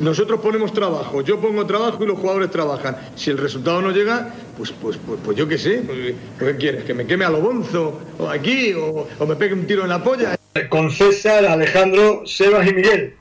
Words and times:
Nosotros 0.00 0.40
ponemos 0.40 0.74
trabajo, 0.74 1.22
yo 1.22 1.40
pongo 1.40 1.64
trabajo 1.66 2.04
y 2.04 2.06
los 2.06 2.18
jugadores 2.18 2.50
trabajan. 2.50 2.96
Si 3.14 3.30
el 3.30 3.38
resultado 3.38 3.80
no 3.80 3.90
llega, 3.92 4.34
pues, 4.58 4.72
pues, 4.72 4.98
pues, 5.06 5.18
pues 5.24 5.36
yo 5.38 5.48
qué 5.48 5.56
sé. 5.56 5.82
Pues, 5.86 6.14
¿Qué 6.38 6.56
quieres? 6.58 6.84
¿Que 6.84 6.92
me 6.92 7.06
queme 7.06 7.24
a 7.24 7.30
lo 7.30 7.40
bonzo? 7.40 7.98
¿O 8.18 8.28
aquí? 8.28 8.74
O, 8.74 9.08
¿O 9.18 9.26
me 9.26 9.36
pegue 9.36 9.54
un 9.54 9.66
tiro 9.66 9.82
en 9.84 9.88
la 9.88 10.02
polla? 10.04 10.36
Con 10.68 10.90
César, 10.90 11.46
Alejandro, 11.46 12.26
Sebas 12.26 12.66
y 12.68 12.74
Miguel. 12.74 13.14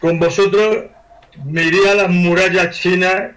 Con 0.00 0.20
vosotros 0.20 0.84
me 1.46 1.64
iría 1.64 1.92
a 1.92 1.94
las 1.96 2.10
murallas 2.10 2.78
chinas 2.78 3.32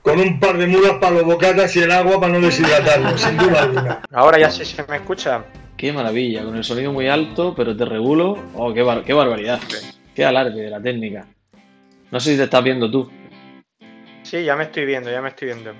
con 0.00 0.18
un 0.18 0.40
par 0.40 0.56
de 0.56 0.66
mulas 0.66 0.92
para 1.00 1.16
los 1.16 1.24
bocatas 1.24 1.76
y 1.76 1.80
el 1.80 1.92
agua 1.92 2.18
para 2.18 2.32
no 2.32 2.40
deshidratarlo, 2.40 3.16
sin 3.18 3.36
duda 3.36 3.62
alguna. 3.62 4.00
Ahora 4.10 4.38
ya 4.38 4.50
sí 4.50 4.64
se 4.64 4.82
me 4.88 4.96
escucha. 4.96 5.44
Qué 5.76 5.92
maravilla, 5.92 6.44
con 6.44 6.56
el 6.56 6.64
sonido 6.64 6.92
muy 6.92 7.08
alto, 7.08 7.54
pero 7.54 7.76
te 7.76 7.84
regulo. 7.84 8.38
Oh, 8.54 8.72
qué, 8.72 8.82
bar- 8.82 9.04
qué 9.04 9.12
barbaridad. 9.12 9.60
Qué 10.14 10.24
alarde 10.24 10.62
de 10.62 10.70
la 10.70 10.80
técnica. 10.80 11.26
No 12.12 12.20
sé 12.20 12.32
si 12.32 12.36
te 12.36 12.44
estás 12.44 12.62
viendo 12.62 12.90
tú. 12.90 13.10
Sí, 14.22 14.44
ya 14.44 14.54
me 14.54 14.64
estoy 14.64 14.84
viendo, 14.86 15.10
ya 15.10 15.20
me 15.20 15.30
estoy 15.30 15.48
viendo. 15.48 15.74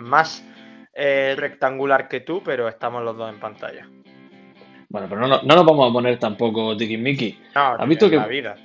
Más 0.00 0.44
eh, 0.94 1.34
rectangular 1.36 2.08
que 2.08 2.20
tú, 2.20 2.42
pero 2.44 2.68
estamos 2.68 3.02
los 3.04 3.16
dos 3.16 3.32
en 3.32 3.38
pantalla. 3.38 3.86
Bueno, 4.88 5.06
pero 5.08 5.20
no, 5.20 5.28
no- 5.28 5.42
no 5.42 5.54
nos 5.54 5.66
vamos 5.66 5.90
a 5.90 5.92
poner 5.92 6.18
tampoco 6.18 6.76
tiquismiqui. 6.76 7.38
No, 7.54 7.60
¿Has 7.74 7.88
visto 7.88 8.06
en 8.06 8.10
que- 8.12 8.16
la 8.16 8.26
vida. 8.26 8.56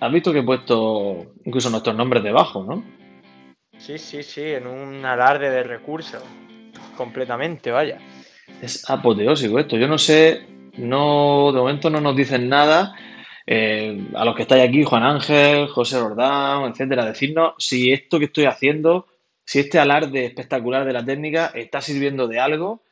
Has 0.00 0.12
visto 0.12 0.32
que 0.32 0.40
he 0.40 0.42
puesto 0.42 1.34
incluso 1.44 1.70
nuestros 1.70 1.96
nombres 1.96 2.22
debajo, 2.22 2.64
¿no? 2.64 2.84
Sí, 3.78 3.96
sí, 3.98 4.22
sí, 4.22 4.42
en 4.42 4.66
un 4.66 5.04
alarde 5.04 5.48
de 5.50 5.62
recursos. 5.62 6.22
Completamente, 6.96 7.70
vaya. 7.70 7.98
Es 8.60 8.88
apoteósico 8.90 9.58
esto. 9.58 9.76
Yo 9.76 9.88
no 9.88 9.96
sé, 9.98 10.46
no, 10.76 11.50
de 11.52 11.58
momento 11.60 11.88
no 11.90 12.00
nos 12.00 12.14
dicen 12.16 12.48
nada. 12.48 12.94
Eh, 13.46 14.08
a 14.14 14.24
los 14.24 14.34
que 14.34 14.42
estáis 14.42 14.66
aquí, 14.66 14.84
Juan 14.84 15.02
Ángel, 15.02 15.68
José 15.68 16.00
Rordán, 16.00 16.70
etcétera, 16.70 17.04
decirnos 17.04 17.54
si 17.58 17.92
esto 17.92 18.18
que 18.18 18.24
estoy 18.26 18.46
haciendo, 18.46 19.06
si 19.44 19.60
este 19.60 19.78
alarde 19.78 20.24
espectacular 20.24 20.84
de 20.84 20.92
la 20.94 21.04
técnica 21.04 21.52
está 21.54 21.80
sirviendo 21.80 22.26
de 22.26 22.40
algo 22.40 22.82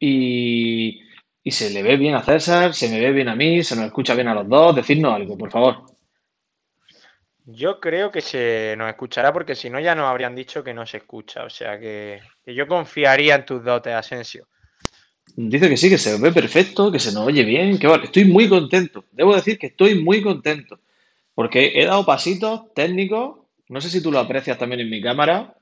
y, 0.00 1.02
y 1.42 1.50
se 1.50 1.70
le 1.70 1.82
ve 1.82 1.98
bien 1.98 2.14
a 2.14 2.22
César, 2.22 2.72
se 2.72 2.88
me 2.88 2.98
ve 2.98 3.12
bien 3.12 3.28
a 3.28 3.36
mí, 3.36 3.62
se 3.62 3.76
nos 3.76 3.84
escucha 3.84 4.14
bien 4.14 4.28
a 4.28 4.34
los 4.34 4.48
dos. 4.48 4.74
Decidnos 4.74 5.14
algo, 5.14 5.36
por 5.36 5.50
favor. 5.50 5.84
Yo 7.46 7.78
creo 7.78 8.10
que 8.10 8.22
se 8.22 8.74
nos 8.78 8.88
escuchará 8.88 9.30
porque 9.30 9.54
si 9.54 9.68
no 9.68 9.78
ya 9.78 9.94
nos 9.94 10.06
habrían 10.06 10.34
dicho 10.34 10.64
que 10.64 10.72
no 10.72 10.86
se 10.86 10.96
escucha. 10.96 11.44
O 11.44 11.50
sea 11.50 11.78
que, 11.78 12.22
que 12.42 12.54
yo 12.54 12.66
confiaría 12.66 13.34
en 13.34 13.44
tus 13.44 13.62
dotes, 13.62 13.92
Asensio. 13.92 14.46
Dice 15.36 15.68
que 15.68 15.76
sí, 15.76 15.88
que 15.90 15.98
se 15.98 16.18
ve 16.20 16.32
perfecto, 16.32 16.92
que 16.92 16.98
se 17.00 17.12
nos 17.12 17.26
oye 17.26 17.44
bien, 17.44 17.78
que 17.78 17.86
vale, 17.86 18.04
estoy 18.04 18.24
muy 18.24 18.48
contento. 18.48 19.04
Debo 19.12 19.34
decir 19.34 19.58
que 19.58 19.66
estoy 19.68 20.00
muy 20.00 20.22
contento, 20.22 20.78
porque 21.34 21.72
he 21.74 21.86
dado 21.86 22.06
pasitos 22.06 22.72
técnicos, 22.74 23.38
no 23.68 23.80
sé 23.80 23.90
si 23.90 24.02
tú 24.02 24.12
lo 24.12 24.20
aprecias 24.20 24.58
también 24.58 24.80
en 24.80 24.90
mi 24.90 25.00
cámara. 25.00 25.56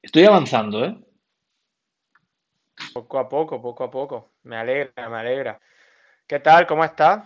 Estoy 0.00 0.24
avanzando, 0.24 0.84
¿eh? 0.84 0.96
Poco 2.94 3.18
a 3.18 3.28
poco, 3.28 3.60
poco 3.60 3.84
a 3.84 3.90
poco. 3.90 4.32
Me 4.44 4.56
alegra, 4.56 5.08
me 5.08 5.16
alegra. 5.18 5.60
¿Qué 6.26 6.40
tal? 6.40 6.66
¿Cómo 6.66 6.84
estás? 6.84 7.24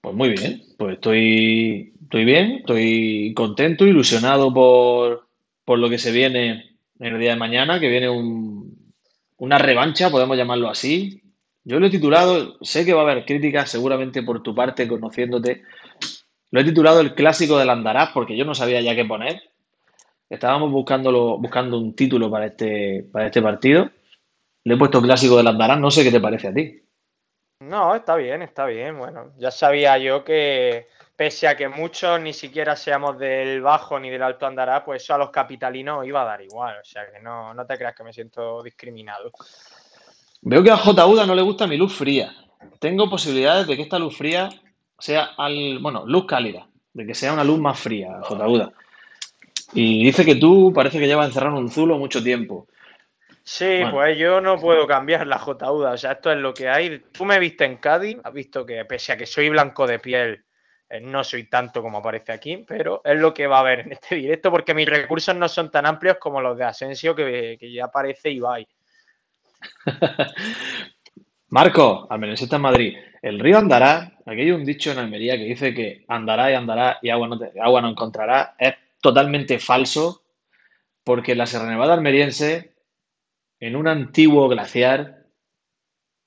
Pues 0.00 0.14
muy 0.14 0.30
bien, 0.30 0.62
pues 0.78 0.94
estoy, 0.94 1.94
estoy 2.02 2.24
bien, 2.24 2.52
estoy 2.58 3.32
contento, 3.34 3.86
ilusionado 3.86 4.52
por, 4.52 5.28
por 5.64 5.78
lo 5.78 5.88
que 5.88 5.98
se 5.98 6.12
viene 6.12 6.76
en 6.98 7.14
el 7.14 7.18
día 7.18 7.30
de 7.30 7.36
mañana, 7.36 7.80
que 7.80 7.88
viene 7.88 8.08
un- 8.10 8.73
una 9.36 9.58
revancha, 9.58 10.10
podemos 10.10 10.36
llamarlo 10.36 10.68
así. 10.68 11.22
Yo 11.64 11.80
lo 11.80 11.86
he 11.86 11.90
titulado, 11.90 12.58
sé 12.60 12.84
que 12.84 12.92
va 12.92 13.00
a 13.00 13.10
haber 13.10 13.24
críticas 13.24 13.70
seguramente 13.70 14.22
por 14.22 14.42
tu 14.42 14.54
parte, 14.54 14.86
conociéndote. 14.86 15.62
Lo 16.50 16.60
he 16.60 16.64
titulado 16.64 17.00
El 17.00 17.14
clásico 17.14 17.58
del 17.58 17.70
Andarás 17.70 18.10
porque 18.12 18.36
yo 18.36 18.44
no 18.44 18.54
sabía 18.54 18.80
ya 18.80 18.94
qué 18.94 19.04
poner. 19.04 19.42
Estábamos 20.28 20.70
buscándolo, 20.70 21.38
buscando 21.38 21.78
un 21.78 21.96
título 21.96 22.30
para 22.30 22.46
este, 22.46 23.08
para 23.12 23.26
este 23.26 23.42
partido. 23.42 23.90
Le 24.64 24.74
he 24.74 24.78
puesto 24.78 25.02
clásico 25.02 25.36
del 25.36 25.46
Andarás, 25.46 25.78
no 25.78 25.90
sé 25.90 26.04
qué 26.04 26.10
te 26.10 26.20
parece 26.20 26.48
a 26.48 26.54
ti. 26.54 26.82
No, 27.60 27.94
está 27.94 28.16
bien, 28.16 28.42
está 28.42 28.66
bien. 28.66 28.98
Bueno, 28.98 29.32
ya 29.38 29.50
sabía 29.50 29.96
yo 29.98 30.24
que 30.24 30.86
pese 31.16 31.46
a 31.46 31.56
que 31.56 31.68
muchos 31.68 32.20
ni 32.20 32.32
siquiera 32.32 32.76
seamos 32.76 33.18
del 33.18 33.60
bajo 33.60 33.98
ni 33.98 34.10
del 34.10 34.22
alto 34.22 34.46
andará, 34.46 34.84
pues 34.84 35.02
eso 35.02 35.14
a 35.14 35.18
los 35.18 35.30
capitalinos 35.30 36.06
iba 36.06 36.22
a 36.22 36.24
dar 36.24 36.42
igual. 36.42 36.78
O 36.80 36.84
sea 36.84 37.10
que 37.10 37.20
no, 37.20 37.54
no 37.54 37.66
te 37.66 37.76
creas 37.76 37.94
que 37.94 38.04
me 38.04 38.12
siento 38.12 38.62
discriminado. 38.62 39.30
Veo 40.42 40.62
que 40.62 40.70
a 40.70 40.76
J. 40.76 41.06
Uda 41.06 41.26
no 41.26 41.34
le 41.34 41.42
gusta 41.42 41.66
mi 41.66 41.76
luz 41.76 41.94
fría. 41.94 42.34
Tengo 42.78 43.08
posibilidades 43.08 43.66
de 43.66 43.76
que 43.76 43.82
esta 43.82 43.98
luz 43.98 44.16
fría 44.16 44.48
sea 44.98 45.30
al, 45.36 45.78
bueno, 45.80 46.04
luz 46.06 46.26
cálida, 46.26 46.66
de 46.92 47.06
que 47.06 47.14
sea 47.14 47.32
una 47.32 47.44
luz 47.44 47.58
más 47.58 47.78
fría, 47.78 48.20
J. 48.22 48.48
Uda. 48.48 48.72
Y 49.72 50.04
dice 50.04 50.24
que 50.24 50.36
tú 50.36 50.72
parece 50.74 50.98
que 50.98 51.06
llevas 51.06 51.28
encerrado 51.28 51.56
en 51.56 51.64
un 51.64 51.70
zulo 51.70 51.98
mucho 51.98 52.22
tiempo. 52.22 52.68
Sí, 53.42 53.64
Bueno. 53.80 53.90
pues 53.92 54.18
yo 54.18 54.40
no 54.40 54.58
puedo 54.58 54.86
cambiar 54.86 55.26
la 55.26 55.38
JUDA, 55.38 55.90
o 55.90 55.96
sea, 55.98 56.12
esto 56.12 56.32
es 56.32 56.38
lo 56.38 56.54
que 56.54 56.68
hay. 56.68 57.00
Tú 57.12 57.26
me 57.26 57.38
viste 57.38 57.64
en 57.64 57.76
Cádiz, 57.76 58.16
has 58.24 58.32
visto 58.32 58.64
que 58.64 58.84
pese 58.86 59.12
a 59.12 59.16
que 59.18 59.26
soy 59.26 59.50
blanco 59.50 59.86
de 59.86 59.98
piel, 59.98 60.44
no 61.00 61.24
soy 61.24 61.44
tanto 61.44 61.82
como 61.82 61.98
aparece 61.98 62.32
aquí, 62.32 62.64
pero 62.66 63.00
es 63.04 63.18
lo 63.18 63.32
que 63.34 63.46
va 63.46 63.58
a 63.58 63.60
haber 63.60 63.80
en 63.80 63.92
este 63.92 64.14
directo 64.16 64.50
porque 64.50 64.74
mis 64.74 64.88
recursos 64.88 65.34
no 65.34 65.48
son 65.48 65.70
tan 65.70 65.86
amplios 65.86 66.18
como 66.18 66.40
los 66.40 66.56
de 66.56 66.64
Asensio 66.64 67.14
que, 67.14 67.58
ya 67.72 67.86
aparece 67.86 68.30
Ibai. 68.30 68.66
Marco, 71.48 72.06
almerencista 72.10 72.56
en 72.56 72.62
Madrid. 72.62 72.96
El 73.22 73.38
río 73.38 73.58
andará, 73.58 74.18
aquí 74.26 74.40
hay 74.40 74.50
un 74.50 74.64
dicho 74.64 74.90
en 74.90 74.98
Almería 74.98 75.36
que 75.36 75.44
dice 75.44 75.72
que 75.74 76.04
andará 76.08 76.50
y 76.50 76.54
andará 76.54 76.98
y 77.00 77.10
agua 77.10 77.28
no, 77.28 77.38
te- 77.38 77.52
agua 77.60 77.80
no 77.80 77.88
encontrará. 77.88 78.54
Es 78.58 78.74
totalmente 79.00 79.58
falso 79.58 80.22
porque 81.04 81.34
la 81.34 81.46
Sierra 81.46 81.68
Nevada 81.68 81.94
almeriense, 81.94 82.74
en 83.60 83.76
un 83.76 83.86
antiguo 83.88 84.48
glaciar, 84.48 85.26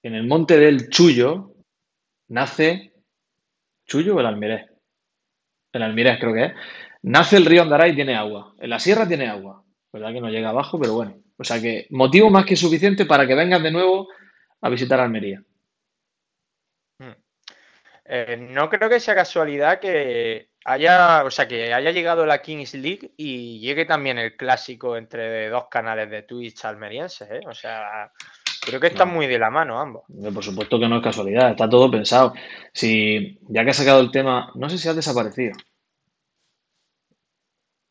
en 0.04 0.16
el 0.16 0.28
monte 0.28 0.58
del 0.58 0.90
Chullo, 0.90 1.56
nace 2.30 2.94
¿Chullo 3.88 4.16
o 4.16 4.20
el 4.20 4.26
Almirés? 4.26 4.70
El 5.72 5.84
Almirés 5.84 6.20
creo 6.20 6.34
que 6.34 6.46
es. 6.46 6.54
Nace 7.04 7.38
el 7.38 7.46
río 7.46 7.62
Andará 7.62 7.88
y 7.88 7.96
tiene 7.96 8.16
agua. 8.16 8.54
En 8.60 8.70
la 8.70 8.80
sierra 8.80 9.08
tiene 9.08 9.28
agua. 9.28 9.64
¿Verdad 9.92 10.14
que 10.14 10.22
no 10.22 10.30
llega 10.30 10.50
abajo? 10.50 10.80
Pero 10.80 10.94
bueno. 10.94 11.16
O 11.38 11.44
sea 11.44 11.62
que 11.62 11.88
motivo 11.92 12.30
más 12.30 12.46
que 12.46 12.56
suficiente 12.56 13.06
para 13.06 13.28
que 13.28 13.36
vengas 13.36 13.64
de 13.64 13.72
nuevo 13.72 14.08
a 14.62 14.70
visitar 14.70 15.00
Almería. 15.00 15.42
Eh, 18.10 18.38
no 18.38 18.70
creo 18.70 18.90
que 18.90 19.02
sea 19.02 19.16
casualidad 19.16 19.80
que 19.80 20.52
haya, 20.64 21.26
o 21.26 21.32
sea, 21.32 21.46
que 21.46 21.74
haya 21.74 21.92
llegado 21.92 22.26
la 22.26 22.42
Kings 22.42 22.74
League 22.76 23.12
y 23.18 23.60
llegue 23.60 23.84
también 23.84 24.18
el 24.18 24.38
clásico 24.38 24.96
entre 24.96 25.50
dos 25.50 25.68
canales 25.70 26.10
de 26.10 26.24
Twitch 26.24 26.64
almerienses, 26.64 27.30
¿eh? 27.30 27.42
O 27.46 27.54
sea, 27.54 28.10
creo 28.68 28.80
que 28.82 28.88
están 28.88 29.10
No. 29.10 29.16
muy 29.16 29.28
de 29.28 29.40
la 29.40 29.50
mano 29.50 29.80
ambos. 29.80 30.04
Eh, 30.24 30.32
Por 30.34 30.44
supuesto 30.44 30.80
que 30.80 30.88
no 30.88 30.98
es 30.98 31.04
casualidad, 31.04 31.52
está 31.52 31.70
todo 31.70 31.90
pensado. 31.92 32.34
Si, 32.74 33.40
ya 33.50 33.64
que 33.64 33.72
has 33.72 33.78
sacado 33.78 34.00
el 34.02 34.12
tema, 34.12 34.52
no 34.56 34.70
sé 34.70 34.78
si 34.78 34.88
has 34.90 34.96
desaparecido. 34.96 35.54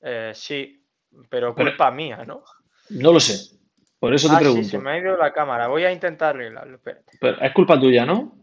Eh, 0.03 0.33
sí, 0.35 0.85
pero 1.29 1.55
Pero- 1.55 1.71
culpa 1.71 1.91
mía, 1.91 2.25
¿no? 2.27 2.43
No 2.91 3.13
lo 3.13 3.21
sé. 3.21 3.57
Por 3.99 4.15
eso 4.15 4.29
te 4.29 4.35
Ah, 4.35 4.39
sí, 4.39 4.45
pregunto. 4.45 4.69
se 4.69 4.79
me 4.79 4.91
ha 4.91 4.99
ido 4.99 5.17
la 5.17 5.33
cámara. 5.33 5.69
Voy 5.69 5.85
a 5.85 5.93
intentar 5.93 6.37
arreglarlo. 6.37 6.77
Espérate. 6.77 7.13
Pero 7.21 7.41
es 7.41 7.53
culpa 7.53 7.81
tuya, 7.81 8.05
¿no? 8.07 8.39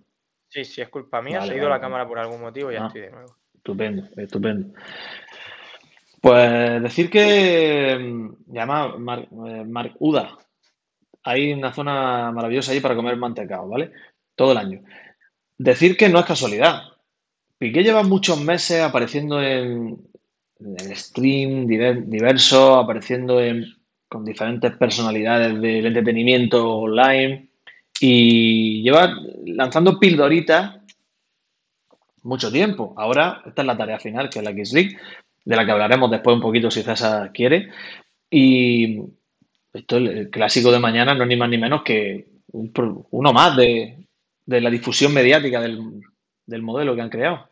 Sí, 0.49 0.65
sí, 0.65 0.81
es 0.81 0.89
culpa 0.89 1.21
mía. 1.21 1.39
Vale, 1.39 1.47
se 1.49 1.53
ha 1.53 1.57
ido 1.57 1.69
vale, 1.69 1.75
la 1.77 1.81
cámara 1.81 2.07
por 2.07 2.19
algún 2.19 2.41
motivo 2.41 2.71
y 2.71 2.75
ya 2.75 2.83
Ah. 2.83 2.87
estoy 2.87 3.01
de 3.03 3.11
nuevo. 3.11 3.37
Estupendo, 3.55 4.03
estupendo. 4.17 4.73
Pues 6.21 6.81
decir 6.81 7.09
que, 7.09 7.97
mm, 7.99 8.53
llama 8.53 8.97
Mar, 8.97 9.19
eh, 9.21 9.63
Marc 9.65 9.95
Uda. 9.99 10.37
Hay 11.23 11.53
una 11.53 11.73
zona 11.73 12.31
maravillosa 12.31 12.71
ahí 12.71 12.79
para 12.79 12.95
comer 12.95 13.17
mantecado, 13.17 13.67
¿vale? 13.67 13.91
Todo 14.35 14.51
el 14.51 14.57
año. 14.57 14.81
Decir 15.57 15.95
que 15.95 16.09
no 16.09 16.19
es 16.19 16.25
casualidad. 16.25 16.83
Piqué 17.57 17.83
lleva 17.83 18.03
muchos 18.03 18.41
meses 18.41 18.81
apareciendo 18.81 19.41
en, 19.41 19.97
en 20.59 20.95
stream 20.95 21.65
diver- 21.67 22.03
diversos, 22.05 22.83
apareciendo 22.83 23.39
en, 23.41 23.65
con 24.09 24.25
diferentes 24.25 24.75
personalidades 24.75 25.61
del 25.61 25.85
entretenimiento 25.85 26.77
online 26.79 27.47
y 27.99 28.81
lleva 28.83 29.15
lanzando 29.45 29.99
pildoritas 29.99 30.77
mucho 32.23 32.51
tiempo. 32.51 32.93
Ahora, 32.97 33.41
esta 33.45 33.61
es 33.61 33.65
la 33.65 33.77
tarea 33.77 33.99
final, 33.99 34.29
que 34.29 34.39
es 34.39 34.45
la 34.45 34.51
X 34.51 34.73
League, 34.73 34.97
de 35.45 35.55
la 35.55 35.65
que 35.65 35.71
hablaremos 35.71 36.11
después 36.11 36.35
un 36.35 36.41
poquito 36.41 36.69
si 36.69 36.81
César 36.81 37.31
quiere. 37.31 37.69
Y 38.29 38.99
esto, 39.73 39.97
el, 39.97 40.07
el 40.09 40.29
clásico 40.29 40.71
de 40.71 40.79
mañana, 40.79 41.13
no 41.13 41.23
es 41.23 41.29
ni 41.29 41.35
más 41.35 41.49
ni 41.49 41.57
menos 41.57 41.83
que 41.83 42.27
uno 42.53 43.33
más 43.33 43.57
de, 43.57 44.07
de 44.45 44.61
la 44.61 44.69
difusión 44.69 45.13
mediática 45.13 45.59
del, 45.59 46.01
del 46.45 46.61
modelo 46.61 46.95
que 46.95 47.01
han 47.01 47.09
creado. 47.09 47.49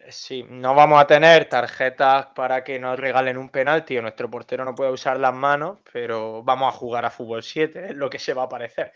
Eh, 0.00 0.10
Sí, 0.10 0.44
no 0.48 0.74
vamos 0.74 1.00
a 1.00 1.06
tener 1.06 1.48
tarjetas 1.48 2.28
para 2.34 2.64
que 2.64 2.78
nos 2.78 2.98
regalen 2.98 3.36
un 3.36 3.50
penalti 3.50 3.98
o 3.98 4.02
nuestro 4.02 4.30
portero 4.30 4.64
no 4.64 4.74
pueda 4.74 4.90
usar 4.90 5.20
las 5.20 5.34
manos, 5.34 5.78
pero 5.92 6.42
vamos 6.42 6.74
a 6.74 6.76
jugar 6.76 7.04
a 7.04 7.10
fútbol 7.10 7.42
7, 7.42 7.90
es 7.90 7.94
lo 7.94 8.08
que 8.08 8.18
se 8.18 8.32
va 8.32 8.44
a 8.44 8.48
parecer. 8.48 8.92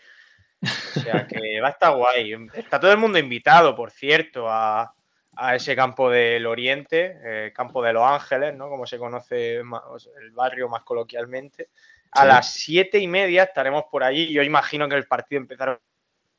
O 0.61 0.99
sea 1.01 1.27
que 1.27 1.59
va 1.61 1.67
a 1.67 1.71
estar 1.71 1.95
guay. 1.95 2.33
Está 2.53 2.79
todo 2.79 2.91
el 2.91 2.97
mundo 2.97 3.19
invitado, 3.19 3.75
por 3.75 3.91
cierto, 3.91 4.49
a, 4.49 4.93
a 5.35 5.55
ese 5.55 5.75
campo 5.75 6.09
del 6.09 6.45
Oriente, 6.45 7.17
eh, 7.23 7.53
campo 7.53 7.81
de 7.81 7.93
Los 7.93 8.03
Ángeles, 8.03 8.55
¿no? 8.55 8.69
Como 8.69 8.85
se 8.85 8.97
conoce 8.97 9.57
el 9.57 10.31
barrio 10.33 10.69
más 10.69 10.83
coloquialmente. 10.83 11.69
A 12.11 12.25
las 12.25 12.53
siete 12.53 12.99
y 12.99 13.07
media 13.07 13.43
estaremos 13.43 13.85
por 13.91 14.03
allí. 14.03 14.31
Yo 14.31 14.43
imagino 14.43 14.87
que 14.87 14.95
el 14.95 15.07
partido 15.07 15.41
empezará 15.41 15.79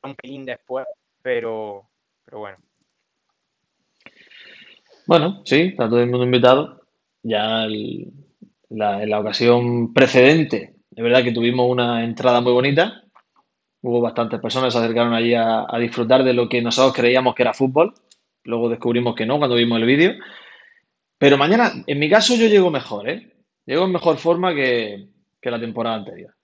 un 0.05 0.15
pelín 0.15 0.45
después, 0.45 0.87
pero, 1.21 1.89
pero 2.25 2.39
bueno. 2.39 2.59
Bueno, 5.07 5.43
sí, 5.45 5.71
está 5.73 5.89
todo 5.89 6.01
el 6.01 6.11
mundo 6.11 6.25
invitado. 6.25 6.83
Ya 7.23 7.65
en 7.65 8.13
la 8.71 9.19
ocasión 9.19 9.93
precedente, 9.93 10.75
es 10.97 11.03
verdad 11.03 11.25
que 11.25 11.33
tuvimos 11.33 11.69
una 11.69 12.05
entrada 12.05 12.41
muy 12.41 12.53
bonita. 12.53 13.03
Hubo 13.83 14.01
bastantes 14.01 14.41
personas 14.41 14.69
que 14.69 14.79
se 14.79 14.85
acercaron 14.85 15.13
allí 15.13 15.35
a, 15.35 15.67
disfrutar 15.81 16.23
de 16.23 16.33
lo 16.33 16.49
que 16.49 16.63
nosotros 16.63 16.95
creíamos 16.95 17.35
que 17.35 17.43
era 17.43 17.53
fútbol. 17.53 17.95
Luego 18.45 18.69
descubrimos 18.69 19.15
que 19.15 19.27
no 19.27 19.39
cuando 19.39 19.57
vimos 19.57 19.79
el 19.79 19.87
vídeo. 19.87 20.15
Pero 21.19 21.37
mañana, 21.39 21.73
en 21.87 21.99
mi 21.99 22.09
caso, 22.09 22.35
yo 22.35 22.47
llego 22.47 22.71
mejor, 22.71 23.09
¿eh? 23.09 23.33
Llego 23.67 23.85
en 23.85 23.93
mejor 23.93 24.19
forma 24.19 24.55
que, 24.55 25.09
la 25.43 25.61
temporada 25.61 25.97
anterior. 25.97 26.35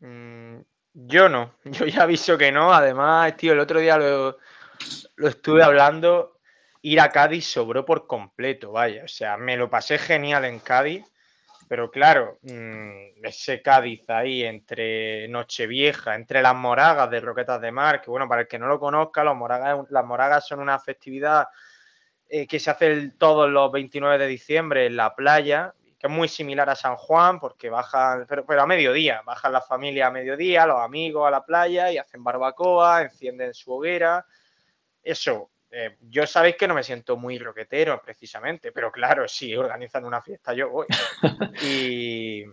Mm, 0.00 0.58
yo 0.94 1.28
no, 1.28 1.54
yo 1.64 1.86
ya 1.86 2.02
aviso 2.02 2.38
que 2.38 2.52
no. 2.52 2.72
Además, 2.72 3.36
tío, 3.36 3.52
el 3.52 3.60
otro 3.60 3.80
día 3.80 3.98
lo, 3.98 4.38
lo 5.16 5.28
estuve 5.28 5.62
hablando 5.62 6.38
ir 6.82 7.00
a 7.00 7.10
Cádiz 7.10 7.46
sobró 7.46 7.84
por 7.84 8.06
completo, 8.06 8.72
vaya. 8.72 9.04
O 9.04 9.08
sea, 9.08 9.36
me 9.36 9.56
lo 9.56 9.70
pasé 9.70 9.98
genial 9.98 10.44
en 10.44 10.58
Cádiz, 10.60 11.04
pero 11.68 11.90
claro, 11.90 12.38
mm, 12.42 13.24
ese 13.24 13.60
Cádiz 13.60 14.08
ahí 14.08 14.42
entre 14.44 15.28
Nochevieja, 15.28 16.14
entre 16.14 16.42
las 16.42 16.54
moragas 16.54 17.10
de 17.10 17.20
Roquetas 17.20 17.60
de 17.60 17.70
Mar, 17.70 18.00
que 18.00 18.10
bueno, 18.10 18.26
para 18.28 18.42
el 18.42 18.48
que 18.48 18.58
no 18.58 18.66
lo 18.66 18.80
conozca, 18.80 19.22
los 19.22 19.36
moragas, 19.36 19.86
las 19.90 20.04
moragas 20.04 20.46
son 20.46 20.60
una 20.60 20.78
festividad 20.78 21.48
eh, 22.28 22.46
que 22.46 22.58
se 22.58 22.70
hace 22.70 23.10
todos 23.18 23.50
los 23.50 23.70
29 23.70 24.18
de 24.18 24.26
diciembre 24.26 24.86
en 24.86 24.96
la 24.96 25.14
playa, 25.14 25.74
que 25.98 26.06
es 26.06 26.12
muy 26.12 26.28
similar 26.28 26.70
a 26.70 26.76
San 26.76 26.96
Juan, 26.96 27.38
porque 27.38 27.70
bajan, 27.70 28.26
pero, 28.28 28.46
pero 28.46 28.62
a 28.62 28.66
mediodía, 28.66 29.22
bajan 29.24 29.52
la 29.52 29.60
familia 29.60 30.06
a 30.06 30.10
mediodía, 30.10 30.66
los 30.66 30.80
amigos 30.80 31.26
a 31.26 31.30
la 31.30 31.44
playa 31.44 31.90
y 31.92 31.98
hacen 31.98 32.24
barbacoa, 32.24 33.02
encienden 33.02 33.52
su 33.52 33.72
hoguera. 33.72 34.24
Eso, 35.02 35.50
eh, 35.70 35.96
yo 36.08 36.26
sabéis 36.26 36.56
que 36.56 36.66
no 36.66 36.74
me 36.74 36.82
siento 36.82 37.16
muy 37.16 37.38
roquetero 37.38 38.00
precisamente, 38.02 38.72
pero 38.72 38.90
claro, 38.90 39.28
si 39.28 39.54
organizan 39.54 40.04
una 40.04 40.22
fiesta 40.22 40.54
yo 40.54 40.70
voy. 40.70 40.86
y 41.62 42.44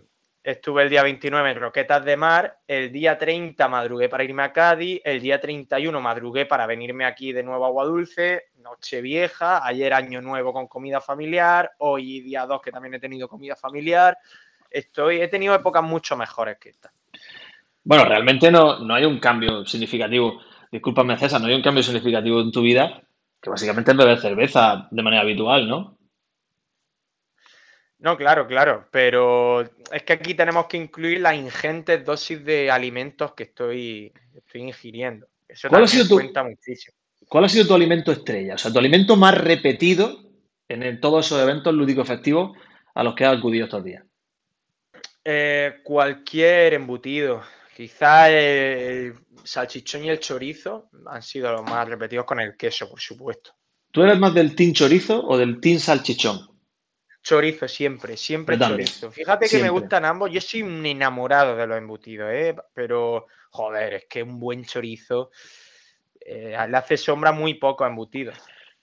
estuve 0.42 0.82
el 0.82 0.90
día 0.90 1.02
29 1.02 1.50
en 1.50 1.58
Roquetas 1.58 2.04
de 2.04 2.16
Mar, 2.16 2.58
el 2.68 2.92
día 2.92 3.16
30 3.16 3.68
madrugué 3.68 4.08
para 4.08 4.22
irme 4.22 4.42
a 4.42 4.52
Cádiz, 4.52 5.00
el 5.04 5.20
día 5.20 5.40
31 5.40 5.98
madrugué 6.00 6.44
para 6.44 6.66
venirme 6.66 7.06
aquí 7.06 7.32
de 7.32 7.42
nuevo 7.42 7.64
a 7.64 7.68
Agua 7.68 7.86
Dulce, 7.86 8.44
noche 8.58 9.00
vieja, 9.00 9.66
ayer 9.66 9.94
año 9.94 10.20
nuevo 10.20 10.52
con 10.52 10.66
comida 10.66 11.00
familiar, 11.00 11.72
hoy 11.78 12.20
día 12.20 12.44
2 12.44 12.60
que 12.60 12.70
también 12.70 12.94
he 12.94 13.00
tenido 13.00 13.28
comida 13.28 13.56
familiar. 13.56 14.16
Estoy, 14.70 15.22
he 15.22 15.28
tenido 15.28 15.54
épocas 15.54 15.82
mucho 15.82 16.16
mejores 16.16 16.58
que 16.58 16.68
esta. 16.68 16.92
Bueno, 17.82 18.04
realmente 18.04 18.50
no, 18.50 18.80
no 18.80 18.94
hay 18.94 19.04
un 19.04 19.18
cambio 19.18 19.64
significativo. 19.64 20.42
Discúlpame, 20.70 21.16
César, 21.16 21.40
no 21.40 21.46
hay 21.46 21.54
un 21.54 21.62
cambio 21.62 21.82
significativo 21.82 22.40
en 22.40 22.50
tu 22.50 22.60
vida 22.60 23.05
que 23.46 23.50
básicamente 23.50 23.92
es 23.92 23.96
beber 23.96 24.18
cerveza 24.18 24.88
de 24.90 25.02
manera 25.04 25.22
habitual, 25.22 25.68
¿no? 25.68 25.96
No, 28.00 28.16
claro, 28.16 28.48
claro, 28.48 28.88
pero 28.90 29.62
es 29.62 30.02
que 30.04 30.14
aquí 30.14 30.34
tenemos 30.34 30.66
que 30.66 30.76
incluir 30.76 31.20
las 31.20 31.36
ingentes 31.36 32.04
dosis 32.04 32.44
de 32.44 32.72
alimentos 32.72 33.34
que 33.34 33.44
estoy, 33.44 34.12
estoy 34.34 34.62
ingiriendo. 34.62 35.28
Eso 35.46 35.68
¿Cuál 35.68 35.84
ha 35.84 35.86
sido 35.86 36.08
tu, 36.08 36.14
cuenta 36.16 36.42
muchísimo. 36.42 36.96
¿Cuál 37.28 37.44
ha 37.44 37.48
sido 37.48 37.68
tu 37.68 37.74
alimento 37.74 38.10
estrella? 38.10 38.56
O 38.56 38.58
sea, 38.58 38.72
tu 38.72 38.80
alimento 38.80 39.14
más 39.14 39.38
repetido 39.38 40.24
en 40.68 41.00
todos 41.00 41.24
esos 41.24 41.40
eventos 41.40 41.72
lúdicos 41.72 42.04
efectivos 42.04 42.58
a 42.94 43.04
los 43.04 43.14
que 43.14 43.26
has 43.26 43.38
acudido 43.38 43.66
estos 43.66 43.84
días. 43.84 44.04
Eh, 45.24 45.82
cualquier 45.84 46.74
embutido. 46.74 47.42
Quizá 47.76 48.30
el 48.30 49.12
salchichón 49.44 50.02
y 50.02 50.08
el 50.08 50.18
chorizo 50.18 50.88
han 51.08 51.20
sido 51.20 51.52
los 51.52 51.62
más 51.62 51.86
repetidos 51.86 52.24
con 52.24 52.40
el 52.40 52.56
queso, 52.56 52.88
por 52.88 52.98
supuesto. 52.98 53.50
¿Tú 53.90 54.02
eres 54.02 54.18
más 54.18 54.32
del 54.32 54.56
team 54.56 54.72
chorizo 54.72 55.22
o 55.22 55.36
del 55.36 55.60
team 55.60 55.78
salchichón? 55.78 56.40
Chorizo 57.22 57.68
siempre, 57.68 58.16
siempre 58.16 58.58
chorizo. 58.58 59.10
Fíjate 59.10 59.46
que 59.46 59.58
me 59.58 59.68
gustan 59.68 60.06
ambos. 60.06 60.30
Yo 60.32 60.40
soy 60.40 60.62
un 60.62 60.86
enamorado 60.86 61.54
de 61.54 61.66
los 61.66 61.76
embutidos, 61.76 62.30
¿eh? 62.32 62.56
Pero, 62.72 63.26
joder, 63.50 63.92
es 63.92 64.06
que 64.08 64.22
un 64.22 64.40
buen 64.40 64.64
chorizo 64.64 65.30
eh, 66.18 66.56
le 66.70 66.76
hace 66.78 66.96
sombra 66.96 67.32
muy 67.32 67.54
poco 67.54 67.84
a 67.84 67.88
embutidos. 67.88 68.38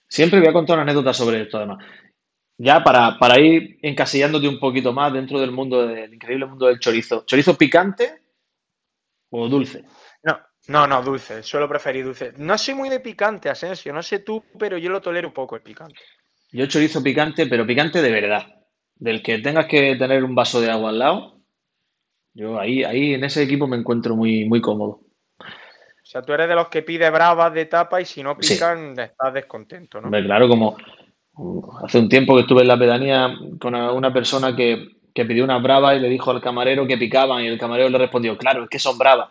Siempre 0.06 0.38
voy 0.38 0.50
a 0.50 0.52
contar 0.52 0.76
una 0.76 0.84
anécdota 0.84 1.12
sobre 1.12 1.42
esto, 1.42 1.56
además. 1.56 1.84
Ya 2.58 2.84
para, 2.84 3.18
para 3.18 3.40
ir 3.40 3.76
encasillándote 3.82 4.46
un 4.46 4.60
poquito 4.60 4.92
más 4.92 5.12
dentro 5.12 5.40
del 5.40 5.50
mundo 5.50 5.84
del 5.84 6.14
increíble 6.14 6.46
mundo 6.46 6.66
del 6.66 6.78
chorizo. 6.78 7.24
¿Chorizo 7.26 7.58
picante 7.58 8.22
¿O 9.36 9.48
dulce? 9.48 9.84
No, 10.22 10.38
no, 10.68 10.86
no, 10.86 11.02
dulce. 11.02 11.42
Suelo 11.42 11.68
preferir 11.68 12.04
dulce. 12.04 12.32
No 12.36 12.56
soy 12.56 12.74
muy 12.74 12.88
de 12.88 13.00
picante, 13.00 13.50
Asensio. 13.50 13.92
No 13.92 14.00
sé 14.00 14.20
tú, 14.20 14.44
pero 14.56 14.78
yo 14.78 14.90
lo 14.90 15.00
tolero 15.00 15.26
un 15.26 15.34
poco 15.34 15.56
el 15.56 15.62
picante. 15.62 16.00
Yo 16.52 16.66
chorizo 16.66 17.02
picante, 17.02 17.46
pero 17.46 17.66
picante 17.66 18.00
de 18.00 18.12
verdad. 18.12 18.46
Del 18.94 19.24
que 19.24 19.38
tengas 19.38 19.66
que 19.66 19.96
tener 19.96 20.22
un 20.22 20.36
vaso 20.36 20.60
de 20.60 20.70
agua 20.70 20.90
al 20.90 21.00
lado. 21.00 21.40
Yo 22.32 22.60
ahí, 22.60 22.84
ahí 22.84 23.14
en 23.14 23.24
ese 23.24 23.42
equipo 23.42 23.66
me 23.66 23.76
encuentro 23.76 24.14
muy, 24.14 24.44
muy 24.44 24.60
cómodo. 24.60 25.00
O 25.40 26.06
sea, 26.06 26.22
tú 26.22 26.32
eres 26.32 26.48
de 26.48 26.54
los 26.54 26.68
que 26.68 26.82
pide 26.82 27.10
bravas 27.10 27.52
de 27.52 27.64
tapa 27.64 28.00
y 28.00 28.04
si 28.04 28.22
no 28.22 28.36
pican 28.36 28.96
estás 28.96 29.34
descontento, 29.34 30.00
¿no? 30.00 30.10
claro, 30.10 30.48
como 30.48 30.76
hace 31.82 31.98
un 31.98 32.08
tiempo 32.08 32.36
que 32.36 32.42
estuve 32.42 32.62
en 32.62 32.68
la 32.68 32.78
pedanía 32.78 33.34
con 33.60 33.74
una 33.74 34.12
persona 34.12 34.54
que 34.54 34.94
que 35.14 35.24
pidió 35.24 35.44
una 35.44 35.58
brava 35.58 35.94
y 35.94 36.00
le 36.00 36.08
dijo 36.08 36.32
al 36.32 36.40
camarero 36.40 36.86
que 36.86 36.98
picaban 36.98 37.42
y 37.42 37.46
el 37.46 37.58
camarero 37.58 37.88
le 37.88 37.98
respondió, 37.98 38.36
claro, 38.36 38.64
es 38.64 38.68
que 38.68 38.80
son 38.80 38.98
bravas. 38.98 39.30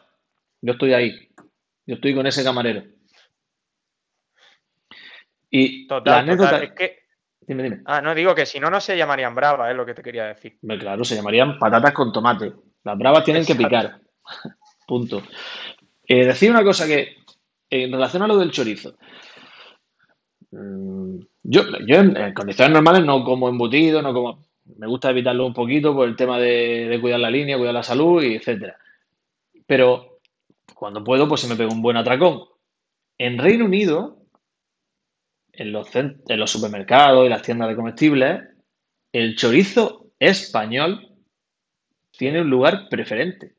Yo 0.62 0.74
estoy 0.74 0.94
ahí. 0.94 1.30
Yo 1.86 1.96
estoy 1.96 2.16
con 2.16 2.26
ese 2.26 2.44
camarero. 2.44 2.84
Y 5.50 5.86
la 5.88 6.20
anécdota... 6.20 6.64
es 6.64 6.72
que... 6.72 7.04
Dime, 7.42 7.64
dime. 7.64 7.82
Ah, 7.86 8.02
no, 8.02 8.16
digo 8.16 8.34
que 8.34 8.46
si 8.46 8.62
no, 8.62 8.70
no 8.70 8.80
se 8.80 8.96
llamarían 8.96 9.36
bravas, 9.36 9.70
es 9.70 9.76
lo 9.76 9.86
que 9.86 9.94
te 9.94 10.02
quería 10.02 10.24
decir. 10.24 10.58
claro, 10.80 11.04
se 11.04 11.16
llamarían 11.16 11.60
patatas 11.60 11.92
con 11.92 12.14
tomate. 12.14 12.54
Las 12.86 12.98
bravas 12.98 13.26
tienen 13.26 13.46
que 13.46 13.54
picar. 13.54 14.00
Punto. 14.88 15.22
Eh, 16.08 16.26
decir 16.26 16.50
una 16.50 16.64
cosa 16.64 16.88
que, 16.88 17.18
en 17.70 17.92
relación 17.92 18.24
a 18.24 18.28
lo 18.28 18.38
del 18.38 18.52
chorizo. 18.52 18.96
Mm, 20.52 21.20
yo, 21.44 21.64
yo 21.86 21.96
en 21.98 22.34
condiciones 22.34 22.72
normales 22.72 23.04
no 23.04 23.26
como 23.26 23.50
embutido, 23.50 24.02
no 24.02 24.14
como 24.14 24.46
me 24.66 24.88
gusta 24.88 25.10
evitarlo 25.10 25.46
un 25.46 25.54
poquito 25.54 25.94
por 25.94 26.08
el 26.08 26.16
tema 26.16 26.40
de, 26.40 26.98
cuidar 27.02 27.20
la 27.20 27.30
línea, 27.30 27.58
cuidar 27.58 27.74
la 27.74 27.84
salud 27.84 28.24
y 28.24 28.36
etcétera. 28.36 28.78
Pero 29.66 30.20
cuando 30.74 31.04
puedo, 31.04 31.28
pues 31.28 31.42
se 31.42 31.48
me 31.48 31.56
pega 31.56 31.72
un 31.72 31.82
buen 31.82 31.98
atracón. 31.98 32.44
En 33.18 33.38
Reino 33.38 33.66
Unido, 33.66 34.18
en 35.52 35.72
los, 35.72 35.96
en 35.96 36.22
los 36.28 36.52
supermercados 36.52 37.26
y 37.26 37.30
las 37.30 37.42
tiendas 37.42 37.70
de 37.70 37.76
comestibles, 37.76 38.42
el 39.12 39.36
chorizo 39.36 40.08
español 40.20 41.10
tiene 42.12 42.42
un 42.42 42.50
lugar 42.50 42.88
preferente. 42.90 43.56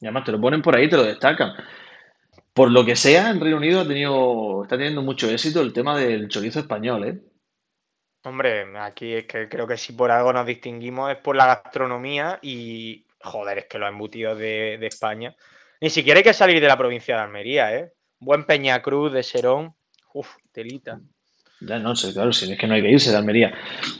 Y 0.00 0.06
además 0.06 0.24
te 0.24 0.32
lo 0.32 0.40
ponen 0.40 0.62
por 0.62 0.76
ahí, 0.76 0.88
te 0.88 0.96
lo 0.96 1.04
destacan. 1.04 1.52
Por 2.52 2.70
lo 2.70 2.84
que 2.84 2.96
sea, 2.96 3.30
en 3.30 3.40
Reino 3.40 3.56
Unido 3.56 3.80
ha 3.80 3.88
tenido, 3.88 4.62
está 4.62 4.76
teniendo 4.76 5.02
mucho 5.02 5.28
éxito 5.28 5.60
el 5.60 5.72
tema 5.72 5.98
del 5.98 6.28
chorizo 6.28 6.60
español, 6.60 7.04
¿eh? 7.04 7.18
Hombre, 8.28 8.66
aquí 8.78 9.14
es 9.14 9.24
que 9.24 9.48
creo 9.48 9.66
que 9.66 9.78
si 9.78 9.94
por 9.94 10.10
algo 10.10 10.34
nos 10.34 10.44
distinguimos 10.44 11.10
es 11.10 11.16
por 11.16 11.34
la 11.34 11.46
gastronomía 11.46 12.38
y, 12.42 13.06
joder, 13.22 13.58
es 13.58 13.64
que 13.64 13.78
los 13.78 13.88
embutidos 13.88 14.38
de, 14.38 14.78
España. 14.82 15.34
Ni 15.80 15.88
siquiera 15.88 16.18
hay 16.18 16.24
que 16.24 16.34
salir 16.34 16.60
de 16.60 16.68
la 16.68 16.76
provincia 16.76 17.16
de 17.16 17.22
Almería, 17.22 17.74
¿eh? 17.74 17.90
Buen 18.18 18.44
Peñacruz 18.44 19.14
de 19.14 19.22
Serón, 19.22 19.74
uff, 20.12 20.36
telita. 20.52 21.00
Ya 21.60 21.78
no 21.78 21.96
sé, 21.96 22.12
claro, 22.12 22.30
si 22.30 22.52
es 22.52 22.58
que 22.58 22.66
no 22.66 22.74
hay 22.74 22.82
que 22.82 22.90
irse 22.90 23.10
de 23.10 23.16
Almería. 23.16 23.54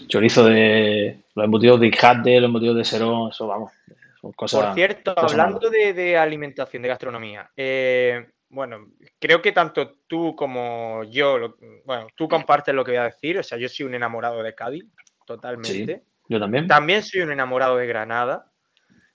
Chorizo 0.09 0.45
de 0.45 1.23
los 1.35 1.45
embutidos 1.47 1.81
de 1.81 1.87
Ijate, 1.87 2.39
los 2.39 2.49
embutidos 2.49 2.77
de 2.77 2.85
Serón, 2.85 3.31
eso 3.31 3.47
vamos. 3.47 3.73
Son 4.21 4.33
cosas, 4.33 4.63
Por 4.63 4.75
cierto, 4.75 5.15
hablando 5.17 5.71
de, 5.71 5.95
de, 5.95 6.19
alimentación, 6.19 6.83
de 6.83 6.89
gastronomía, 6.89 7.51
eh, 7.57 8.27
bueno, 8.51 8.89
creo 9.19 9.43
que 9.43 9.53
tanto 9.53 9.99
tú 10.07 10.35
como 10.35 11.05
yo, 11.05 11.57
bueno, 11.85 12.07
tú 12.15 12.29
compartes 12.29 12.75
lo 12.75 12.85
que 12.85 12.93
voy 12.93 12.99
a 12.99 13.05
decir, 13.05 13.39
o 13.39 13.43
sea, 13.43 13.59
yo 13.59 13.69
soy 13.69 13.87
un 13.87 13.95
enamorado 13.95 14.43
de 14.43 14.55
Cádiz, 14.55 14.85
totalmente. 15.27 16.05
yo 16.29 16.41
también. 16.41 16.67
También 16.67 17.03
soy 17.03 17.21
un 17.21 17.33
enamorado 17.33 17.77
de 17.77 17.87
Granada, 17.87 18.51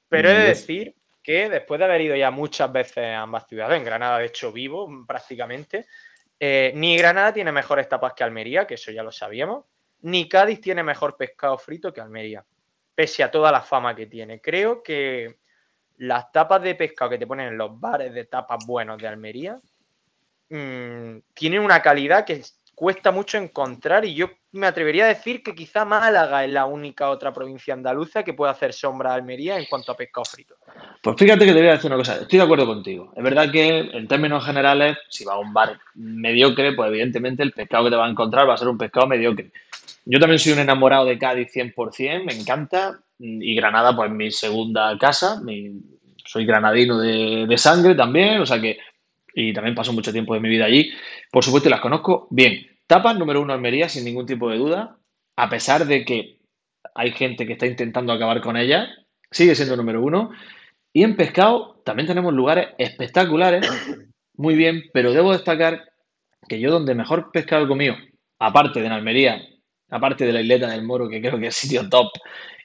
pero 0.08 0.30
he 0.30 0.34
de 0.34 0.48
decir 0.48 0.96
que 1.24 1.50
después 1.50 1.80
de 1.80 1.86
haber 1.86 2.02
ido 2.02 2.16
ya 2.16 2.30
muchas 2.30 2.72
veces 2.72 3.06
a 3.06 3.22
ambas 3.22 3.48
ciudades, 3.48 3.78
en 3.78 3.86
Granada 3.86 4.20
de 4.20 4.26
hecho 4.26 4.52
vivo 4.52 4.88
prácticamente, 5.08 5.88
eh, 6.40 6.72
ni 6.76 6.98
Granada 6.98 7.34
tiene 7.34 7.52
mejores 7.52 7.88
tapas 7.90 8.14
que 8.14 8.24
Almería, 8.24 8.68
que 8.68 8.76
eso 8.76 8.92
ya 8.92 9.02
lo 9.02 9.12
sabíamos, 9.12 9.66
ni 10.02 10.28
Cádiz 10.28 10.60
tiene 10.60 10.84
mejor 10.84 11.16
pescado 11.18 11.58
frito 11.58 11.94
que 11.94 12.02
Almería, 12.02 12.46
pese 12.94 13.24
a 13.24 13.32
toda 13.32 13.52
la 13.52 13.62
fama 13.62 13.96
que 13.96 14.06
tiene. 14.06 14.42
Creo 14.42 14.84
que 14.84 15.38
las 15.98 16.32
tapas 16.32 16.62
de 16.62 16.76
pescado 16.76 17.12
que 17.12 17.18
te 17.18 17.28
ponen 17.28 17.48
en 17.50 17.58
los 17.58 17.80
bares 17.80 18.14
de 18.14 18.26
tapas 18.26 18.66
buenos 18.66 18.98
de 18.98 19.08
Almería 19.08 19.60
mm, 20.50 21.18
tienen 21.34 21.62
una 21.62 21.82
calidad 21.82 22.26
que, 22.26 22.42
cuesta 22.76 23.12
mucho 23.12 23.38
encontrar 23.38 24.04
y 24.06 24.16
yo 24.16 24.30
me 24.52 24.68
atrevería 24.68 25.06
a 25.06 25.08
decir 25.08 25.44
que 25.44 25.56
quizá 25.56 25.86
Málaga 25.86 26.44
es 26.44 26.52
la 26.52 26.66
única 26.66 27.10
otra 27.10 27.34
provincia 27.34 27.74
andaluza 27.74 28.24
que 28.24 28.34
puede 28.34 28.52
hacer 28.52 28.74
sombra 28.74 29.12
a 29.12 29.16
Almería 29.16 29.58
en 29.58 29.66
cuanto 29.66 29.92
a 29.92 29.98
pescado 29.98 30.26
frito. 30.26 30.56
Pues 31.02 31.16
fíjate 31.18 31.46
que 31.46 31.54
te 31.54 31.60
voy 31.60 31.70
a 31.70 31.74
decir 31.74 31.88
una 31.88 31.98
cosa, 31.98 32.16
estoy 32.16 32.40
de 32.40 32.46
acuerdo 32.46 32.66
contigo. 32.66 33.12
Es 33.16 33.24
verdad 33.24 33.52
que 33.52 33.80
en 33.80 34.08
términos 34.08 34.46
generales, 34.46 34.98
si 35.10 35.24
vas 35.24 35.36
a 35.36 35.40
un 35.40 35.54
bar 35.54 35.80
mediocre, 35.96 36.74
pues 36.74 36.90
evidentemente 36.90 37.44
el 37.44 37.52
pescado 37.52 37.86
que 37.86 37.92
te 37.92 37.96
va 37.96 38.06
a 38.06 38.10
encontrar 38.10 38.48
va 38.48 38.56
a 38.56 38.58
ser 38.58 38.68
un 38.68 38.78
pescado 38.78 39.08
mediocre. 39.08 39.52
Yo 40.06 40.20
también 40.20 40.40
soy 40.40 40.54
un 40.54 40.60
enamorado 40.60 41.06
de 41.06 41.18
Cádiz 41.18 41.54
100%, 41.54 42.26
me 42.26 42.34
encanta, 42.34 43.00
y 43.26 43.56
Granada 43.56 43.96
pues 43.96 44.12
mi 44.12 44.32
segunda 44.32 44.98
casa, 44.98 45.42
soy 46.26 46.46
granadino 46.46 47.00
de, 47.00 47.46
de 47.48 47.58
sangre 47.58 47.96
también, 47.96 48.42
o 48.42 48.46
sea 48.46 48.60
que 48.60 48.78
y 49.34 49.54
también 49.54 49.76
paso 49.76 49.94
mucho 49.94 50.12
tiempo 50.12 50.34
de 50.34 50.40
mi 50.40 50.50
vida 50.50 50.66
allí. 50.66 50.92
Por 51.32 51.44
supuesto, 51.44 51.70
las 51.70 51.82
conozco 51.82 52.28
bien. 52.30 52.68
Tapas 52.88 53.18
número 53.18 53.42
uno 53.42 53.54
Almería, 53.54 53.90
sin 53.90 54.06
ningún 54.06 54.26
tipo 54.26 54.50
de 54.50 54.58
duda, 54.58 54.98
a 55.36 55.50
pesar 55.50 55.86
de 55.86 56.06
que 56.06 56.40
hay 56.96 57.12
gente 57.12 57.48
que 57.48 57.54
está 57.54 57.66
intentando 57.66 58.14
acabar 58.14 58.42
con 58.42 58.58
ella, 58.58 58.90
sigue 59.32 59.56
siendo 59.56 59.76
número 59.76 60.04
uno. 60.04 60.32
Y 60.92 61.04
en 61.04 61.16
pescado 61.16 61.82
también 61.86 62.08
tenemos 62.08 62.34
lugares 62.34 62.70
espectaculares, 62.78 63.68
muy 64.36 64.56
bien, 64.56 64.84
pero 64.94 65.12
debo 65.12 65.32
destacar 65.32 65.90
que 66.48 66.60
yo 66.60 66.72
donde 66.72 66.94
mejor 66.94 67.32
pescado 67.32 67.66
he 67.66 67.68
comido, 67.68 67.96
aparte 68.38 68.80
de 68.80 68.86
en 68.86 68.92
Almería, 68.92 69.42
aparte 69.90 70.26
de 70.26 70.34
la 70.34 70.42
isleta 70.42 70.68
del 70.68 70.84
Moro, 70.84 71.10
que 71.10 71.22
creo 71.22 71.40
que 71.40 71.48
es 71.48 71.56
sitio 71.56 71.90
top, 71.90 72.12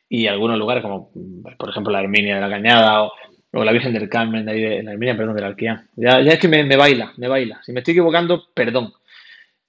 y 0.09 0.27
algunos 0.27 0.59
lugares 0.59 0.83
como, 0.83 1.11
por 1.59 1.69
ejemplo, 1.69 1.93
la 1.93 2.01
Herminia 2.01 2.37
de 2.37 2.41
la 2.41 2.49
Cañada 2.49 3.03
o, 3.03 3.13
o 3.53 3.65
la 3.65 3.73
Virgen 3.73 3.93
del 3.93 4.09
Carmen 4.09 4.47
de 4.47 4.53
ahí 4.53 4.61
de, 4.61 4.83
la 4.83 4.93
Herminia, 4.93 5.17
perdón, 5.17 5.37
del 5.37 5.45
Alquián. 5.45 5.89
Ya, 5.97 6.21
ya 6.21 6.33
es 6.33 6.39
que 6.39 6.49
me, 6.49 6.77
baila, 6.77 7.13
me 7.17 7.29
baila. 7.29 7.61
Si 7.63 7.73
me 7.73 7.81
estoy 7.81 7.93
equivocando, 7.93 8.47
perdón. 8.55 8.93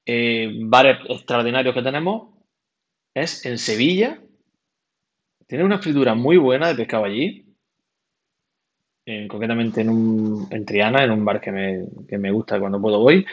Eh, 0.06 0.50
bares 0.62 0.98
extraordinarios 1.08 1.76
que 1.76 1.82
tenemos 1.82 2.30
es 3.14 3.46
en 3.46 3.58
Sevilla. 3.58 4.20
Tiene 5.46 5.64
una 5.64 5.80
fritura 5.80 6.16
muy 6.16 6.38
buena 6.38 6.68
de 6.70 6.76
pescado 6.76 7.06
allí. 7.06 7.46
concretamente 9.28 9.82
en, 9.82 9.90
un, 9.90 10.48
en 10.52 10.66
Triana, 10.66 11.04
en 11.04 11.12
un 11.12 11.26
bar 11.26 11.42
que 11.42 11.52
me, 11.52 11.86
que 12.08 12.18
me 12.18 12.32
gusta 12.32 12.60
cuando 12.60 12.82
puedo 12.82 13.00
voy. 13.00 13.26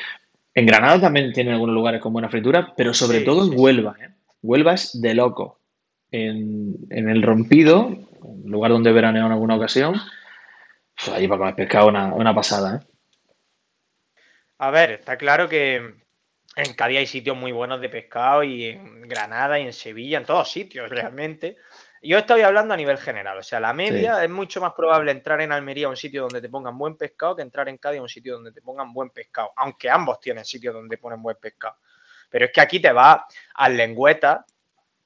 En 0.54 0.64
Granada 0.66 1.00
también 1.00 1.32
tiene 1.32 1.52
algunos 1.52 1.74
lugares 1.74 2.00
con 2.00 2.14
buena 2.14 2.30
fritura, 2.30 2.72
pero 2.76 2.94
sobre 2.94 3.20
todo 3.20 3.44
en 3.44 3.60
Huelva. 3.60 3.94
¿eh? 4.00 4.08
Huelva 4.42 4.72
es 4.72 5.00
de 5.00 5.14
loco. 5.14 5.60
En, 6.16 6.74
en 6.90 7.08
el 7.08 7.22
Rompido, 7.22 7.90
lugar 8.44 8.70
donde 8.70 8.92
veraneo 8.92 9.26
en 9.26 9.32
alguna 9.32 9.56
ocasión, 9.56 9.94
pues 10.96 11.08
allí 11.16 11.28
para 11.28 11.38
comer 11.38 11.54
pescado 11.56 11.88
una, 11.88 12.14
una 12.14 12.34
pasada, 12.34 12.76
¿eh? 12.76 12.86
A 14.58 14.70
ver, 14.70 14.92
está 14.92 15.18
claro 15.18 15.48
que 15.48 15.76
en 16.56 16.74
Cádiz 16.74 16.98
hay 16.98 17.06
sitios 17.06 17.36
muy 17.36 17.52
buenos 17.52 17.80
de 17.82 17.90
pescado 17.90 18.42
y 18.42 18.64
en 18.64 19.06
Granada 19.06 19.58
y 19.58 19.66
en 19.66 19.72
Sevilla, 19.74 20.18
en 20.18 20.24
todos 20.24 20.50
sitios 20.50 20.88
realmente. 20.90 21.58
Yo 22.02 22.18
estoy 22.18 22.42
hablando 22.42 22.72
a 22.72 22.76
nivel 22.76 22.98
general, 22.98 23.38
o 23.38 23.42
sea, 23.42 23.58
la 23.58 23.72
media 23.72 24.22
es 24.22 24.30
mucho 24.30 24.60
más 24.60 24.74
probable 24.74 25.10
entrar 25.10 25.40
en 25.40 25.50
Almería 25.50 25.86
a 25.86 25.90
un 25.90 25.96
sitio 25.96 26.22
donde 26.22 26.40
te 26.40 26.48
pongan 26.48 26.78
buen 26.78 26.96
pescado 26.96 27.34
que 27.34 27.42
entrar 27.42 27.68
en 27.68 27.78
Cádiz 27.78 27.98
a 27.98 28.02
un 28.02 28.08
sitio 28.08 28.34
donde 28.34 28.52
te 28.52 28.62
pongan 28.62 28.92
buen 28.92 29.10
pescado, 29.10 29.50
aunque 29.56 29.90
ambos 29.90 30.20
tienen 30.20 30.44
sitios 30.44 30.72
donde 30.72 30.98
ponen 30.98 31.20
buen 31.20 31.36
pescado. 31.40 31.76
Pero 32.30 32.44
es 32.44 32.52
que 32.52 32.60
aquí 32.60 32.80
te 32.80 32.92
va 32.92 33.26
al 33.54 33.76
lengüeta, 33.76 34.44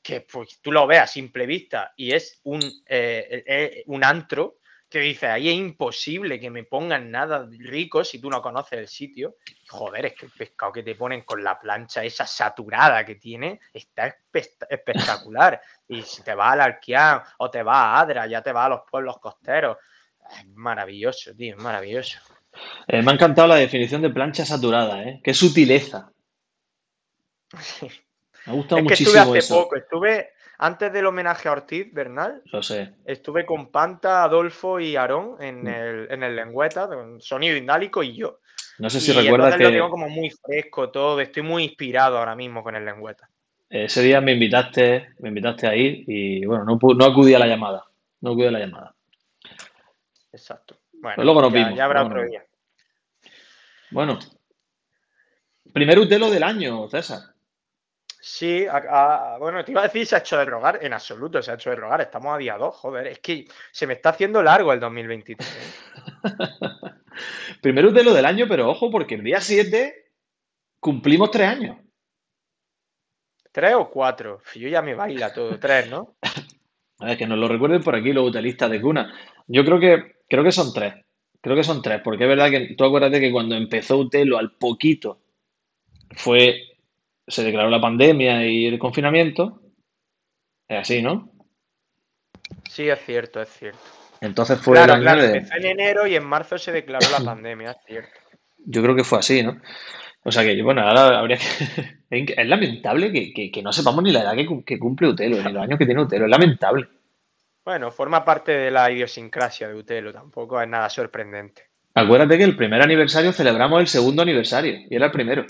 que 0.02 0.22
pues, 0.22 0.60
tú 0.60 0.72
lo 0.72 0.86
ves 0.86 1.00
a 1.00 1.06
simple 1.06 1.46
vista 1.46 1.92
y 1.96 2.12
es 2.12 2.40
un, 2.44 2.60
eh, 2.86 3.44
eh, 3.46 3.82
un 3.86 4.04
antro 4.04 4.58
que 4.88 4.98
dice, 4.98 5.28
ahí 5.28 5.48
es 5.48 5.54
imposible 5.54 6.40
que 6.40 6.50
me 6.50 6.64
pongan 6.64 7.12
nada 7.12 7.48
rico 7.48 8.02
si 8.02 8.20
tú 8.20 8.28
no 8.28 8.42
conoces 8.42 8.76
el 8.76 8.88
sitio. 8.88 9.36
Joder, 9.68 10.06
es 10.06 10.14
que 10.14 10.26
el 10.26 10.32
pescado 10.32 10.72
que 10.72 10.82
te 10.82 10.96
ponen 10.96 11.22
con 11.22 11.44
la 11.44 11.60
plancha 11.60 12.02
esa 12.02 12.26
saturada 12.26 13.04
que 13.04 13.14
tiene 13.14 13.60
está 13.72 14.16
espectacular. 14.68 15.60
y 15.86 16.02
si 16.02 16.24
te 16.24 16.34
vas 16.34 16.54
al 16.54 16.62
Arquián 16.62 17.22
o 17.38 17.48
te 17.48 17.62
vas 17.62 17.76
a 17.76 18.00
Adra, 18.00 18.26
ya 18.26 18.42
te 18.42 18.50
vas 18.50 18.66
a 18.66 18.70
los 18.70 18.80
pueblos 18.90 19.18
costeros. 19.20 19.76
Es 20.28 20.46
maravilloso, 20.48 21.36
tío, 21.36 21.54
es 21.54 21.62
maravilloso. 21.62 22.18
Eh, 22.88 23.00
me 23.00 23.12
ha 23.12 23.14
encantado 23.14 23.46
la 23.46 23.56
definición 23.56 24.02
de 24.02 24.10
plancha 24.10 24.44
saturada, 24.44 25.04
¿eh? 25.04 25.20
Qué 25.22 25.32
sutileza. 25.34 26.10
Me 28.46 28.52
ha 28.52 28.54
gustado 28.54 28.82
muchísimo. 28.82 29.18
Estuve 29.18 29.38
hace 29.38 29.54
poco, 29.54 29.76
estuve 29.76 30.30
antes 30.58 30.92
del 30.92 31.06
homenaje 31.06 31.48
a 31.48 31.52
Ortiz 31.52 31.92
Bernal, 31.92 32.42
Lo 32.46 32.62
sé. 32.62 32.92
estuve 33.06 33.46
con 33.46 33.70
Panta, 33.70 34.24
Adolfo 34.24 34.78
y 34.78 34.94
Aarón 34.94 35.36
en 35.40 35.64
mm. 35.64 35.68
el, 35.68 36.08
en 36.10 36.22
el 36.22 36.36
Lengüeta, 36.36 36.88
sonido 37.18 37.56
indálico 37.56 38.02
y 38.02 38.14
yo. 38.14 38.40
No 38.78 38.90
sé 38.90 39.00
si 39.00 39.12
recuerdas 39.12 39.56
que. 39.56 39.64
Lo 39.64 39.70
tengo 39.70 39.90
como 39.90 40.08
muy 40.08 40.30
fresco 40.30 40.90
todo, 40.90 41.20
estoy 41.20 41.42
muy 41.42 41.64
inspirado 41.64 42.18
ahora 42.18 42.36
mismo 42.36 42.62
con 42.62 42.76
el 42.76 42.84
Lengüeta. 42.84 43.28
Ese 43.70 44.02
día 44.02 44.20
me 44.20 44.32
invitaste, 44.32 45.10
me 45.20 45.28
invitaste 45.28 45.66
a 45.66 45.76
ir 45.76 46.04
y 46.06 46.44
bueno, 46.44 46.64
no, 46.64 46.78
no 46.94 47.04
acudí 47.04 47.34
a 47.34 47.38
la 47.38 47.46
llamada. 47.46 47.84
No 48.20 48.32
acudí 48.32 48.46
a 48.46 48.50
la 48.50 48.58
llamada. 48.58 48.94
Exacto. 50.32 50.76
Bueno, 50.92 51.16
pues 51.16 51.24
luego 51.24 51.40
nos 51.40 51.52
vimos. 51.52 51.74
Ya 51.74 51.84
habrá 51.84 52.04
otro 52.04 52.24
día. 52.24 52.44
Bueno. 53.90 54.18
Primer 55.72 55.98
Utelo 55.98 56.30
del 56.30 56.42
año, 56.42 56.88
César. 56.88 57.20
Sí, 58.22 58.66
bueno, 59.38 59.64
te 59.64 59.72
iba 59.72 59.80
a 59.80 59.84
decir 59.84 60.06
se 60.06 60.14
ha 60.14 60.18
hecho 60.18 60.36
de 60.36 60.44
rogar, 60.44 60.78
en 60.82 60.92
absoluto 60.92 61.40
se 61.40 61.50
ha 61.50 61.54
hecho 61.54 61.70
de 61.70 61.76
rogar, 61.76 62.02
estamos 62.02 62.34
a 62.34 62.38
día 62.38 62.58
2, 62.58 62.76
joder, 62.76 63.06
es 63.06 63.18
que 63.20 63.46
se 63.72 63.86
me 63.86 63.94
está 63.94 64.10
haciendo 64.10 64.42
largo 64.42 64.72
el 64.74 64.80
2023. 64.80 65.48
Primero 67.62 67.90
de 67.90 68.04
lo 68.04 68.12
del 68.12 68.26
año, 68.26 68.46
pero 68.46 68.68
ojo, 68.68 68.90
porque 68.90 69.14
el 69.14 69.24
día 69.24 69.40
7 69.40 70.12
cumplimos 70.78 71.30
tres 71.30 71.48
años. 71.48 71.78
¿Tres 73.52 73.74
o 73.74 73.90
cuatro? 73.90 74.42
Yo 74.54 74.68
ya 74.68 74.82
me 74.82 74.94
baila 74.94 75.32
todo, 75.32 75.58
tres, 75.58 75.90
¿no? 75.90 76.16
A 77.00 77.06
ver, 77.06 77.18
que 77.18 77.26
nos 77.26 77.38
lo 77.38 77.48
recuerden 77.48 77.82
por 77.82 77.96
aquí 77.96 78.12
los 78.12 78.28
utilistas 78.28 78.70
de 78.70 78.80
cuna. 78.80 79.14
Yo 79.46 79.64
creo 79.64 79.80
que, 79.80 80.16
creo 80.28 80.44
que 80.44 80.52
son 80.52 80.72
tres. 80.74 80.94
Creo 81.40 81.56
que 81.56 81.64
son 81.64 81.80
tres, 81.80 82.02
porque 82.04 82.24
es 82.24 82.28
verdad 82.28 82.50
que 82.50 82.74
tú 82.76 82.84
acuérdate 82.84 83.18
que 83.18 83.32
cuando 83.32 83.54
empezó 83.54 83.96
Utelo 83.96 84.36
al 84.36 84.52
poquito 84.52 85.22
fue 86.10 86.69
se 87.26 87.44
declaró 87.44 87.70
la 87.70 87.80
pandemia 87.80 88.46
y 88.46 88.66
el 88.66 88.78
confinamiento. 88.78 89.60
Es 90.68 90.80
así, 90.80 91.02
¿no? 91.02 91.32
Sí, 92.68 92.88
es 92.88 93.00
cierto, 93.04 93.40
es 93.40 93.48
cierto. 93.48 93.80
Entonces 94.20 94.60
fue 94.60 94.74
claro, 94.74 95.00
claro, 95.00 95.22
empezó 95.22 95.54
en 95.56 95.66
enero 95.66 96.06
y 96.06 96.14
en 96.14 96.24
marzo 96.24 96.58
se 96.58 96.72
declaró 96.72 97.06
la 97.10 97.20
pandemia, 97.24 97.72
es 97.72 97.78
cierto. 97.86 98.20
Yo 98.58 98.82
creo 98.82 98.94
que 98.94 99.04
fue 99.04 99.18
así, 99.18 99.42
¿no? 99.42 99.60
O 100.22 100.30
sea 100.30 100.42
que, 100.44 100.60
bueno, 100.62 100.82
ahora 100.82 101.18
habría 101.18 101.38
que... 101.38 102.02
es 102.36 102.46
lamentable 102.46 103.10
que, 103.12 103.62
no 103.62 103.72
sepamos 103.72 104.02
ni 104.04 104.12
la 104.12 104.20
edad 104.20 104.36
que, 104.36 104.78
cumple 104.78 105.08
Utelo, 105.08 105.42
ni 105.42 105.52
los 105.52 105.62
años 105.62 105.78
que 105.78 105.86
tiene 105.86 106.02
Utelo. 106.02 106.26
Es 106.26 106.30
lamentable. 106.30 106.88
Bueno, 107.64 107.90
forma 107.90 108.24
parte 108.24 108.52
de 108.52 108.70
la 108.70 108.90
idiosincrasia 108.90 109.68
de 109.68 109.74
Utelo, 109.74 110.12
tampoco 110.12 110.60
es 110.60 110.68
nada 110.68 110.88
sorprendente. 110.90 111.68
Acuérdate 111.94 112.38
que 112.38 112.44
el 112.44 112.56
primer 112.56 112.82
aniversario 112.82 113.32
celebramos 113.32 113.80
el 113.80 113.86
segundo 113.86 114.22
aniversario, 114.22 114.80
y 114.88 114.94
era 114.94 115.06
el 115.06 115.12
primero. 115.12 115.44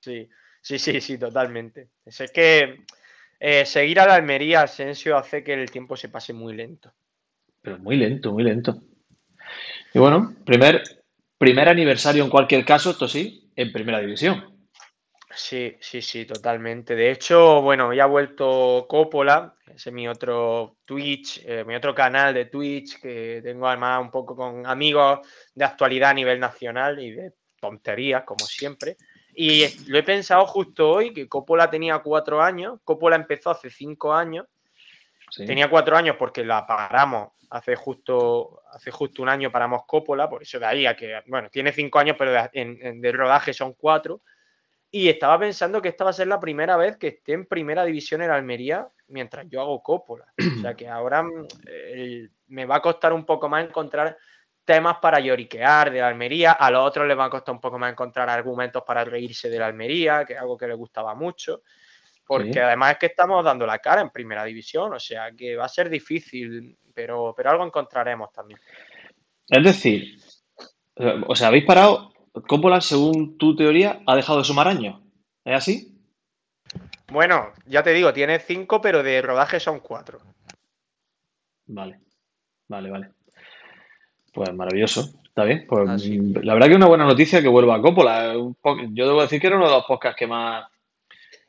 Sí, 0.00 0.28
Sí, 0.60 0.78
sí, 0.78 1.00
sí, 1.00 1.18
totalmente. 1.18 1.88
Es 2.04 2.30
que 2.32 2.84
eh, 3.38 3.64
seguir 3.64 4.00
a 4.00 4.06
la 4.06 4.14
Almería 4.14 4.62
Asensio 4.62 5.16
hace 5.16 5.42
que 5.42 5.54
el 5.54 5.70
tiempo 5.70 5.96
se 5.96 6.08
pase 6.08 6.32
muy 6.32 6.54
lento. 6.54 6.92
Pero 7.62 7.78
muy 7.78 7.96
lento, 7.96 8.32
muy 8.32 8.44
lento. 8.44 8.82
Y 9.94 9.98
bueno, 9.98 10.36
primer, 10.44 10.82
primer 11.38 11.68
aniversario 11.68 12.22
en 12.22 12.30
cualquier 12.30 12.64
caso, 12.64 12.90
esto 12.90 13.08
sí, 13.08 13.50
en 13.56 13.72
primera 13.72 14.00
división. 14.00 14.60
Sí, 15.34 15.76
sí, 15.80 16.02
sí, 16.02 16.26
totalmente. 16.26 16.94
De 16.94 17.10
hecho, 17.10 17.62
bueno, 17.62 17.94
ya 17.94 18.04
ha 18.04 18.06
vuelto 18.06 18.86
Coppola, 18.88 19.54
ese 19.66 19.90
es 19.90 19.94
mi 19.94 20.08
otro 20.08 20.78
Twitch, 20.84 21.42
eh, 21.44 21.64
mi 21.64 21.76
otro 21.76 21.94
canal 21.94 22.34
de 22.34 22.46
Twitch, 22.46 23.00
que 23.00 23.40
tengo 23.42 23.68
además 23.68 24.02
un 24.02 24.10
poco 24.10 24.34
con 24.34 24.66
amigos 24.66 25.20
de 25.54 25.64
actualidad 25.64 26.10
a 26.10 26.14
nivel 26.14 26.40
nacional 26.40 26.98
y 26.98 27.12
de 27.12 27.32
tonterías, 27.60 28.24
como 28.24 28.44
siempre. 28.44 28.96
Y 29.34 29.88
lo 29.88 29.98
he 29.98 30.02
pensado 30.02 30.46
justo 30.46 30.90
hoy, 30.90 31.12
que 31.12 31.28
Coppola 31.28 31.70
tenía 31.70 31.98
cuatro 31.98 32.42
años, 32.42 32.80
Coppola 32.84 33.16
empezó 33.16 33.50
hace 33.50 33.70
cinco 33.70 34.12
años, 34.12 34.46
tenía 35.36 35.70
cuatro 35.70 35.96
años 35.96 36.16
porque 36.18 36.44
la 36.44 36.66
paramos 36.66 37.30
hace 37.50 37.74
justo, 37.74 38.62
hace 38.72 38.90
justo 38.90 39.22
un 39.22 39.28
año 39.28 39.50
paramos 39.50 39.82
Coppola, 39.86 40.28
por 40.28 40.42
eso 40.42 40.58
de 40.58 40.66
ahí 40.66 40.86
a 40.86 40.96
que, 40.96 41.20
bueno, 41.26 41.48
tiene 41.50 41.72
cinco 41.72 41.98
años, 41.98 42.16
pero 42.18 42.32
de, 42.32 42.48
en, 42.52 43.00
de 43.00 43.12
rodaje 43.12 43.52
son 43.52 43.74
cuatro. 43.74 44.22
Y 44.92 45.08
estaba 45.08 45.38
pensando 45.38 45.80
que 45.80 45.88
esta 45.88 46.02
va 46.02 46.10
a 46.10 46.14
ser 46.14 46.26
la 46.26 46.40
primera 46.40 46.76
vez 46.76 46.96
que 46.96 47.08
esté 47.08 47.32
en 47.32 47.46
primera 47.46 47.84
división 47.84 48.22
en 48.22 48.30
Almería 48.30 48.88
mientras 49.06 49.46
yo 49.48 49.60
hago 49.60 49.82
Coppola. 49.82 50.32
O 50.58 50.60
sea 50.60 50.74
que 50.74 50.88
ahora 50.88 51.22
mm, 51.22 51.46
me 52.48 52.64
va 52.64 52.76
a 52.76 52.82
costar 52.82 53.12
un 53.12 53.24
poco 53.24 53.48
más 53.48 53.64
encontrar 53.64 54.16
temas 54.70 54.98
para 54.98 55.18
lloriquear 55.18 55.90
de 55.90 55.98
la 55.98 56.06
Almería, 56.06 56.52
a 56.52 56.70
los 56.70 56.86
otros 56.86 57.08
les 57.08 57.18
va 57.18 57.24
a 57.24 57.30
costar 57.30 57.52
un 57.52 57.60
poco 57.60 57.76
más 57.76 57.90
encontrar 57.90 58.30
argumentos 58.30 58.84
para 58.86 59.04
reírse 59.04 59.50
de 59.50 59.58
la 59.58 59.66
Almería, 59.66 60.24
que 60.24 60.34
es 60.34 60.38
algo 60.38 60.56
que 60.56 60.68
les 60.68 60.76
gustaba 60.76 61.12
mucho, 61.12 61.62
porque 62.24 62.60
además 62.60 62.92
es 62.92 62.98
que 62.98 63.06
estamos 63.06 63.44
dando 63.44 63.66
la 63.66 63.80
cara 63.80 64.00
en 64.00 64.10
primera 64.10 64.44
división, 64.44 64.92
o 64.94 65.00
sea 65.00 65.32
que 65.32 65.56
va 65.56 65.64
a 65.64 65.68
ser 65.68 65.90
difícil, 65.90 66.78
pero, 66.94 67.34
pero 67.36 67.50
algo 67.50 67.66
encontraremos 67.66 68.30
también. 68.32 68.60
Es 69.48 69.64
decir, 69.64 70.20
o 71.26 71.34
sea, 71.34 71.48
habéis 71.48 71.64
parado, 71.64 72.12
Coppola, 72.46 72.80
según 72.80 73.36
tu 73.38 73.56
teoría, 73.56 74.02
ha 74.06 74.14
dejado 74.14 74.38
de 74.38 74.44
sumar 74.44 74.68
años. 74.68 75.00
¿Es 75.44 75.56
así? 75.56 76.00
Bueno, 77.10 77.52
ya 77.66 77.82
te 77.82 77.92
digo, 77.92 78.12
tiene 78.12 78.38
cinco, 78.38 78.80
pero 78.80 79.02
de 79.02 79.20
rodaje 79.20 79.58
son 79.58 79.80
cuatro. 79.80 80.20
Vale, 81.66 81.98
vale, 82.68 82.88
vale. 82.88 83.10
Pues 84.32 84.52
maravilloso, 84.54 85.10
está 85.24 85.44
bien. 85.44 85.66
Pues, 85.68 85.88
Así. 85.88 86.18
la 86.42 86.54
verdad 86.54 86.66
que 86.66 86.72
es 86.72 86.78
una 86.78 86.86
buena 86.86 87.04
noticia 87.04 87.42
que 87.42 87.48
vuelva 87.48 87.76
a 87.76 87.80
Coppola. 87.80 88.34
Yo 88.34 89.06
debo 89.06 89.22
decir 89.22 89.40
que 89.40 89.46
era 89.46 89.56
uno 89.56 89.66
de 89.66 89.74
los 89.74 89.84
podcasts 89.84 90.18
que 90.18 90.26
más, 90.26 90.66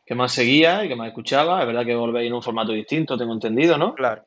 que 0.05 0.15
más 0.15 0.31
seguía 0.31 0.83
y 0.83 0.87
que 0.87 0.95
más 0.95 1.07
escuchaba. 1.07 1.61
Es 1.61 1.67
verdad 1.67 1.85
que 1.85 1.95
volvéis 1.95 2.27
en 2.27 2.33
un 2.33 2.43
formato 2.43 2.71
distinto, 2.71 3.17
tengo 3.17 3.33
entendido, 3.33 3.77
¿no? 3.77 3.93
Claro. 3.93 4.25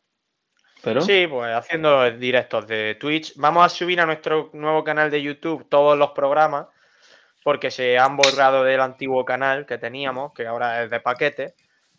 Pero 0.83 1.01
Sí, 1.01 1.27
pues 1.27 1.55
haciendo 1.55 2.11
directos 2.11 2.67
de 2.67 2.97
Twitch. 2.97 3.33
Vamos 3.37 3.65
a 3.65 3.69
subir 3.71 4.01
a 4.01 4.07
nuestro 4.07 4.51
nuevo 4.53 4.85
canal 4.85 5.11
de 5.11 5.23
YouTube 5.23 5.67
todos 5.69 5.99
los 5.99 6.11
programas 6.11 6.67
porque 7.43 7.71
se 7.71 7.99
han 7.99 8.17
borrado 8.17 8.65
del 8.65 8.81
antiguo 8.81 9.25
canal 9.25 9.67
que 9.67 9.79
teníamos, 9.79 10.33
que 10.33 10.47
ahora 10.47 10.83
es 10.83 10.91
de 10.91 11.01
paquete, 11.01 11.55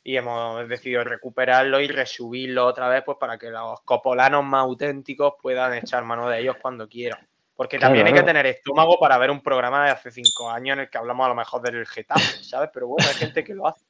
y 0.06 0.16
hemos 0.18 0.70
decidido 0.70 1.04
recuperarlo 1.04 1.82
y 1.82 1.88
resubirlo 1.88 2.68
otra 2.68 2.88
vez 2.88 3.02
pues 3.04 3.18
para 3.20 3.40
que 3.40 3.50
los 3.50 3.82
copolanos 3.82 4.46
más 4.46 4.62
auténticos 4.62 5.34
puedan 5.42 5.74
echar 5.74 6.04
mano 6.04 6.30
de 6.30 6.42
ellos 6.42 6.58
cuando 6.62 6.88
quieran. 6.88 7.20
Porque 7.56 7.78
Claro, 7.78 7.90
también 7.90 8.06
hay 8.06 8.14
que 8.14 8.20
claro. 8.20 8.28
tener 8.28 8.46
estómago 8.46 9.00
para 9.00 9.18
ver 9.18 9.32
un 9.32 9.42
programa 9.42 9.84
de 9.84 9.92
hace 9.92 10.12
cinco 10.12 10.52
años 10.52 10.76
en 10.76 10.82
el 10.84 10.90
que 10.92 11.00
hablamos 11.00 11.26
a 11.26 11.30
lo 11.30 11.36
mejor 11.36 11.64
del 11.64 11.88
Getafe, 11.88 12.44
¿sabes? 12.44 12.70
Pero 12.72 12.88
bueno, 12.88 13.08
hay 13.10 13.16
gente 13.16 13.44
que 13.44 13.56
lo 13.56 13.68
hace. 13.68 13.84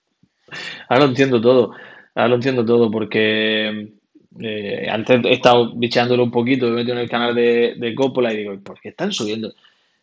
ahora 0.88 1.04
lo 1.04 1.10
entiendo 1.10 1.42
todo. 1.42 1.72
Ahora 2.16 2.30
lo 2.30 2.36
entiendo 2.36 2.64
todo 2.66 2.90
porque 2.90 3.92
eh, 4.40 4.88
antes 4.90 5.26
he 5.26 5.34
estado 5.34 5.76
bicheándolo 5.76 6.24
un 6.24 6.32
poquito, 6.32 6.68
me 6.68 6.72
he 6.72 6.76
metido 6.76 6.94
en 6.94 7.02
el 7.02 7.10
canal 7.10 7.36
de, 7.36 7.76
de 7.78 7.94
Coppola 7.94 8.32
y 8.32 8.38
digo, 8.38 8.58
¿por 8.64 8.80
qué 8.80 8.90
están 8.90 9.12
subiendo? 9.12 9.54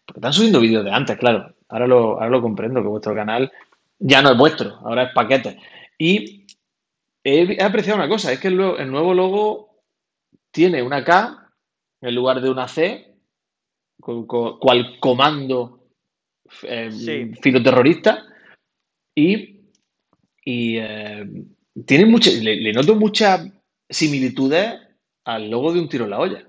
Porque 0.04 0.18
están 0.18 0.34
subiendo 0.34 0.60
vídeos 0.60 0.84
de 0.84 0.90
antes, 0.90 1.16
claro. 1.16 1.54
Ahora 1.70 1.86
lo, 1.86 1.96
ahora 2.14 2.28
lo 2.28 2.42
comprendo, 2.42 2.82
que 2.82 2.88
vuestro 2.88 3.14
canal 3.14 3.50
ya 3.98 4.20
no 4.20 4.32
es 4.32 4.36
vuestro, 4.36 4.76
ahora 4.84 5.04
es 5.04 5.12
paquete. 5.14 5.56
Y 6.02 6.48
he, 7.24 7.62
apreciado 7.62 8.00
una 8.00 8.08
cosa, 8.08 8.32
es 8.32 8.40
que 8.40 8.48
el, 8.48 8.56
nuevo 8.56 9.14
logo 9.14 9.84
tiene 10.52 10.82
una 10.82 11.04
K 11.04 11.48
en 12.00 12.14
lugar 12.16 12.40
de 12.40 12.50
una 12.50 12.66
C, 12.66 13.14
cu- 14.00 14.26
cual 14.26 14.98
comando 14.98 15.86
eh, 16.64 16.90
Sí. 16.90 17.32
filoterrorista, 17.40 18.26
y, 19.16 19.60
y 20.44 20.78
eh, 20.78 21.24
tiene 21.86 22.06
mucha, 22.06 22.32
le, 22.32 22.56
le 22.56 22.72
noto 22.72 22.96
muchas 22.96 23.48
similitudes 23.88 24.80
al 25.24 25.48
logo 25.48 25.72
de 25.72 25.78
un 25.78 25.88
tiro 25.88 26.04
en 26.06 26.10
la 26.10 26.18
olla. 26.18 26.48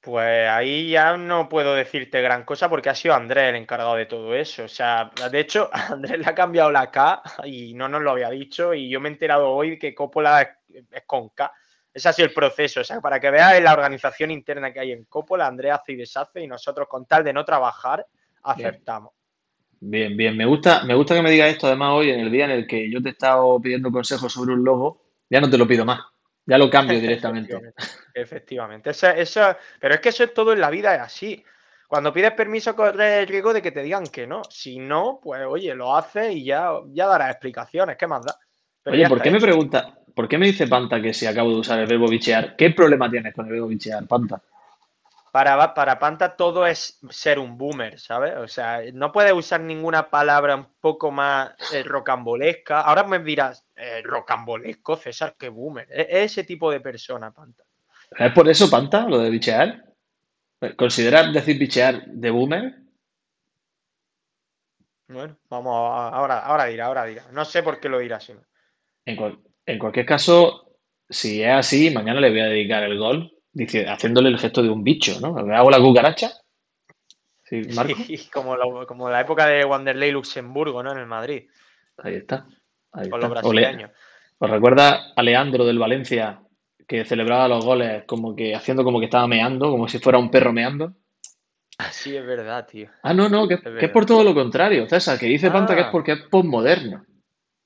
Pues 0.00 0.48
ahí 0.48 0.90
ya 0.90 1.16
no 1.18 1.48
puedo 1.48 1.74
decirte 1.74 2.22
gran 2.22 2.44
cosa 2.44 2.70
porque 2.70 2.88
ha 2.88 2.94
sido 2.94 3.14
Andrés 3.14 3.50
el 3.50 3.56
encargado 3.56 3.96
de 3.96 4.06
todo 4.06 4.34
eso. 4.34 4.64
O 4.64 4.68
sea, 4.68 5.10
de 5.30 5.40
hecho, 5.40 5.68
Andrés 5.72 6.18
le 6.18 6.26
ha 6.26 6.34
cambiado 6.34 6.70
la 6.70 6.90
K 6.90 7.22
y 7.44 7.74
no 7.74 7.88
nos 7.88 8.02
lo 8.02 8.12
había 8.12 8.30
dicho 8.30 8.72
y 8.72 8.88
yo 8.88 9.00
me 9.00 9.08
he 9.08 9.12
enterado 9.12 9.50
hoy 9.50 9.78
que 9.78 9.94
Coppola 9.94 10.42
es, 10.42 10.84
es 10.90 11.02
con 11.06 11.28
K. 11.30 11.52
Ese 11.92 12.08
ha 12.08 12.12
sido 12.12 12.28
el 12.28 12.34
proceso. 12.34 12.80
O 12.80 12.84
sea, 12.84 13.00
para 13.00 13.20
que 13.20 13.30
veas 13.30 13.62
la 13.62 13.74
organización 13.74 14.30
interna 14.30 14.72
que 14.72 14.80
hay 14.80 14.92
en 14.92 15.04
Coppola, 15.04 15.46
Andrés 15.46 15.72
hace 15.72 15.92
y 15.92 15.96
deshace 15.96 16.40
y 16.42 16.46
nosotros 16.46 16.88
con 16.88 17.04
tal 17.04 17.22
de 17.22 17.32
no 17.32 17.44
trabajar, 17.44 18.06
aceptamos. 18.42 19.12
Bien, 19.82 20.14
bien, 20.14 20.36
me 20.36 20.44
gusta, 20.44 20.84
me 20.84 20.94
gusta 20.94 21.14
que 21.14 21.22
me 21.22 21.30
digas 21.30 21.50
esto 21.50 21.66
además 21.66 21.92
hoy 21.94 22.10
en 22.10 22.20
el 22.20 22.30
día 22.30 22.44
en 22.44 22.50
el 22.50 22.66
que 22.66 22.90
yo 22.90 23.02
te 23.02 23.08
he 23.08 23.12
estado 23.12 23.58
pidiendo 23.60 23.90
consejos 23.90 24.30
sobre 24.30 24.52
un 24.52 24.62
logo, 24.62 25.02
ya 25.30 25.40
no 25.40 25.48
te 25.48 25.56
lo 25.56 25.66
pido 25.66 25.86
más, 25.86 26.00
ya 26.46 26.58
lo 26.58 26.70
cambio 26.70 26.98
directamente. 27.00 27.52
Efectivamente. 27.52 27.82
Efectivamente. 28.14 28.90
Eso, 28.90 29.08
eso- 29.08 29.56
pero 29.80 29.94
es 29.94 30.00
que 30.00 30.08
eso 30.10 30.24
es 30.24 30.34
todo 30.34 30.52
en 30.52 30.60
la 30.60 30.70
vida, 30.70 30.94
es 30.94 31.00
así. 31.00 31.44
Cuando 31.88 32.12
pides 32.12 32.32
permiso, 32.32 32.76
corres 32.76 33.18
el 33.18 33.26
riesgo 33.26 33.52
de 33.52 33.60
que 33.62 33.72
te 33.72 33.82
digan 33.82 34.06
que 34.06 34.26
no. 34.26 34.42
Si 34.48 34.78
no, 34.78 35.18
pues 35.22 35.44
oye, 35.46 35.74
lo 35.74 35.96
haces 35.96 36.32
y 36.34 36.44
ya, 36.44 36.70
ya 36.92 37.06
darás 37.06 37.30
explicaciones. 37.30 37.96
¿Qué 37.96 38.06
más 38.06 38.24
da? 38.24 38.36
Pero 38.82 38.94
Oye, 38.94 39.08
¿por 39.08 39.20
qué 39.20 39.30
me 39.30 39.40
pregunta, 39.40 39.98
por 40.14 40.28
qué 40.28 40.38
me 40.38 40.46
dice 40.46 40.68
Panta 40.68 41.02
que 41.02 41.12
si 41.12 41.26
acabo 41.26 41.50
de 41.50 41.56
usar 41.56 41.80
el 41.80 41.86
verbo 41.86 42.08
bichear? 42.08 42.54
¿Qué 42.56 42.70
problema 42.70 43.10
tienes 43.10 43.34
con 43.34 43.46
el 43.46 43.52
verbo 43.52 43.66
bichear, 43.66 44.06
Panta? 44.06 44.40
Para, 45.32 45.74
para 45.74 45.98
Panta 45.98 46.34
todo 46.36 46.66
es 46.66 46.98
ser 47.10 47.38
un 47.38 47.56
boomer, 47.56 48.00
¿sabes? 48.00 48.36
O 48.36 48.48
sea, 48.48 48.80
no 48.92 49.12
puedes 49.12 49.32
usar 49.32 49.60
ninguna 49.60 50.10
palabra 50.10 50.56
un 50.56 50.66
poco 50.80 51.10
más 51.12 51.52
eh, 51.72 51.82
rocambolesca. 51.84 52.80
Ahora 52.80 53.04
me 53.04 53.20
dirás, 53.20 53.64
eh, 53.76 54.02
rocambolesco, 54.02 54.96
César, 54.96 55.36
qué 55.38 55.48
boomer. 55.48 55.86
Es, 55.90 56.06
es 56.08 56.32
ese 56.32 56.44
tipo 56.44 56.70
de 56.70 56.80
persona, 56.80 57.30
Panta. 57.30 57.62
¿Es 58.18 58.32
por 58.32 58.48
eso, 58.48 58.68
Panta, 58.68 59.06
lo 59.08 59.18
de 59.18 59.30
bichear? 59.30 59.84
¿Consideras 60.76 61.32
decir 61.32 61.58
bichear 61.58 62.06
de 62.06 62.30
boomer? 62.30 62.74
Bueno, 65.08 65.36
vamos, 65.48 65.72
a- 65.74 66.08
ahora, 66.08 66.38
ahora 66.40 66.64
dirá, 66.66 66.86
ahora 66.86 67.04
dirá. 67.04 67.24
No 67.32 67.44
sé 67.44 67.62
por 67.62 67.80
qué 67.80 67.88
lo 67.88 67.98
dirá 67.98 68.16
así. 68.16 68.34
En, 69.04 69.16
cual- 69.16 69.38
en 69.66 69.78
cualquier 69.78 70.06
caso, 70.06 70.76
si 71.08 71.42
es 71.42 71.52
así, 71.52 71.90
mañana 71.90 72.20
le 72.20 72.30
voy 72.30 72.40
a 72.40 72.46
dedicar 72.46 72.82
el 72.82 72.98
gol 72.98 73.32
dice, 73.52 73.88
haciéndole 73.88 74.28
el 74.28 74.38
gesto 74.38 74.62
de 74.62 74.68
un 74.70 74.82
bicho, 74.84 75.18
¿no? 75.20 75.44
¿Le 75.46 75.54
hago 75.54 75.70
la 75.70 75.78
cucaracha? 75.78 76.30
Sí, 77.44 77.62
Marco. 77.74 77.94
Sí, 78.04 78.28
como, 78.32 78.56
la, 78.56 78.86
como 78.86 79.08
la 79.10 79.20
época 79.20 79.46
de 79.46 79.64
Wanderlei 79.64 80.10
Luxemburgo, 80.12 80.82
¿no? 80.82 80.92
En 80.92 80.98
el 80.98 81.06
Madrid, 81.06 81.48
Ahí 82.02 82.14
está. 82.14 82.46
Ahí 82.92 83.08
con 83.10 83.20
los 83.20 83.28
está. 83.30 83.46
Ole. 83.48 83.60
brasileños. 83.62 83.90
¿Os 84.38 84.50
recuerda 84.50 85.12
a 85.14 85.22
Leandro 85.22 85.64
del 85.66 85.78
Valencia 85.78 86.40
que 86.88 87.04
celebraba 87.04 87.46
los 87.46 87.64
goles 87.64 88.04
como 88.06 88.34
que 88.34 88.54
haciendo 88.54 88.82
como 88.84 88.98
que 88.98 89.04
estaba 89.04 89.26
meando, 89.28 89.70
como 89.70 89.86
si 89.86 89.98
fuera 89.98 90.18
un 90.18 90.30
perro 90.30 90.52
meando? 90.52 90.94
Sí, 91.90 92.16
es 92.16 92.24
verdad, 92.26 92.66
tío. 92.66 92.88
Ah, 93.02 93.12
no, 93.14 93.28
no, 93.28 93.46
que, 93.46 93.54
Es 93.54 93.60
que 93.60 93.68
es 93.68 93.74
verdad. 93.74 93.92
por 93.92 94.06
todo 94.06 94.24
lo 94.24 94.34
contrario, 94.34 94.86
César, 94.88 95.18
que 95.18 95.26
dice 95.26 95.50
Panta 95.50 95.74
que 95.74 95.82
es 95.82 95.86
Ah. 95.88 95.90
porque 95.92 96.12
es 96.12 96.22
postmoderno. 96.22 97.04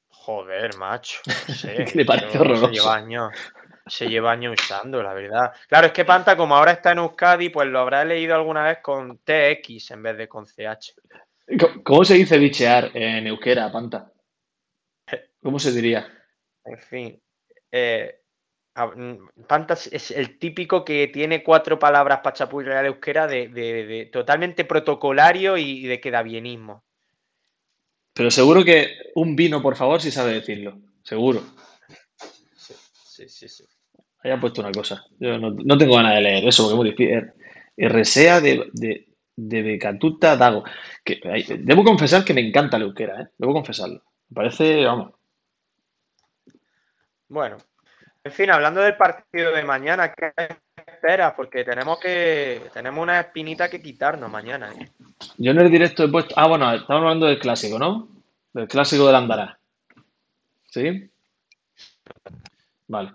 Joder, 0.09 0.77
macho. 0.79 1.21
No 1.49 1.55
sé. 1.55 1.85
Que 1.93 1.99
le 1.99 2.05
parece 2.05 2.39
horroroso. 2.39 2.71
Lleva 2.71 2.95
años, 2.97 3.31
se 3.87 4.07
lleva 4.09 4.33
años 4.33 4.55
usando, 4.59 5.03
la 5.03 5.13
verdad. 5.15 5.53
Claro, 5.69 5.89
es 5.89 5.93
que 5.93 6.05
Panta, 6.05 6.37
como 6.37 6.57
ahora 6.57 6.73
está 6.73 6.93
en 6.93 6.99
Euskadi, 6.99 7.51
pues 7.51 7.69
lo 7.69 7.81
habrá 7.81 8.05
leído 8.05 8.35
alguna 8.35 8.65
vez 8.65 8.79
con 8.83 9.19
TX 9.19 9.91
en 9.93 10.03
vez 10.03 10.17
de 10.17 10.29
con 10.29 10.47
CH. 10.47 10.95
¿Cómo- 11.61 11.83
¿Cómo 11.83 12.05
se 12.05 12.15
dice 12.15 12.39
bichear 12.39 12.91
en 12.95 13.27
euskera, 13.27 13.71
Panta? 13.71 14.11
¿Cómo 15.43 15.59
se 15.59 15.73
diría? 15.73 16.07
En 16.65 16.79
fin. 16.79 17.21
eh, 17.71 18.21
Panta 19.47 19.75
es- 19.75 19.93
es 19.93 20.11
el 20.13 20.39
típico 20.39 20.85
que 20.85 21.09
tiene 21.09 21.43
cuatro 21.45 21.79
palabras 21.79 22.21
para 22.23 22.35
chapurrear 22.35 22.85
euskera 22.87 23.27
de, 23.27 23.49
de- 23.49 23.85
de 23.87 24.07
totalmente 24.07 24.65
protocolario 24.65 25.57
y 25.57 25.87
de 25.87 26.01
quedabienismo. 26.01 26.85
Pero 28.15 28.31
seguro 28.31 28.65
que 28.65 28.97
un 29.17 29.37
vino, 29.37 29.61
por 29.61 29.77
favor, 29.77 30.01
si 30.01 30.11
sabe 30.11 30.35
decirlo. 30.35 30.79
Seguro. 31.03 31.43
Sí, 32.57 33.29
sí, 33.29 33.49
sí. 33.49 33.65
Haya 34.25 34.41
puesto 34.41 34.63
una 34.63 34.73
cosa. 34.73 35.05
Yo 35.21 35.39
no, 35.39 35.51
no 35.51 35.79
tengo 35.79 35.97
ganas 35.97 36.15
de 36.15 36.23
leer 36.23 36.49
eso, 36.49 36.63
porque 36.63 36.73
es 36.73 36.77
muy 36.77 36.91
difícil. 36.91 37.33
Resea 37.77 38.41
de, 38.41 38.71
de, 38.73 39.07
de 39.37 39.63
Becatuta 39.63 40.37
Dago. 40.37 40.65
Que, 41.05 41.21
debo 41.59 41.85
confesar 41.85 42.25
que 42.25 42.33
me 42.33 42.41
encanta 42.41 42.79
la 42.79 42.87
euskera, 42.87 43.21
¿eh? 43.21 43.29
Debo 43.37 43.53
confesarlo. 43.53 44.03
Me 44.31 44.35
parece, 44.35 44.87
vamos. 44.87 45.13
Bueno, 47.29 47.59
en 48.23 48.33
fin, 48.33 48.51
hablando 48.51 48.81
del 48.81 48.97
partido 48.97 49.53
de 49.53 49.63
mañana, 49.63 50.15
¿qué 50.15 50.33
esperas? 50.87 51.35
Porque 51.35 51.63
tenemos 51.63 51.99
que 52.01 52.63
tenemos 52.73 53.03
una 53.03 53.21
espinita 53.21 53.69
que 53.69 53.83
quitarnos 53.83 54.31
mañana. 54.31 54.73
¿eh? 54.73 54.89
Yo 55.37 55.51
en 55.51 55.61
el 55.61 55.71
directo 55.71 56.05
he 56.05 56.09
puesto. 56.09 56.35
Ah, 56.39 56.49
bueno, 56.49 56.73
estamos 56.73 57.03
hablando 57.03 57.27
del 57.27 57.39
clásico, 57.39 57.79
¿no? 57.79 58.09
Del 58.55 58.69
clásico 58.69 59.07
del 59.07 59.17
Andará. 59.17 59.59
¿Sí? 60.71 61.11
Vale. 62.89 63.13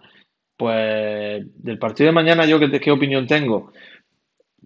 Pues 0.60 1.42
del 1.64 1.80
partido 1.80 2.08
de 2.08 2.12
mañana, 2.12 2.46
¿yo 2.46 2.60
qué, 2.60 2.82
qué 2.82 2.92
opinión 2.92 3.26
tengo? 3.26 3.72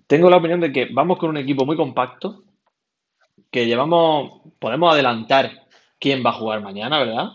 Tengo 0.08 0.28
la 0.28 0.38
opinión 0.38 0.60
de 0.60 0.72
que 0.72 0.88
vamos 0.92 1.20
con 1.20 1.30
un 1.30 1.38
equipo 1.38 1.68
muy 1.68 1.78
compacto, 1.78 2.46
que 3.52 3.68
llevamos. 3.68 4.42
Podemos 4.58 4.92
adelantar 4.92 5.52
quién 6.00 6.26
va 6.26 6.32
a 6.32 6.34
jugar 6.34 6.62
mañana, 6.62 6.98
¿verdad? 6.98 7.26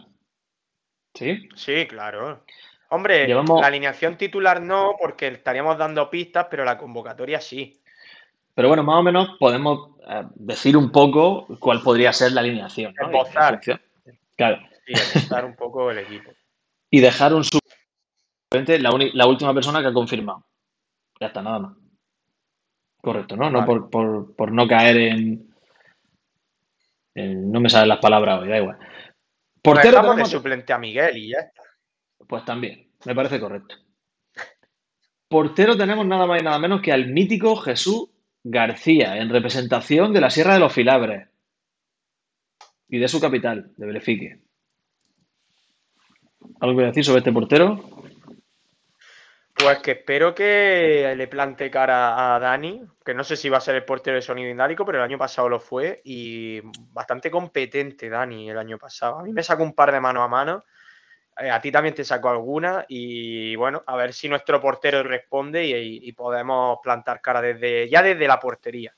¿Sí? 1.15 1.49
Sí, 1.55 1.87
claro. 1.87 2.45
Hombre, 2.89 3.29
Llevamos- 3.29 3.61
la 3.61 3.69
alineación 3.69 4.17
titular 4.19 4.61
no, 4.61 4.97
porque 5.01 5.29
estaríamos 5.29 5.79
dando 5.79 6.11
pistas, 6.11 6.49
pero 6.51 6.65
la 6.65 6.77
convocatoria 6.79 7.41
sí. 7.41 7.81
Pero 8.57 8.67
bueno, 8.67 8.83
más 8.83 8.97
o 8.97 9.03
menos 9.05 9.37
podemos 9.39 9.91
eh, 10.09 10.25
decir 10.35 10.77
un 10.77 10.91
poco 10.91 11.47
cuál 11.61 11.81
podría 11.81 12.13
ser 12.13 12.33
la 12.33 12.41
alineación. 12.41 12.93
¿no? 13.01 13.07
Esbozar. 13.07 13.61
Claro. 14.35 14.59
Sí, 14.85 14.95
un 15.45 15.55
poco 15.55 15.93
el 15.93 15.99
equipo. 15.99 16.33
y 16.91 17.01
dejar 17.01 17.35
un 17.35 17.45
suplente, 17.45 17.78
la, 18.51 19.27
última 19.27 19.53
persona 19.55 19.81
que 19.81 19.89
ha 19.89 19.93
confirmado. 19.93 20.45
Ya 21.21 21.29
está, 21.29 21.43
nada 21.43 21.59
más. 21.59 21.77
Correcto, 23.01 23.37
¿no? 23.37 23.51
No 23.51 23.65
por, 23.65 23.91
por- 23.91 24.35
por 24.35 24.53
no 24.53 24.67
caer 24.67 24.97
en, 24.97 25.55
en- 27.15 27.53
No 27.53 27.61
me 27.61 27.69
salen 27.71 27.89
las 27.89 27.99
palabras 27.99 28.41
hoy, 28.43 28.49
da 28.49 28.59
igual. 28.59 28.79
Pues 28.79 29.75
Portero 29.77 30.03
de 30.03 30.09
tenemos- 30.09 30.31
suplente 30.31 30.73
a 30.73 30.79
Miguel 30.79 31.17
y 31.17 31.31
ya 31.31 31.39
está. 31.39 31.63
Pues 32.27 32.45
también, 32.45 32.91
me 33.05 33.15
parece 33.15 33.39
correcto. 33.41 33.75
Portero 35.29 35.77
tenemos 35.77 36.07
nada 36.07 36.27
más 36.27 36.41
y 36.41 36.45
nada 36.45 36.59
menos 36.59 36.81
que 36.81 36.93
al 36.93 37.09
mítico 37.09 37.57
Jesús 37.57 38.09
García, 38.43 39.19
en 39.19 39.29
representación 39.29 40.13
de 40.13 40.21
la 40.23 40.31
Sierra 40.31 40.55
de 40.55 40.61
los 40.61 40.73
Filabres. 40.73 41.29
y 42.91 42.99
de 42.99 43.09
su 43.09 43.21
capital, 43.21 43.73
de 43.77 43.87
Belefique. 43.87 44.41
¿Algo 46.61 46.79
que 46.79 46.87
decir 46.87 47.05
sobre 47.05 47.19
este 47.19 47.33
portero? 47.33 47.85
Pues 49.59 49.79
que 49.81 49.91
espero 49.91 50.35
que 50.35 51.15
le 51.17 51.27
plante 51.27 51.69
cara 51.69 52.35
a 52.35 52.39
Dani, 52.39 52.81
que 53.05 53.13
no 53.13 53.25
sé 53.25 53.37
si 53.37 53.49
va 53.49 53.59
a 53.59 53.61
ser 53.61 53.75
el 53.75 53.85
portero 53.85 54.15
de 54.15 54.23
sonido 54.23 54.49
indálico, 54.49 54.85
pero 54.85 54.99
el 54.99 55.05
año 55.05 55.19
pasado 55.19 55.49
lo 55.49 55.59
fue 55.59 56.01
y 56.05 56.61
bastante 56.93 57.29
competente 57.29 58.09
Dani 58.09 58.49
el 58.49 58.57
año 58.57 58.79
pasado. 58.79 59.19
A 59.19 59.23
mí 59.25 59.33
me 59.33 59.43
sacó 59.43 59.65
un 59.65 59.75
par 59.75 59.91
de 59.91 60.01
mano 60.01 60.23
a 60.23 60.29
mano, 60.29 60.63
eh, 61.41 61.51
a 61.51 61.61
ti 61.61 61.73
también 61.73 61.95
te 61.95 62.05
sacó 62.05 62.31
alguna 62.31 62.85
y 62.89 63.57
bueno, 63.57 63.83
a 63.85 63.97
ver 63.97 64.13
si 64.13 64.29
nuestro 64.29 64.61
portero 64.61 65.03
responde 65.03 65.67
y, 65.67 66.13
podemos 66.13 66.79
plantar 66.83 67.21
cara 67.21 67.43
desde 67.43 67.89
ya 67.89 68.03
desde 68.03 68.29
la 68.29 68.39
portería. 68.39 68.93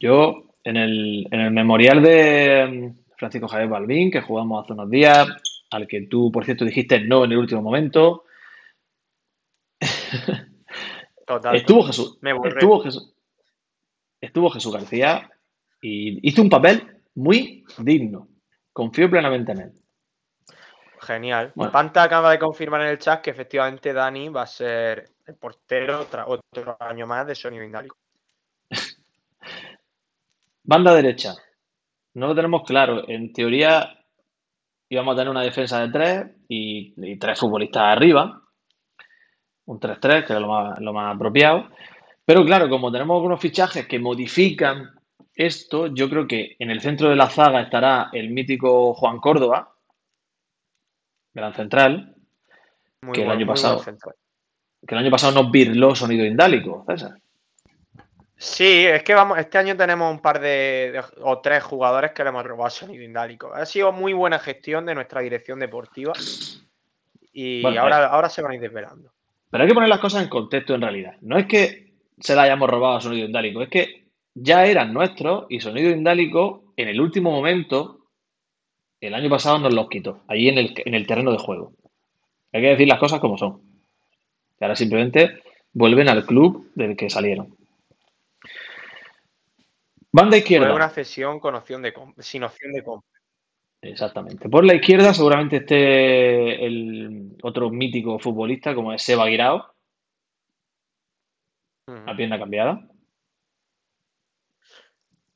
Yo 0.00 0.54
en 0.64 0.76
el, 0.76 1.28
en 1.30 1.40
el 1.40 1.50
memorial 1.50 2.02
de 2.02 2.92
Francisco 3.18 3.46
Javier 3.46 3.68
Balbín, 3.68 4.10
que 4.10 4.22
jugamos 4.22 4.64
hace 4.64 4.72
unos 4.72 4.90
días, 4.90 5.28
al 5.70 5.86
que 5.86 6.02
tú, 6.02 6.32
por 6.32 6.44
cierto, 6.44 6.64
dijiste 6.64 7.00
no 7.00 7.24
en 7.24 7.32
el 7.32 7.38
último 7.38 7.62
momento, 7.62 8.24
Estuvo 11.52 11.82
Jesús. 11.84 12.18
estuvo 12.22 12.80
Jesús. 12.80 13.14
Estuvo 14.20 14.50
Jesús 14.50 14.72
García 14.72 15.30
y 15.80 16.28
hizo 16.28 16.42
un 16.42 16.48
papel 16.48 17.02
muy 17.14 17.64
digno. 17.78 18.28
Confío 18.72 19.10
plenamente 19.10 19.52
en 19.52 19.60
él. 19.60 19.72
Genial. 21.00 21.52
Panta 21.72 22.04
acaba 22.04 22.30
de 22.30 22.38
confirmar 22.38 22.82
en 22.82 22.88
el 22.88 22.98
chat 22.98 23.20
que 23.20 23.30
efectivamente 23.30 23.92
Dani 23.92 24.28
va 24.28 24.42
a 24.42 24.46
ser 24.46 25.10
el 25.26 25.34
portero 25.34 26.06
otro 26.26 26.76
año 26.78 27.06
más 27.06 27.26
de 27.26 27.34
Sony 27.34 27.58
Vindálico. 27.58 27.96
Banda 30.62 30.94
derecha. 30.94 31.34
No 32.14 32.28
lo 32.28 32.34
tenemos 32.36 32.62
claro. 32.64 33.08
En 33.08 33.32
teoría 33.32 33.98
íbamos 34.88 35.14
a 35.14 35.16
tener 35.16 35.30
una 35.30 35.42
defensa 35.42 35.80
de 35.80 35.88
tres 35.88 36.26
y 36.46 37.16
tres 37.18 37.40
futbolistas 37.40 37.82
arriba 37.82 38.41
un 39.66 39.80
3-3, 39.80 40.26
que 40.26 40.32
es 40.32 40.40
lo 40.40 40.92
más, 40.92 41.14
apropiado. 41.14 41.68
Pero 42.24 42.44
claro, 42.44 42.68
como 42.68 42.92
tenemos 42.92 43.16
algunos 43.16 43.40
fichajes 43.40 43.86
que 43.86 43.98
modifican 43.98 44.90
esto, 45.34 45.88
yo 45.88 46.08
creo 46.08 46.26
que 46.26 46.56
en 46.58 46.70
el 46.70 46.80
centro 46.80 47.08
de 47.08 47.16
la 47.16 47.28
zaga 47.28 47.62
estará 47.62 48.10
el 48.12 48.30
mítico 48.30 48.94
Juan 48.94 49.18
Córdoba, 49.18 49.74
gran 51.34 51.54
central, 51.54 52.14
que, 53.12 53.22
el 53.22 53.30
año 53.30 53.46
pasado, 53.46 53.82
que 53.82 54.94
el 54.94 54.98
año 54.98 55.10
pasado 55.10 55.42
nos 55.42 55.50
virló 55.50 55.94
sonido 55.94 56.24
indálico, 56.24 56.84
César. 56.86 57.18
Sí, 58.36 58.86
es 58.86 59.04
que 59.04 59.14
vamos, 59.14 59.38
este 59.38 59.56
año 59.58 59.76
tenemos 59.76 60.12
un 60.12 60.20
par 60.20 60.40
de, 60.40 61.00
o 61.20 61.40
tres 61.40 61.62
jugadores 61.62 62.10
que 62.10 62.24
le 62.24 62.30
hemos 62.30 62.44
robado 62.44 62.70
sonido 62.70 63.04
indálico. 63.04 63.54
Ha 63.54 63.64
sido 63.66 63.92
muy 63.92 64.12
buena 64.12 64.40
gestión 64.40 64.84
de 64.84 64.96
nuestra 64.96 65.20
dirección 65.20 65.60
deportiva 65.60 66.12
y 67.32 67.64
ahora, 67.76 68.06
ahora 68.06 68.28
se 68.28 68.42
van 68.42 68.52
a 68.52 68.54
ir 68.56 68.60
desvelando. 68.60 69.12
Pero 69.52 69.64
hay 69.64 69.68
que 69.68 69.74
poner 69.74 69.90
las 69.90 70.00
cosas 70.00 70.22
en 70.22 70.30
contexto 70.30 70.74
en 70.74 70.80
realidad. 70.80 71.16
No 71.20 71.36
es 71.36 71.44
que 71.44 71.92
se 72.18 72.34
la 72.34 72.44
hayamos 72.44 72.70
robado 72.70 72.96
a 72.96 73.00
Sonido 73.02 73.26
Indálico, 73.26 73.60
es 73.60 73.68
que 73.68 74.06
ya 74.34 74.64
eran 74.64 74.94
nuestros 74.94 75.44
y 75.50 75.60
Sonido 75.60 75.90
Indálico 75.90 76.72
en 76.74 76.88
el 76.88 76.98
último 76.98 77.30
momento, 77.30 78.06
el 78.98 79.12
año 79.12 79.28
pasado 79.28 79.58
nos 79.58 79.74
los 79.74 79.90
quitó, 79.90 80.22
allí 80.26 80.48
en 80.48 80.56
el, 80.56 80.72
en 80.86 80.94
el 80.94 81.06
terreno 81.06 81.32
de 81.32 81.38
juego. 81.38 81.74
Hay 82.50 82.62
que 82.62 82.68
decir 82.68 82.88
las 82.88 82.98
cosas 82.98 83.20
como 83.20 83.36
son. 83.36 83.60
Y 84.58 84.64
ahora 84.64 84.74
simplemente 84.74 85.42
vuelven 85.74 86.08
al 86.08 86.24
club 86.24 86.70
del 86.74 86.96
que 86.96 87.10
salieron. 87.10 87.54
Banda 90.10 90.38
izquierda. 90.38 90.68
Fue 90.68 90.76
una 90.76 90.88
cesión 90.88 91.40
con 91.40 91.56
opción 91.56 91.82
de 91.82 91.92
sin 92.20 92.44
opción 92.44 92.72
de 92.72 92.82
compra. 92.82 93.11
Exactamente. 93.82 94.48
Por 94.48 94.64
la 94.64 94.74
izquierda 94.74 95.12
seguramente 95.12 95.56
esté 95.56 96.64
el 96.64 97.36
otro 97.42 97.68
mítico 97.68 98.18
futbolista 98.20 98.76
como 98.76 98.92
es 98.92 99.02
Seba 99.02 99.26
Guirao. 99.26 99.74
A 102.06 102.16
pierna 102.16 102.38
cambiada. 102.38 102.88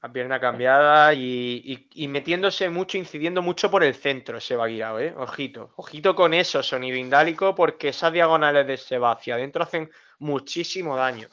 A 0.01 0.13
pierna 0.13 0.39
cambiada 0.39 1.13
y, 1.13 2.07
metiéndose 2.09 2.71
mucho, 2.71 2.97
incidiendo 2.97 3.43
mucho 3.43 3.69
por 3.69 3.83
el 3.83 3.95
centro 3.95 4.41
Seba 4.41 4.69
Guirao, 4.69 5.01
¿eh? 5.01 5.13
Ojito. 5.17 5.73
Ojito 5.75 6.15
con 6.15 6.33
eso, 6.33 6.63
sonido 6.63 6.97
indálico, 6.97 7.53
porque 7.57 7.89
esas 7.89 8.13
diagonales 8.13 8.65
de 8.69 8.77
Seba 8.77 9.11
hacia 9.11 9.35
adentro 9.35 9.65
hacen 9.65 9.91
muchísimo 10.21 10.97
daño. 10.97 11.27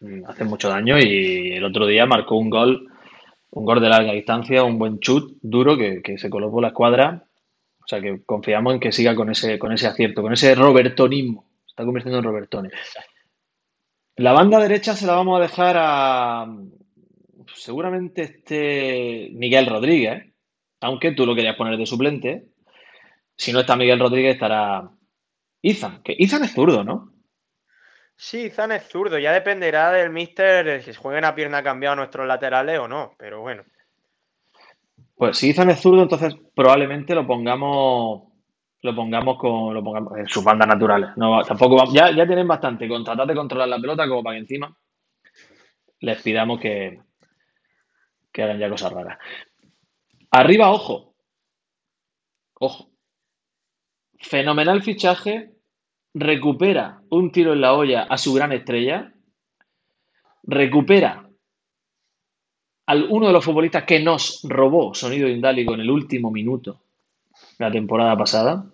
Mm, 0.00 0.24
hacen 0.26 0.48
mucho 0.48 0.68
daño 0.68 0.98
y 0.98 1.52
el 1.52 1.64
otro 1.64 1.86
día 1.86 2.06
marcó 2.06 2.36
un 2.36 2.50
gol 2.50 2.88
un 3.54 3.64
gol 3.64 3.80
de 3.80 3.88
larga 3.88 4.12
distancia, 4.12 4.64
un 4.64 4.78
buen 4.78 4.98
chut 4.98 5.38
duro 5.40 5.78
que, 5.78 6.18
se 6.18 6.28
colocó 6.28 6.60
la 6.60 6.68
escuadra. 6.68 7.24
O 7.78 7.86
sea 7.86 8.00
que 8.00 8.24
confiamos 8.24 8.74
en 8.74 8.80
que 8.80 8.90
siga 8.90 9.14
con 9.14 9.30
ese, 9.30 9.58
con 9.58 9.72
ese 9.72 9.86
acierto, 9.86 10.22
con 10.22 10.32
ese 10.32 10.54
robertonismo. 10.56 11.46
Se 11.64 11.70
está 11.70 11.84
convirtiendo 11.84 12.18
en 12.18 12.24
robertones. 12.24 12.72
La 14.16 14.32
banda 14.32 14.58
derecha 14.58 14.96
se 14.96 15.06
la 15.06 15.14
vamos 15.14 15.38
a 15.38 15.42
dejar 15.42 15.76
a 15.78 16.46
seguramente 17.54 18.22
este 18.22 19.30
Miguel 19.34 19.66
Rodríguez, 19.66 20.32
aunque 20.80 21.12
tú 21.12 21.24
lo 21.24 21.36
querías 21.36 21.56
poner 21.56 21.78
de 21.78 21.86
suplente. 21.86 22.46
Si 23.36 23.52
no 23.52 23.60
está 23.60 23.76
Miguel 23.76 24.00
Rodríguez, 24.00 24.34
estará 24.34 24.90
Izan, 25.62 26.02
que 26.02 26.16
Izan 26.18 26.42
es 26.42 26.52
zurdo, 26.52 26.82
¿no? 26.82 27.13
Sí, 28.16 28.50
Zan 28.50 28.72
es 28.72 28.84
zurdo. 28.88 29.18
Ya 29.18 29.32
dependerá 29.32 29.90
del 29.90 30.10
mister 30.10 30.82
si 30.82 30.94
jueguen 30.94 31.24
a 31.24 31.34
pierna 31.34 31.62
cambiada 31.62 31.96
nuestros 31.96 32.26
laterales 32.26 32.78
o 32.78 32.88
no, 32.88 33.14
pero 33.18 33.40
bueno. 33.40 33.64
Pues 35.16 35.38
si 35.38 35.52
Zan 35.52 35.70
es 35.70 35.80
zurdo, 35.80 36.02
entonces 36.02 36.34
probablemente 36.54 37.14
lo 37.14 37.26
pongamos 37.26 38.34
lo 38.82 38.94
pongamos 38.94 39.38
con 39.38 39.72
lo 39.72 39.82
pongamos 39.82 40.18
en 40.18 40.28
sus 40.28 40.44
bandas 40.44 40.68
naturales. 40.68 41.10
No, 41.16 41.42
tampoco 41.42 41.84
ya, 41.92 42.10
ya 42.10 42.26
tienen 42.26 42.46
bastante 42.46 42.86
con 42.86 43.02
tratar 43.02 43.26
de 43.26 43.34
controlar 43.34 43.68
la 43.68 43.80
pelota 43.80 44.06
como 44.06 44.22
para 44.22 44.34
que 44.34 44.40
encima 44.40 44.76
les 46.00 46.22
pidamos 46.22 46.60
que, 46.60 47.00
que 48.30 48.42
hagan 48.42 48.58
ya 48.58 48.68
cosas 48.68 48.92
raras. 48.92 49.18
Arriba, 50.30 50.70
ojo. 50.70 51.14
Ojo. 52.60 52.90
Fenomenal 54.18 54.82
fichaje 54.82 55.53
recupera 56.14 57.02
un 57.10 57.32
tiro 57.32 57.52
en 57.52 57.60
la 57.60 57.74
olla 57.74 58.04
a 58.04 58.16
su 58.16 58.32
gran 58.32 58.52
estrella, 58.52 59.12
recupera 60.44 61.28
a 62.86 62.94
uno 62.94 63.26
de 63.26 63.32
los 63.32 63.44
futbolistas 63.44 63.84
que 63.84 64.00
nos 64.00 64.40
robó 64.44 64.94
sonido 64.94 65.28
indálico 65.28 65.74
en 65.74 65.80
el 65.80 65.90
último 65.90 66.30
minuto 66.30 66.82
de 67.58 67.64
la 67.64 67.72
temporada 67.72 68.16
pasada, 68.16 68.66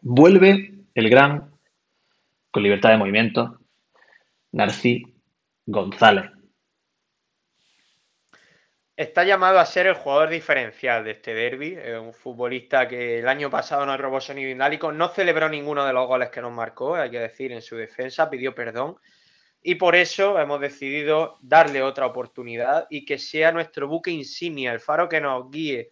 vuelve 0.00 0.74
el 0.94 1.08
gran, 1.08 1.50
con 2.50 2.62
libertad 2.62 2.90
de 2.90 2.96
movimiento, 2.96 3.58
Narcí 4.52 5.04
González. 5.66 6.41
Está 9.02 9.24
llamado 9.24 9.58
a 9.58 9.66
ser 9.66 9.88
el 9.88 9.94
jugador 9.94 10.30
diferencial 10.30 11.02
de 11.02 11.10
este 11.10 11.34
derby, 11.34 11.76
un 11.98 12.14
futbolista 12.14 12.86
que 12.86 13.18
el 13.18 13.26
año 13.26 13.50
pasado 13.50 13.84
nos 13.84 13.98
robó 13.98 14.20
sonido 14.20 14.48
indálico, 14.48 14.92
no 14.92 15.08
celebró 15.08 15.48
ninguno 15.48 15.84
de 15.84 15.92
los 15.92 16.06
goles 16.06 16.30
que 16.30 16.40
nos 16.40 16.52
marcó, 16.52 16.94
hay 16.94 17.10
que 17.10 17.18
decir, 17.18 17.50
en 17.50 17.62
su 17.62 17.74
defensa, 17.74 18.30
pidió 18.30 18.54
perdón. 18.54 18.96
Y 19.60 19.74
por 19.74 19.96
eso 19.96 20.38
hemos 20.38 20.60
decidido 20.60 21.36
darle 21.42 21.82
otra 21.82 22.06
oportunidad 22.06 22.86
y 22.90 23.04
que 23.04 23.18
sea 23.18 23.50
nuestro 23.50 23.88
buque 23.88 24.12
insignia, 24.12 24.72
el 24.72 24.78
faro 24.78 25.08
que 25.08 25.20
nos 25.20 25.50
guíe 25.50 25.90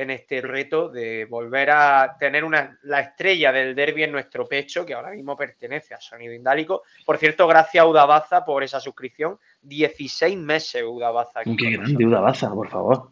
en 0.00 0.10
este 0.10 0.40
reto 0.40 0.88
de 0.88 1.26
volver 1.26 1.70
a 1.70 2.16
tener 2.18 2.42
una, 2.42 2.78
la 2.84 3.00
estrella 3.00 3.52
del 3.52 3.74
derby 3.74 4.04
en 4.04 4.12
nuestro 4.12 4.48
pecho, 4.48 4.86
que 4.86 4.94
ahora 4.94 5.10
mismo 5.10 5.36
pertenece 5.36 5.92
a 5.92 6.00
Sonido 6.00 6.32
Indálico. 6.32 6.84
Por 7.04 7.18
cierto, 7.18 7.46
gracias 7.46 7.82
a 7.82 7.86
Udabaza 7.86 8.42
por 8.42 8.62
esa 8.62 8.80
suscripción. 8.80 9.38
16 9.60 10.38
meses 10.38 10.82
Udabaza. 10.86 11.42
Qué 11.44 11.70
grande 11.72 12.06
Udabaza, 12.06 12.50
por 12.50 12.70
favor. 12.70 13.10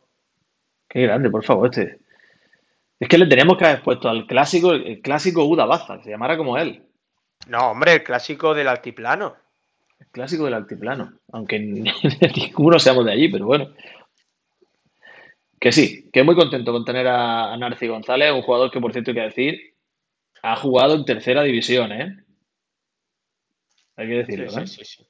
Qué 0.88 1.02
grande, 1.02 1.28
por 1.28 1.44
favor. 1.44 1.68
Este. 1.68 1.98
Es 2.98 3.06
que 3.06 3.18
le 3.18 3.26
teníamos 3.26 3.58
que 3.58 3.66
haber 3.66 3.82
puesto 3.82 4.08
al 4.08 4.26
clásico, 4.26 4.72
el 4.72 5.02
clásico 5.02 5.44
Udabaza, 5.44 5.98
que 5.98 6.04
se 6.04 6.10
llamara 6.10 6.38
como 6.38 6.56
él. 6.56 6.86
No, 7.48 7.72
hombre, 7.72 7.92
el 7.92 8.02
clásico 8.02 8.54
del 8.54 8.66
altiplano. 8.66 9.36
El 10.00 10.06
clásico 10.06 10.46
del 10.46 10.54
altiplano. 10.54 11.12
Aunque 11.32 11.58
ninguno 12.34 12.78
seamos 12.78 13.04
de 13.04 13.12
allí, 13.12 13.28
pero 13.28 13.44
bueno. 13.44 13.74
Que 15.60 15.72
sí, 15.72 16.08
que 16.12 16.22
muy 16.22 16.34
contento 16.34 16.72
con 16.72 16.84
tener 16.84 17.06
a, 17.08 17.56
Narci 17.56 17.88
González, 17.88 18.32
un 18.32 18.42
jugador 18.42 18.70
que, 18.70 18.80
por 18.80 18.92
cierto, 18.92 19.10
hay 19.10 19.16
que 19.16 19.22
decir, 19.22 19.74
ha 20.42 20.56
jugado 20.56 20.94
en 20.94 21.04
tercera 21.04 21.42
división, 21.42 21.92
¿eh? 21.92 22.16
Hay 23.96 24.06
que 24.06 24.14
decirlo, 24.14 24.58
¿eh? 24.58 24.66
Sí, 24.66 24.84
sí, 24.84 25.06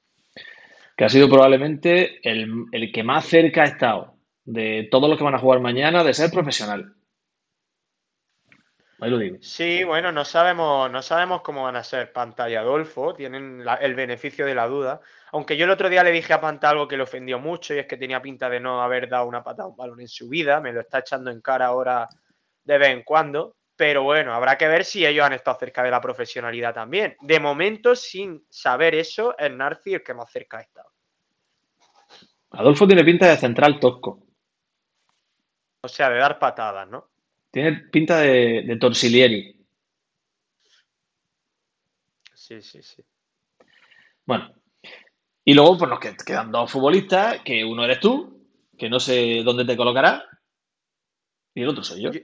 que 0.97 1.05
ha 1.05 1.09
sido 1.09 1.29
probablemente 1.29 2.19
el, 2.29 2.65
el, 2.71 2.91
que 2.91 3.03
más 3.03 3.25
cerca 3.25 3.61
ha 3.61 3.67
estado 3.67 4.15
de 4.43 4.87
todos 4.91 5.09
los 5.09 5.17
que 5.17 5.23
van 5.23 5.35
a 5.35 5.39
jugar 5.39 5.61
mañana 5.61 6.03
de 6.03 6.13
ser 6.13 6.31
profesional. 6.31 6.93
Ahí 9.01 9.09
lo 9.09 9.17
digo. 9.17 9.37
Sí, 9.41 9.83
bueno, 9.83 10.11
no 10.11 10.25
sabemos, 10.25 10.91
no 10.91 11.01
sabemos 11.01 11.41
cómo 11.41 11.63
van 11.63 11.77
a 11.77 11.83
ser 11.83 12.11
Panta 12.11 12.49
y 12.49 12.55
Adolfo, 12.55 13.13
tienen 13.13 13.63
la- 13.63 13.75
el 13.75 13.95
beneficio 13.95 14.45
de 14.45 14.55
la 14.55 14.67
duda. 14.67 14.99
Aunque 15.31 15.55
yo 15.55 15.65
el 15.65 15.71
otro 15.71 15.87
día 15.89 16.03
le 16.03 16.11
dije 16.11 16.33
a 16.33 16.41
Panta 16.41 16.69
algo 16.69 16.87
que 16.87 16.97
le 16.97 17.03
ofendió 17.03 17.39
mucho 17.39 17.73
y 17.73 17.79
es 17.79 17.85
que 17.87 17.97
tenía 17.97 18.21
pinta 18.21 18.49
de 18.49 18.59
no 18.59 18.81
haber 18.81 19.07
dado 19.07 19.25
una 19.25 19.43
patada 19.43 19.63
a 19.67 19.71
un 19.71 19.77
balón 19.77 20.01
en 20.01 20.07
su 20.07 20.27
vida, 20.27 20.59
me 20.59 20.73
lo 20.73 20.81
está 20.81 20.99
echando 20.99 21.31
en 21.31 21.39
cara 21.41 21.67
ahora 21.67 22.09
de 22.63 22.77
vez 22.77 22.89
en 22.89 23.03
cuando. 23.03 23.55
Pero 23.75 24.03
bueno, 24.03 24.33
habrá 24.33 24.57
que 24.57 24.67
ver 24.67 24.83
si 24.83 25.05
ellos 25.05 25.25
han 25.25 25.31
estado 25.31 25.57
cerca 25.57 25.81
de 25.83 25.91
la 25.91 26.01
profesionalidad 26.01 26.73
también. 26.73 27.15
De 27.21 27.39
momento, 27.39 27.95
sin 27.95 28.45
saber 28.49 28.93
eso, 28.95 29.37
es 29.37 29.49
Narci 29.49 29.93
el 29.93 30.03
que 30.03 30.13
más 30.13 30.29
cerca 30.29 30.57
ha 30.57 30.61
estado. 30.61 30.89
Adolfo 32.51 32.85
tiene 32.85 33.05
pinta 33.05 33.27
de 33.27 33.37
central 33.37 33.79
tosco. 33.79 34.21
O 35.81 35.87
sea, 35.87 36.09
de 36.09 36.17
dar 36.17 36.37
patadas, 36.39 36.89
¿no? 36.89 37.07
Tiene 37.51 37.73
pinta 37.91 38.21
de, 38.21 38.63
de 38.65 38.77
Torsilieri. 38.77 39.55
Sí, 42.33 42.61
sí, 42.61 42.81
sí. 42.81 43.03
Bueno. 44.25 44.53
Y 45.45 45.53
luego, 45.55 45.77
pues 45.79 45.89
nos 45.91 45.99
qued- 45.99 46.23
quedan 46.25 46.51
dos 46.51 46.71
futbolistas, 46.71 47.41
que 47.43 47.65
uno 47.65 47.83
eres 47.85 47.99
tú, 47.99 48.45
que 48.77 48.89
no 48.89 48.99
sé 48.99 49.43
dónde 49.43 49.65
te 49.65 49.77
colocará, 49.77 50.23
y 51.53 51.61
el 51.61 51.69
otro 51.69 51.83
soy 51.83 52.01
yo. 52.01 52.11
Yo- 52.11 52.21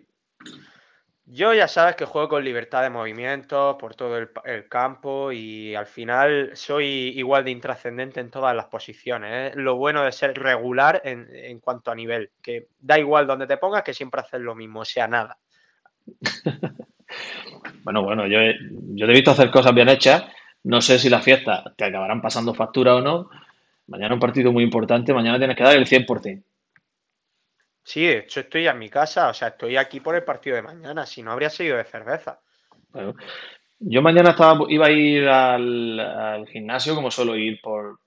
Yo 1.28 1.54
ya 1.56 1.68
sabes 1.68 1.96
que 1.96 2.06
juego 2.06 2.30
con 2.30 2.44
libertad 2.46 2.84
de 2.84 2.92
movimiento 2.92 3.78
por 3.80 3.96
todo 3.96 4.18
el, 4.18 4.68
campo 4.70 5.32
y 5.32 5.74
al 5.74 5.88
final 5.88 6.52
soy 6.54 6.86
igual 7.18 7.44
de 7.44 7.52
intrascendente 7.52 8.20
en 8.20 8.30
todas 8.30 8.56
las 8.56 8.66
posiciones. 8.68 9.52
Es 9.52 9.56
lo 9.56 9.76
bueno 9.76 10.04
de 10.04 10.12
ser 10.12 10.38
regular 10.38 11.02
en, 11.04 11.28
en 11.34 11.60
cuanto 11.60 11.90
a 11.90 11.96
nivel, 11.96 12.30
que 12.44 12.68
da 12.80 13.00
igual 13.00 13.26
donde 13.26 13.48
te 13.48 13.58
pongas, 13.58 13.82
que 13.84 13.94
siempre 13.94 14.22
haces 14.22 14.40
lo 14.42 14.54
mismo, 14.54 14.86
sea, 14.86 15.08
nada. 15.08 15.38
Bueno, 17.84 18.04
bueno, 18.04 18.28
yo, 18.28 18.40
he- 18.40 18.58
yo 18.96 19.06
te 19.06 19.12
he 19.12 19.16
visto 19.16 19.32
hacer 19.32 19.52
cosas 19.52 19.74
bien 19.74 19.90
hechas. 19.90 20.24
No 20.64 20.82
sé 20.82 20.98
si 21.00 21.10
las 21.10 21.24
fiestas 21.24 21.64
te 21.78 21.86
acabarán 21.86 22.22
pasando 22.22 22.54
factura 22.54 22.96
o 22.96 23.02
no. 23.02 23.30
Mañana 23.88 24.16
un 24.16 24.20
partido 24.20 24.52
muy 24.52 24.64
importante. 24.64 25.14
Mañana 25.14 25.38
tienes 25.38 25.56
que 25.56 25.64
dar 25.64 25.76
el 25.78 25.86
100%. 25.88 26.44
Sí, 27.86 28.06
de 28.06 28.18
hecho 28.18 28.42
estoy 28.42 28.68
en 28.68 28.78
mi 28.78 28.90
casa, 28.90 29.30
o 29.30 29.34
sea, 29.34 29.48
estoy 29.48 29.78
aquí 29.78 30.02
por 30.02 30.14
el 30.16 30.26
partido 30.26 30.58
de 30.58 30.62
mañana, 30.62 31.06
si 31.06 31.24
no 31.24 31.32
habría 31.32 31.50
sido 31.50 31.78
de 31.78 31.86
cerveza. 31.86 32.42
Bueno, 32.92 33.14
yo 33.80 34.02
mañana 34.02 34.32
estaba, 34.32 34.66
iba 34.70 34.88
a 34.88 34.92
ir 34.92 35.28
al, 35.28 36.00
al 36.00 36.48
gimnasio, 36.48 36.96
como 36.96 37.12
suelo 37.12 37.36
ir 37.36 37.60
por, 37.62 38.00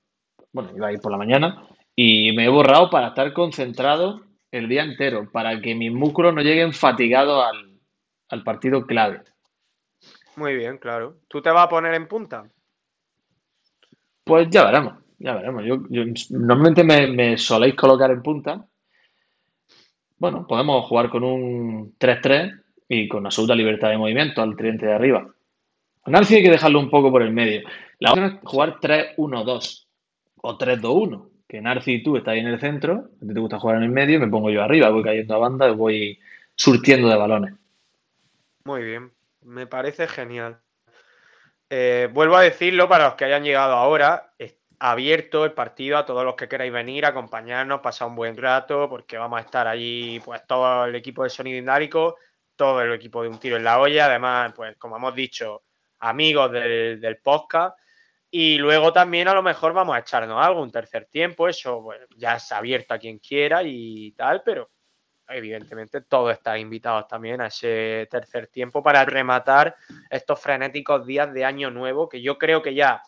bueno, 0.52 0.70
iba 0.76 0.88
a 0.88 0.92
ir 0.92 1.00
por 1.00 1.12
la 1.12 1.18
mañana, 1.18 1.68
y 1.96 2.32
me 2.32 2.46
he 2.46 2.48
borrado 2.48 2.90
para 2.90 3.08
estar 3.08 3.32
concentrado 3.32 4.22
el 4.50 4.68
día 4.68 4.84
entero, 4.84 5.30
para 5.32 5.60
que 5.60 5.74
mis 5.74 5.92
músculos 5.92 6.34
no 6.34 6.42
lleguen 6.42 6.72
fatigados 6.72 7.44
al, 7.46 7.80
al 8.30 8.44
partido 8.44 8.86
clave. 8.86 9.22
Muy 10.36 10.54
bien, 10.54 10.78
claro. 10.78 11.18
¿Tú 11.28 11.42
te 11.42 11.50
vas 11.50 11.66
a 11.66 11.68
poner 11.68 11.92
en 11.92 12.08
punta? 12.08 12.48
Pues 14.24 14.48
ya 14.50 14.64
veremos, 14.64 14.94
ya 15.18 15.34
veremos. 15.34 15.64
Yo, 15.64 15.76
yo- 15.90 16.04
normalmente 16.30 16.84
me, 16.84 17.06
me 17.08 17.36
soléis 17.38 17.74
colocar 17.74 18.10
en 18.10 18.22
punta. 18.22 18.66
Bueno, 20.18 20.46
podemos 20.46 20.86
jugar 20.86 21.10
con 21.10 21.22
un 21.22 21.94
3-3 21.98 22.60
y 22.88 23.08
con 23.08 23.24
absoluta 23.24 23.54
libertad 23.54 23.90
de 23.90 23.98
movimiento 23.98 24.42
al 24.42 24.56
tridente 24.56 24.86
de 24.86 24.94
arriba. 24.94 25.28
A 26.04 26.18
hay 26.18 26.42
que 26.42 26.50
dejarlo 26.50 26.80
un 26.80 26.90
poco 26.90 27.10
por 27.10 27.22
el 27.22 27.32
medio. 27.32 27.62
La 27.98 28.12
otra 28.12 28.26
es 28.26 28.32
jugar 28.42 28.80
3-1-2 28.80 29.86
o 30.36 30.58
3-2-1, 30.58 31.28
que 31.46 31.60
Narci 31.60 31.94
y 31.94 32.02
tú 32.02 32.16
estáis 32.16 32.40
en 32.40 32.48
el 32.48 32.60
centro, 32.60 33.10
a 33.22 33.26
ti 33.26 33.34
te 33.34 33.40
gusta 33.40 33.58
jugar 33.58 33.76
en 33.76 33.82
el 33.84 33.90
medio, 33.90 34.18
me 34.18 34.28
pongo 34.28 34.50
yo 34.50 34.62
arriba, 34.62 34.90
voy 34.90 35.02
cayendo 35.02 35.34
a 35.34 35.38
banda 35.38 35.68
y 35.68 35.74
voy 35.74 36.18
surtiendo 36.54 37.08
de 37.08 37.16
balones. 37.16 37.54
Muy 38.64 38.82
bien, 38.82 39.10
me 39.42 39.66
parece 39.66 40.08
genial. 40.08 40.58
Eh, 41.70 42.08
vuelvo 42.12 42.36
a 42.36 42.42
decirlo 42.42 42.88
para 42.88 43.06
los 43.06 43.14
que 43.14 43.24
hayan 43.26 43.44
llegado 43.44 43.74
ahora, 43.74 44.32
abierto 44.78 45.44
el 45.44 45.52
partido 45.52 45.98
a 45.98 46.06
todos 46.06 46.24
los 46.24 46.34
que 46.34 46.48
queráis 46.48 46.72
venir, 46.72 47.04
acompañarnos, 47.04 47.80
pasar 47.80 48.08
un 48.08 48.16
buen 48.16 48.36
rato, 48.36 48.88
porque 48.88 49.18
vamos 49.18 49.38
a 49.38 49.42
estar 49.42 49.66
allí, 49.66 50.20
pues 50.24 50.46
todo 50.46 50.84
el 50.86 50.94
equipo 50.94 51.24
de 51.24 51.30
Sonido 51.30 51.58
Indálico, 51.58 52.16
todo 52.56 52.82
el 52.82 52.92
equipo 52.92 53.22
de 53.22 53.28
Un 53.28 53.38
Tiro 53.38 53.56
en 53.56 53.64
la 53.64 53.80
Olla, 53.80 54.06
además, 54.06 54.52
pues 54.54 54.76
como 54.76 54.96
hemos 54.96 55.14
dicho, 55.14 55.64
amigos 56.00 56.52
del, 56.52 57.00
del 57.00 57.18
podcast. 57.18 57.76
Y 58.30 58.58
luego 58.58 58.92
también 58.92 59.26
a 59.28 59.34
lo 59.34 59.42
mejor 59.42 59.72
vamos 59.72 59.96
a 59.96 60.00
echarnos 60.00 60.44
algo, 60.44 60.62
un 60.62 60.70
tercer 60.70 61.06
tiempo, 61.06 61.48
eso 61.48 61.80
bueno, 61.80 62.04
ya 62.16 62.36
es 62.36 62.52
abierto 62.52 62.94
a 62.94 62.98
quien 62.98 63.18
quiera 63.18 63.62
y 63.64 64.12
tal, 64.12 64.42
pero 64.44 64.70
evidentemente 65.28 66.02
todos 66.02 66.32
estáis 66.32 66.62
invitados 66.62 67.08
también 67.08 67.40
a 67.40 67.46
ese 67.46 68.06
tercer 68.10 68.48
tiempo 68.48 68.82
para 68.82 69.04
rematar 69.04 69.76
estos 70.10 70.40
frenéticos 70.40 71.06
días 71.06 71.32
de 71.32 71.44
año 71.44 71.70
nuevo, 71.70 72.08
que 72.08 72.20
yo 72.20 72.36
creo 72.36 72.62
que 72.62 72.74
ya 72.74 73.02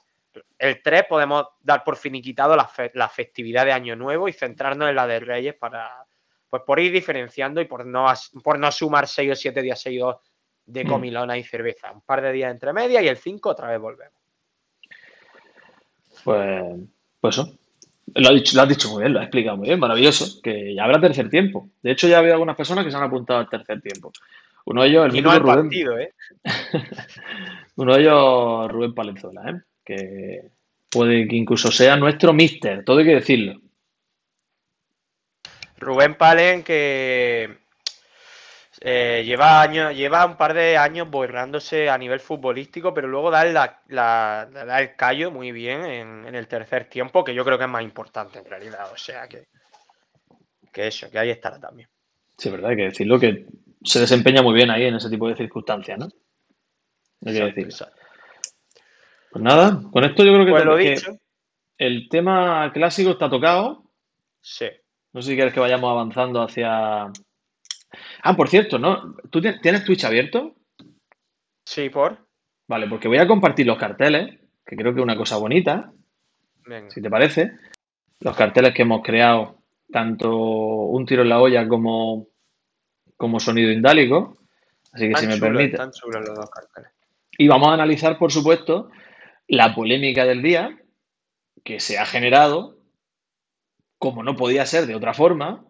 el 0.58 0.82
3 0.82 1.04
podemos 1.08 1.46
dar 1.60 1.82
por 1.84 1.96
finiquitado 1.96 2.54
la, 2.56 2.66
fe- 2.66 2.92
la 2.94 3.08
festividad 3.08 3.64
de 3.64 3.72
año 3.72 3.96
nuevo 3.96 4.28
y 4.28 4.32
centrarnos 4.32 4.88
en 4.88 4.94
la 4.96 5.06
de 5.06 5.20
Reyes 5.20 5.54
para, 5.54 5.90
pues 6.48 6.62
por 6.66 6.78
ir 6.80 6.92
diferenciando 6.92 7.60
y 7.60 7.64
por 7.64 7.84
no, 7.86 8.06
por 8.42 8.58
no 8.58 8.70
sumar 8.70 9.06
6 9.08 9.32
o 9.32 9.34
7 9.34 9.62
días 9.62 9.80
seguidos 9.80 10.16
de 10.66 10.84
Mm. 10.84 10.88
comilona 10.88 11.36
y 11.38 11.42
cerveza. 11.42 11.90
Un 11.90 12.02
par 12.02 12.20
de 12.22 12.30
días 12.32 12.50
entre 12.52 12.72
media 12.72 13.02
y 13.02 13.08
el 13.08 13.16
5 13.16 13.48
otra 13.50 13.68
vez 13.68 13.80
volvemos. 13.80 14.14
Pues, 16.24 16.62
pues 17.20 17.38
eso. 17.38 17.56
Lo, 18.14 18.28
has 18.28 18.34
dicho, 18.34 18.56
lo 18.56 18.62
has 18.62 18.68
dicho 18.68 18.88
muy 18.90 19.02
bien, 19.02 19.12
lo 19.12 19.20
has 19.20 19.24
explicado 19.26 19.56
muy 19.56 19.68
bien, 19.68 19.78
maravilloso. 19.80 20.40
Que 20.42 20.74
ya 20.74 20.84
habrá 20.84 21.00
tercer 21.00 21.28
tiempo. 21.30 21.68
De 21.82 21.92
hecho, 21.92 22.08
ya 22.08 22.18
había 22.18 22.32
algunas 22.32 22.56
personas 22.56 22.84
que 22.84 22.90
se 22.90 22.96
han 22.96 23.04
apuntado 23.04 23.38
al 23.40 23.48
tercer 23.48 23.80
tiempo. 23.80 24.12
Uno 24.66 24.82
de 24.82 24.88
ellos, 24.88 25.06
el 25.06 25.16
Y 25.16 25.22
no 25.22 25.30
al 25.30 25.40
Rubén, 25.40 25.54
partido, 25.56 25.98
¿eh? 25.98 26.12
uno 27.76 27.94
de 27.94 28.00
ellos, 28.02 28.70
Rubén 28.70 28.94
Palenzuela, 28.94 29.50
¿eh? 29.50 29.60
Que 29.84 30.50
puede 30.90 31.26
que 31.28 31.36
incluso 31.36 31.70
sea 31.70 31.96
nuestro 31.96 32.32
mister, 32.32 32.84
todo 32.84 32.98
hay 32.98 33.04
que 33.06 33.14
decirlo. 33.14 33.60
Rubén 35.78 36.14
Palen 36.14 36.62
que 36.62 37.58
eh, 38.82 39.22
lleva 39.24 39.60
años, 39.62 39.94
lleva 39.94 40.24
un 40.26 40.36
par 40.36 40.54
de 40.54 40.76
años 40.76 41.08
borrándose 41.10 41.88
a 41.90 41.98
nivel 41.98 42.20
futbolístico, 42.20 42.92
pero 42.94 43.08
luego 43.08 43.30
da, 43.30 43.44
la- 43.44 43.82
la- 43.88 44.48
da 44.50 44.80
el 44.80 44.96
callo 44.96 45.30
muy 45.30 45.52
bien 45.52 45.84
en, 45.84 46.26
en 46.26 46.34
el 46.34 46.46
tercer 46.48 46.88
tiempo, 46.88 47.24
que 47.24 47.34
yo 47.34 47.44
creo 47.44 47.58
que 47.58 47.64
es 47.64 47.70
más 47.70 47.82
importante 47.82 48.38
en 48.38 48.44
realidad. 48.44 48.90
O 48.92 48.96
sea 48.96 49.26
que, 49.28 49.44
que 50.72 50.86
eso, 50.86 51.10
que 51.10 51.18
ahí 51.18 51.30
estará 51.30 51.58
también. 51.58 51.88
Sí, 52.38 52.48
es 52.48 52.52
verdad, 52.52 52.70
hay 52.70 52.76
que 52.76 52.84
decirlo 52.84 53.20
que 53.20 53.46
se 53.84 54.00
desempeña 54.00 54.42
muy 54.42 54.54
bien 54.54 54.70
ahí 54.70 54.84
en 54.84 54.94
ese 54.94 55.10
tipo 55.10 55.28
de 55.28 55.36
circunstancias, 55.36 55.98
¿no? 55.98 56.06
Hay 56.06 57.32
que 57.34 57.38
Exacto, 57.38 57.46
decirlo. 57.46 57.70
exacto. 57.70 57.99
Pues 59.30 59.42
nada, 59.44 59.80
con 59.92 60.04
esto 60.04 60.24
yo 60.24 60.32
creo 60.34 60.44
que, 60.44 60.52
Pues 60.52 60.64
lo 60.64 60.76
que 60.76 60.90
dicho, 60.90 61.12
el 61.78 62.08
tema 62.08 62.70
clásico 62.72 63.10
está 63.10 63.28
tocado. 63.30 63.84
sí. 64.40 64.66
No 65.12 65.20
sé 65.22 65.30
si 65.30 65.34
quieres 65.34 65.52
que 65.52 65.58
vayamos 65.58 65.90
avanzando 65.90 66.40
hacia. 66.40 67.06
Ah, 68.22 68.36
por 68.36 68.48
cierto, 68.48 68.78
¿no? 68.78 69.16
¿Tú 69.28 69.40
ti- 69.40 69.60
tienes 69.60 69.84
Twitch 69.84 70.04
abierto? 70.04 70.54
Sí, 71.64 71.90
por. 71.90 72.28
Vale, 72.68 72.86
porque 72.86 73.08
voy 73.08 73.18
a 73.18 73.26
compartir 73.26 73.66
los 73.66 73.76
carteles, 73.76 74.38
que 74.64 74.76
creo 74.76 74.94
que 74.94 75.00
es 75.00 75.02
una 75.02 75.16
cosa 75.16 75.36
bonita, 75.36 75.92
Venga. 76.64 76.90
si 76.90 77.02
te 77.02 77.10
parece. 77.10 77.50
Los 78.20 78.36
carteles 78.36 78.72
que 78.72 78.82
hemos 78.82 79.02
creado, 79.02 79.56
tanto 79.90 80.30
Un 80.32 81.04
tiro 81.06 81.22
en 81.22 81.28
la 81.30 81.40
olla 81.40 81.66
como, 81.66 82.28
como 83.16 83.40
Sonido 83.40 83.72
Indálico. 83.72 84.38
Así 84.92 85.08
que 85.08 85.14
Tan 85.14 85.22
si 85.22 85.26
me 85.26 85.38
permite. 85.38 85.76
tan 85.76 85.90
chulos 85.90 86.24
los 86.24 86.36
dos 86.36 86.50
carteles. 86.50 86.92
Y 87.36 87.48
vamos 87.48 87.68
a 87.70 87.74
analizar, 87.74 88.16
por 88.16 88.30
supuesto, 88.30 88.90
la 89.50 89.74
polémica 89.74 90.24
del 90.24 90.42
día 90.42 90.78
que 91.64 91.80
se 91.80 91.98
ha 91.98 92.06
generado, 92.06 92.78
como 93.98 94.22
no 94.22 94.36
podía 94.36 94.64
ser 94.64 94.86
de 94.86 94.94
otra 94.94 95.12
forma, 95.12 95.64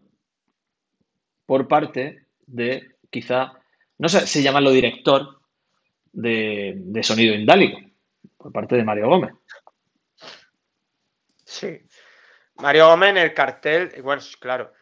por 1.46 1.66
parte 1.66 2.26
de 2.46 2.96
quizá, 3.10 3.52
no 3.98 4.08
sé 4.08 4.26
si 4.26 4.42
llamarlo 4.42 4.70
director 4.70 5.40
de, 6.12 6.74
de 6.76 7.02
Sonido 7.02 7.34
Indálico, 7.34 7.80
por 8.36 8.52
parte 8.52 8.76
de 8.76 8.84
Mario 8.84 9.08
Gómez. 9.08 9.32
Sí. 11.44 11.80
Mario 12.56 12.88
Gómez 12.88 13.10
en 13.10 13.16
el 13.16 13.34
cartel, 13.34 14.02
bueno, 14.02 14.22
claro. 14.38 14.72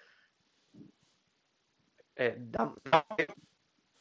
Eh, 2.16 2.34
da- 2.38 2.74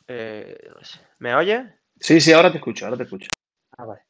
eh, 0.07 0.57
no 0.75 0.83
sé. 0.83 0.99
¿Me 1.19 1.35
oyes? 1.35 1.61
Sí, 1.99 2.19
sí, 2.19 2.33
ahora 2.33 2.51
te 2.51 2.57
escucho, 2.57 2.85
ahora 2.85 2.97
te 2.97 3.03
escucho. 3.03 3.29
Ah, 3.77 3.85
vale. 3.85 4.06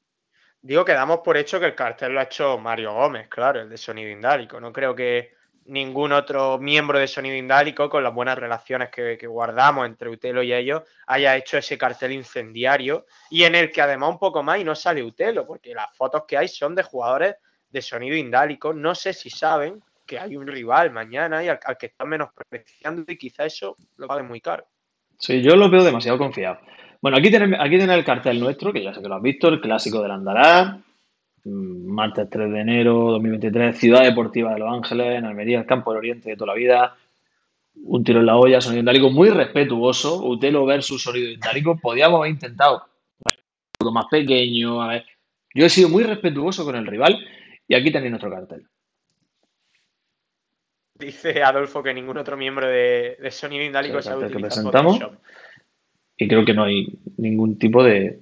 Digo 0.67 0.83
que 0.83 0.91
damos 0.91 1.19
por 1.19 1.37
hecho 1.37 1.61
que 1.61 1.67
el 1.67 1.75
cartel 1.75 2.11
lo 2.11 2.19
ha 2.19 2.23
hecho 2.23 2.57
Mario 2.57 2.91
Gómez, 2.91 3.29
claro, 3.29 3.61
el 3.61 3.69
de 3.69 3.77
Sonido 3.77 4.11
Indálico. 4.11 4.59
No 4.59 4.73
creo 4.73 4.93
que 4.93 5.31
ningún 5.63 6.11
otro 6.11 6.57
miembro 6.57 6.99
de 6.99 7.07
Sonido 7.07 7.37
Indálico, 7.37 7.89
con 7.89 8.03
las 8.03 8.13
buenas 8.13 8.37
relaciones 8.37 8.89
que, 8.89 9.15
guardamos 9.27 9.85
entre 9.85 10.09
Utelo 10.09 10.43
y 10.43 10.51
ellos, 10.51 10.83
haya 11.05 11.37
hecho 11.37 11.57
ese 11.57 11.77
cartel 11.77 12.11
incendiario 12.11 13.05
y 13.29 13.45
en 13.45 13.55
el 13.55 13.71
que 13.71 13.81
además 13.81 14.09
un 14.09 14.19
poco 14.19 14.43
más 14.43 14.59
y 14.59 14.65
no 14.65 14.75
sale 14.75 15.01
Utelo, 15.01 15.47
porque 15.47 15.73
las 15.73 15.95
fotos 15.95 16.25
que 16.27 16.37
hay 16.37 16.49
son 16.49 16.75
de 16.75 16.83
jugadores 16.83 17.37
de 17.69 17.81
Sonido 17.81 18.17
Indálico. 18.17 18.73
No 18.73 18.93
sé 18.93 19.13
si 19.13 19.29
saben 19.29 19.81
que 20.05 20.19
hay 20.19 20.35
un 20.35 20.47
rival 20.47 20.91
mañana 20.91 21.45
y 21.45 21.47
al, 21.47 21.61
al 21.63 21.77
que 21.77 21.85
están 21.85 22.09
menospreciando 22.09 23.05
y 23.07 23.17
quizá 23.17 23.45
eso 23.45 23.77
lo 23.95 24.05
pague 24.07 24.23
muy 24.23 24.41
caro. 24.41 24.67
Sí, 25.17 25.41
yo 25.41 25.55
lo 25.55 25.69
veo 25.69 25.85
demasiado 25.85 26.17
confiado. 26.17 26.59
Bueno, 27.01 27.17
aquí 27.17 27.29
tenemos, 27.29 27.59
aquí 27.59 27.75
tenemos 27.75 27.97
el 27.97 28.05
cartel 28.05 28.39
nuestro, 28.39 28.73
que 28.73 28.83
ya 28.83 28.93
sé 28.93 29.01
que 29.01 29.07
lo 29.07 29.15
has 29.15 29.21
visto, 29.21 29.47
el 29.47 29.61
clásico 29.61 30.01
del 30.01 30.11
Andará. 30.11 30.79
Mm, 31.43 31.87
Martes 31.93 32.29
3 32.29 32.51
de 32.51 32.59
enero 32.59 33.11
2023, 33.11 33.77
Ciudad 33.77 34.03
Deportiva 34.03 34.53
de 34.53 34.59
Los 34.59 34.73
Ángeles, 34.73 35.17
en 35.17 35.25
Almería, 35.25 35.59
el 35.59 35.65
Campo 35.65 35.91
del 35.91 35.99
Oriente 35.99 36.29
de 36.29 36.35
toda 36.35 36.53
la 36.53 36.59
vida. 36.59 36.97
Un 37.83 38.03
tiro 38.03 38.19
en 38.19 38.25
la 38.25 38.37
olla, 38.37 38.59
sonido 38.59 38.79
indálico 38.79 39.11
muy 39.11 39.29
respetuoso. 39.29 40.23
Utelo 40.25 40.65
versus 40.65 41.03
sonido 41.03 41.29
indálico. 41.29 41.77
Podíamos 41.77 42.19
haber 42.19 42.31
intentado 42.31 42.83
algo 43.79 43.91
más 43.91 44.05
pequeño. 44.09 44.81
A 44.81 44.87
ver. 44.87 45.05
Yo 45.53 45.65
he 45.65 45.69
sido 45.69 45.87
muy 45.89 46.03
respetuoso 46.03 46.65
con 46.65 46.75
el 46.75 46.87
rival 46.87 47.23
y 47.67 47.75
aquí 47.75 47.91
tenéis 47.91 48.11
nuestro 48.11 48.31
cartel. 48.31 48.67
Dice 50.95 51.43
Adolfo 51.43 51.83
que 51.83 51.93
ningún 51.93 52.17
otro 52.17 52.35
miembro 52.35 52.67
de, 52.67 53.17
de 53.21 53.31
Sonido 53.31 53.63
Indálico 53.63 53.99
que 53.99 54.09
utilizar 54.09 54.41
presentamos. 54.41 54.97
Photoshop. 54.97 55.19
Y 56.17 56.27
creo 56.27 56.43
que 56.43 56.53
no 56.53 56.63
hay 56.63 56.87
ningún 57.17 57.57
tipo 57.59 57.83
de. 57.83 58.19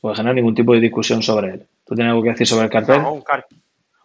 puede 0.00 0.16
generar 0.16 0.34
ningún 0.36 0.54
tipo 0.54 0.72
de 0.72 0.80
discusión 0.80 1.22
sobre 1.22 1.50
él. 1.54 1.66
¿Tú 1.84 1.94
tienes 1.94 2.10
algo 2.12 2.22
que 2.22 2.30
decir 2.30 2.46
sobre 2.46 2.64
el 2.66 2.70
cartel? 2.70 3.02
No, 3.02 3.12
un, 3.12 3.22
car- 3.22 3.46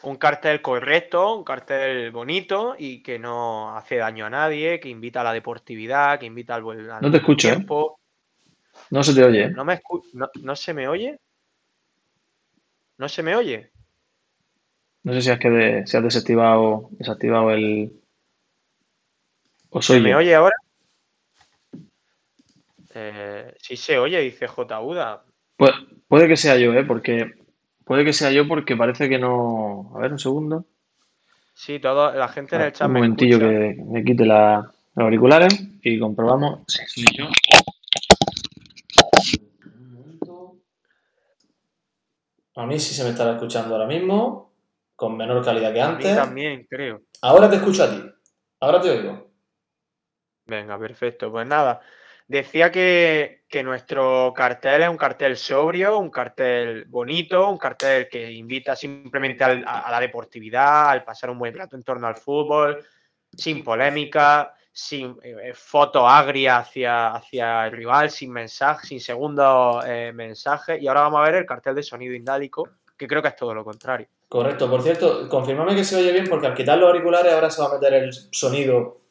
un 0.04 0.15
cartel 0.18 0.62
correcto, 0.62 1.36
un 1.38 1.44
cartel 1.44 2.12
bonito 2.12 2.76
y 2.78 3.02
que 3.04 3.20
no 3.20 3.76
hace 3.78 3.98
daño 3.98 4.26
a 4.26 4.30
nadie, 4.30 4.80
que 4.80 4.89
invita 4.89 5.22
a 5.22 5.26
la 5.26 5.34
deportividad, 5.34 6.20
que 6.20 6.26
invita 6.26 6.56
al 6.56 6.63
buen 6.63 6.88
No 6.88 7.12
te 7.12 7.18
escucho, 7.18 7.50
¿eh? 7.50 7.65
No 8.92 9.04
se 9.04 9.13
te 9.13 9.24
oye. 9.24 9.44
¿eh? 9.44 9.50
¿No, 9.52 9.63
me 9.63 9.80
no, 10.13 10.30
¿No 10.42 10.56
se 10.56 10.74
me 10.74 10.88
oye? 10.88 11.20
¿No 12.98 13.08
se 13.08 13.24
me 13.24 13.36
oye? 13.36 13.72
No 15.04 15.13
sé 15.13 15.22
si 15.22 15.30
has, 15.30 15.39
que 15.39 15.50
de- 15.50 15.88
si 15.88 15.96
has 15.96 16.04
desactivado, 16.04 16.89
desactivado 16.92 17.52
el. 17.52 17.94
O 19.70 19.82
¿Se 19.82 19.88
soy 19.88 20.02
me 20.02 20.12
yo. 20.12 20.18
oye 20.18 20.36
ahora? 20.36 20.56
Eh, 22.94 23.54
sí 23.70 23.78
se 23.78 24.00
oye, 24.00 24.20
dice 24.22 24.48
J. 24.48 24.82
Uda. 24.82 25.24
Puede, 25.56 25.74
puede 26.08 26.28
que 26.28 26.36
sea 26.38 26.58
yo, 26.58 26.74
¿eh? 26.74 26.84
Porque. 26.84 27.36
Puede 27.86 28.04
que 28.04 28.14
sea 28.14 28.32
yo 28.32 28.48
porque 28.48 28.76
parece 28.76 29.08
que 29.10 29.20
no. 29.20 29.92
A 29.96 30.00
ver, 30.00 30.12
un 30.12 30.18
segundo. 30.20 30.66
Sí, 31.54 31.80
todo, 31.80 32.12
la 32.14 32.28
gente 32.30 32.56
en 32.56 32.62
el 32.64 32.72
chat 32.72 32.88
Un 32.88 32.94
me 32.94 33.00
momentillo 33.00 33.38
escucha. 33.38 33.50
que 33.52 33.84
me 33.84 34.04
quite 34.04 34.26
la- 34.26 34.72
los 34.96 35.04
auriculares 35.04 35.54
y 35.84 36.00
comprobamos 36.00 36.62
si 36.68 36.86
soy 36.88 37.18
yo. 37.18 37.26
A 42.56 42.66
mí 42.66 42.80
sí 42.80 42.94
se 42.96 43.04
me 43.04 43.12
estará 43.12 43.34
escuchando 43.34 43.76
ahora 43.76 43.88
mismo, 43.88 44.54
con 44.96 45.16
menor 45.16 45.44
calidad 45.46 45.72
que 45.74 45.82
A 45.82 45.88
mí 45.90 45.94
antes. 45.96 46.16
también, 46.16 46.66
creo. 46.70 47.02
Ahora 47.22 47.50
te 47.50 47.58
escucho 47.58 47.84
a 47.84 47.90
ti. 47.92 48.04
Ahora 48.60 48.82
te 48.82 48.90
oigo. 48.90 49.32
Venga, 50.46 50.78
perfecto. 50.80 51.32
Pues 51.32 51.46
nada, 51.48 51.80
decía 52.30 52.72
que, 52.72 53.42
que 53.50 53.63
nuestro 53.63 54.32
cartel 54.36 54.84
es 54.84 54.89
un 54.89 54.98
cartel 54.98 55.36
sobrio, 55.36 55.98
un 55.98 56.12
cartel 56.12 56.86
bonito, 56.86 57.50
un 57.50 57.58
cartel 57.58 58.08
que 58.08 58.32
invita 58.32 58.76
simplemente 58.76 59.44
a 59.44 59.89
la 59.92 60.00
deportividad, 60.00 60.92
al 60.92 61.04
pasar 61.04 61.32
un 61.32 61.39
buen 61.39 61.56
rato 61.56 61.76
en 61.76 61.84
torno 61.84 62.08
al 62.08 62.15
fútbol, 62.15 62.86
sin 63.36 63.63
polémica, 63.63 64.54
sin 64.72 65.18
eh, 65.24 65.54
foto 65.56 66.08
agria 66.08 66.60
hacia, 66.60 67.15
hacia 67.15 67.65
el 67.65 67.72
rival, 67.72 68.12
sin 68.12 68.32
mensaje, 68.32 68.86
sin 68.88 69.02
segundo 69.02 69.82
eh, 69.84 70.13
mensaje. 70.13 70.80
Y 70.80 70.88
ahora 70.88 71.02
vamos 71.02 71.22
a 71.22 71.24
ver 71.24 71.36
el 71.36 71.46
cartel 71.48 71.74
de 71.74 71.84
sonido 71.84 72.13
indálico, 72.13 72.70
que 72.96 73.08
creo 73.08 73.24
que 73.24 73.30
es 73.30 73.36
todo 73.36 73.56
lo 73.56 73.65
contrario. 73.65 74.08
Correcto, 74.28 74.70
por 74.70 74.84
cierto, 74.84 75.28
confirmame 75.28 75.76
que 75.76 75.84
se 75.84 75.96
oye 75.96 76.12
bien 76.12 76.28
porque 76.30 76.46
al 76.46 76.54
quitar 76.54 76.78
los 76.78 76.89
auriculares 76.89 77.34
ahora 77.34 77.50
se 77.50 77.60
va 77.60 77.70
a 77.70 77.74
meter 77.74 77.96
el 77.96 78.13
sonido 78.13 79.02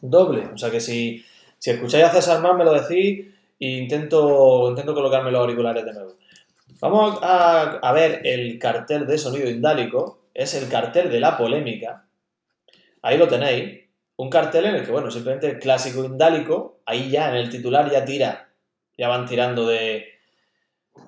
doble. 0.00 0.48
O 0.52 0.58
sea 0.58 0.72
que 0.72 0.80
si, 0.80 1.24
si 1.64 1.70
escucháis 1.70 2.04
a 2.04 2.10
César 2.10 2.42
más 2.42 2.54
me 2.58 2.62
lo 2.62 2.74
decís 2.74 3.26
e 3.58 3.68
intento, 3.78 4.68
intento 4.68 4.92
colocarme 4.92 5.30
los 5.30 5.40
auriculares 5.40 5.82
de 5.86 5.94
nuevo. 5.94 6.18
Vamos 6.78 7.18
a, 7.22 7.78
a 7.78 7.92
ver 7.94 8.20
el 8.22 8.58
cartel 8.58 9.06
de 9.06 9.16
sonido 9.16 9.48
indálico. 9.48 10.26
Es 10.34 10.52
el 10.52 10.68
cartel 10.68 11.10
de 11.10 11.20
la 11.20 11.38
polémica. 11.38 12.04
Ahí 13.00 13.16
lo 13.16 13.28
tenéis. 13.28 13.80
Un 14.16 14.28
cartel 14.28 14.66
en 14.66 14.74
el 14.74 14.84
que, 14.84 14.92
bueno, 14.92 15.10
simplemente 15.10 15.46
el 15.46 15.58
clásico 15.58 16.04
indálico, 16.04 16.80
ahí 16.84 17.08
ya 17.08 17.30
en 17.30 17.36
el 17.36 17.48
titular 17.48 17.90
ya 17.90 18.04
tira, 18.04 18.50
ya 18.98 19.08
van 19.08 19.24
tirando 19.24 19.66
de, 19.66 20.04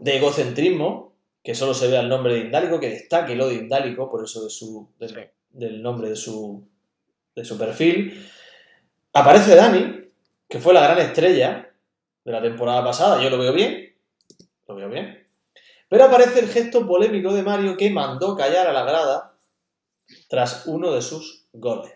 de 0.01 0.17
egocentrismo, 0.17 1.19
que 1.45 1.55
solo 1.55 1.75
se 1.75 1.89
vea 1.89 2.01
el 2.01 2.09
nombre 2.09 2.33
de 2.33 2.41
Indálico, 2.41 2.81
que 2.81 2.89
destaque 2.89 3.37
lo 3.37 3.49
de 3.49 3.57
Indálico, 3.57 4.11
por 4.11 4.25
eso 4.25 4.43
de 4.43 4.49
su, 4.49 4.89
del 5.51 5.83
nombre 5.83 6.09
de 6.09 6.17
su, 6.17 6.67
de 7.35 7.45
su 7.45 7.59
perfil. 7.59 8.27
Aparece 9.13 9.55
Dani, 9.55 10.06
que 10.49 10.59
fue 10.59 10.75
la 10.75 10.83
gran 10.83 10.99
estrella 10.99 11.73
de 12.25 12.33
la 12.33 12.43
temporada 12.43 12.85
pasada, 12.85 13.23
yo 13.23 13.31
lo 13.31 13.39
veo 13.39 13.53
bien, 13.53 13.97
lo 14.67 14.75
veo 14.75 14.89
bien. 14.89 15.27
Pero 15.89 16.05
aparece 16.05 16.41
el 16.41 16.49
gesto 16.49 16.87
polémico 16.87 17.33
de 17.33 17.43
Mario 17.43 17.77
que 17.77 17.91
mandó 17.91 18.37
callar 18.37 18.67
a 18.67 18.73
la 18.73 18.83
grada 18.83 19.39
tras 20.29 20.67
uno 20.67 20.93
de 20.93 21.03
sus 21.03 21.49
goles. 21.53 21.93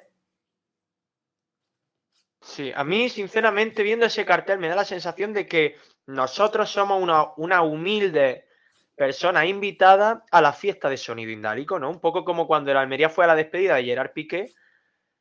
Sí, 2.40 2.72
a 2.74 2.84
mí, 2.84 3.08
sinceramente, 3.08 3.82
viendo 3.82 4.06
ese 4.06 4.24
cartel, 4.24 4.58
me 4.58 4.68
da 4.68 4.76
la 4.76 4.84
sensación 4.84 5.32
de 5.32 5.46
que 5.46 5.76
nosotros 6.06 6.70
somos 6.70 7.02
una, 7.02 7.32
una 7.36 7.62
humilde 7.62 8.46
persona 8.96 9.46
invitada 9.46 10.24
a 10.30 10.40
la 10.40 10.52
fiesta 10.52 10.88
de 10.88 10.96
sonido 10.96 11.30
indálico, 11.30 11.78
¿no? 11.78 11.90
Un 11.90 12.00
poco 12.00 12.24
como 12.24 12.46
cuando 12.46 12.70
el 12.70 12.76
Almería 12.76 13.08
fue 13.08 13.24
a 13.24 13.28
la 13.28 13.34
despedida 13.34 13.76
de 13.76 13.84
Gerard 13.84 14.12
Piqué. 14.12 14.52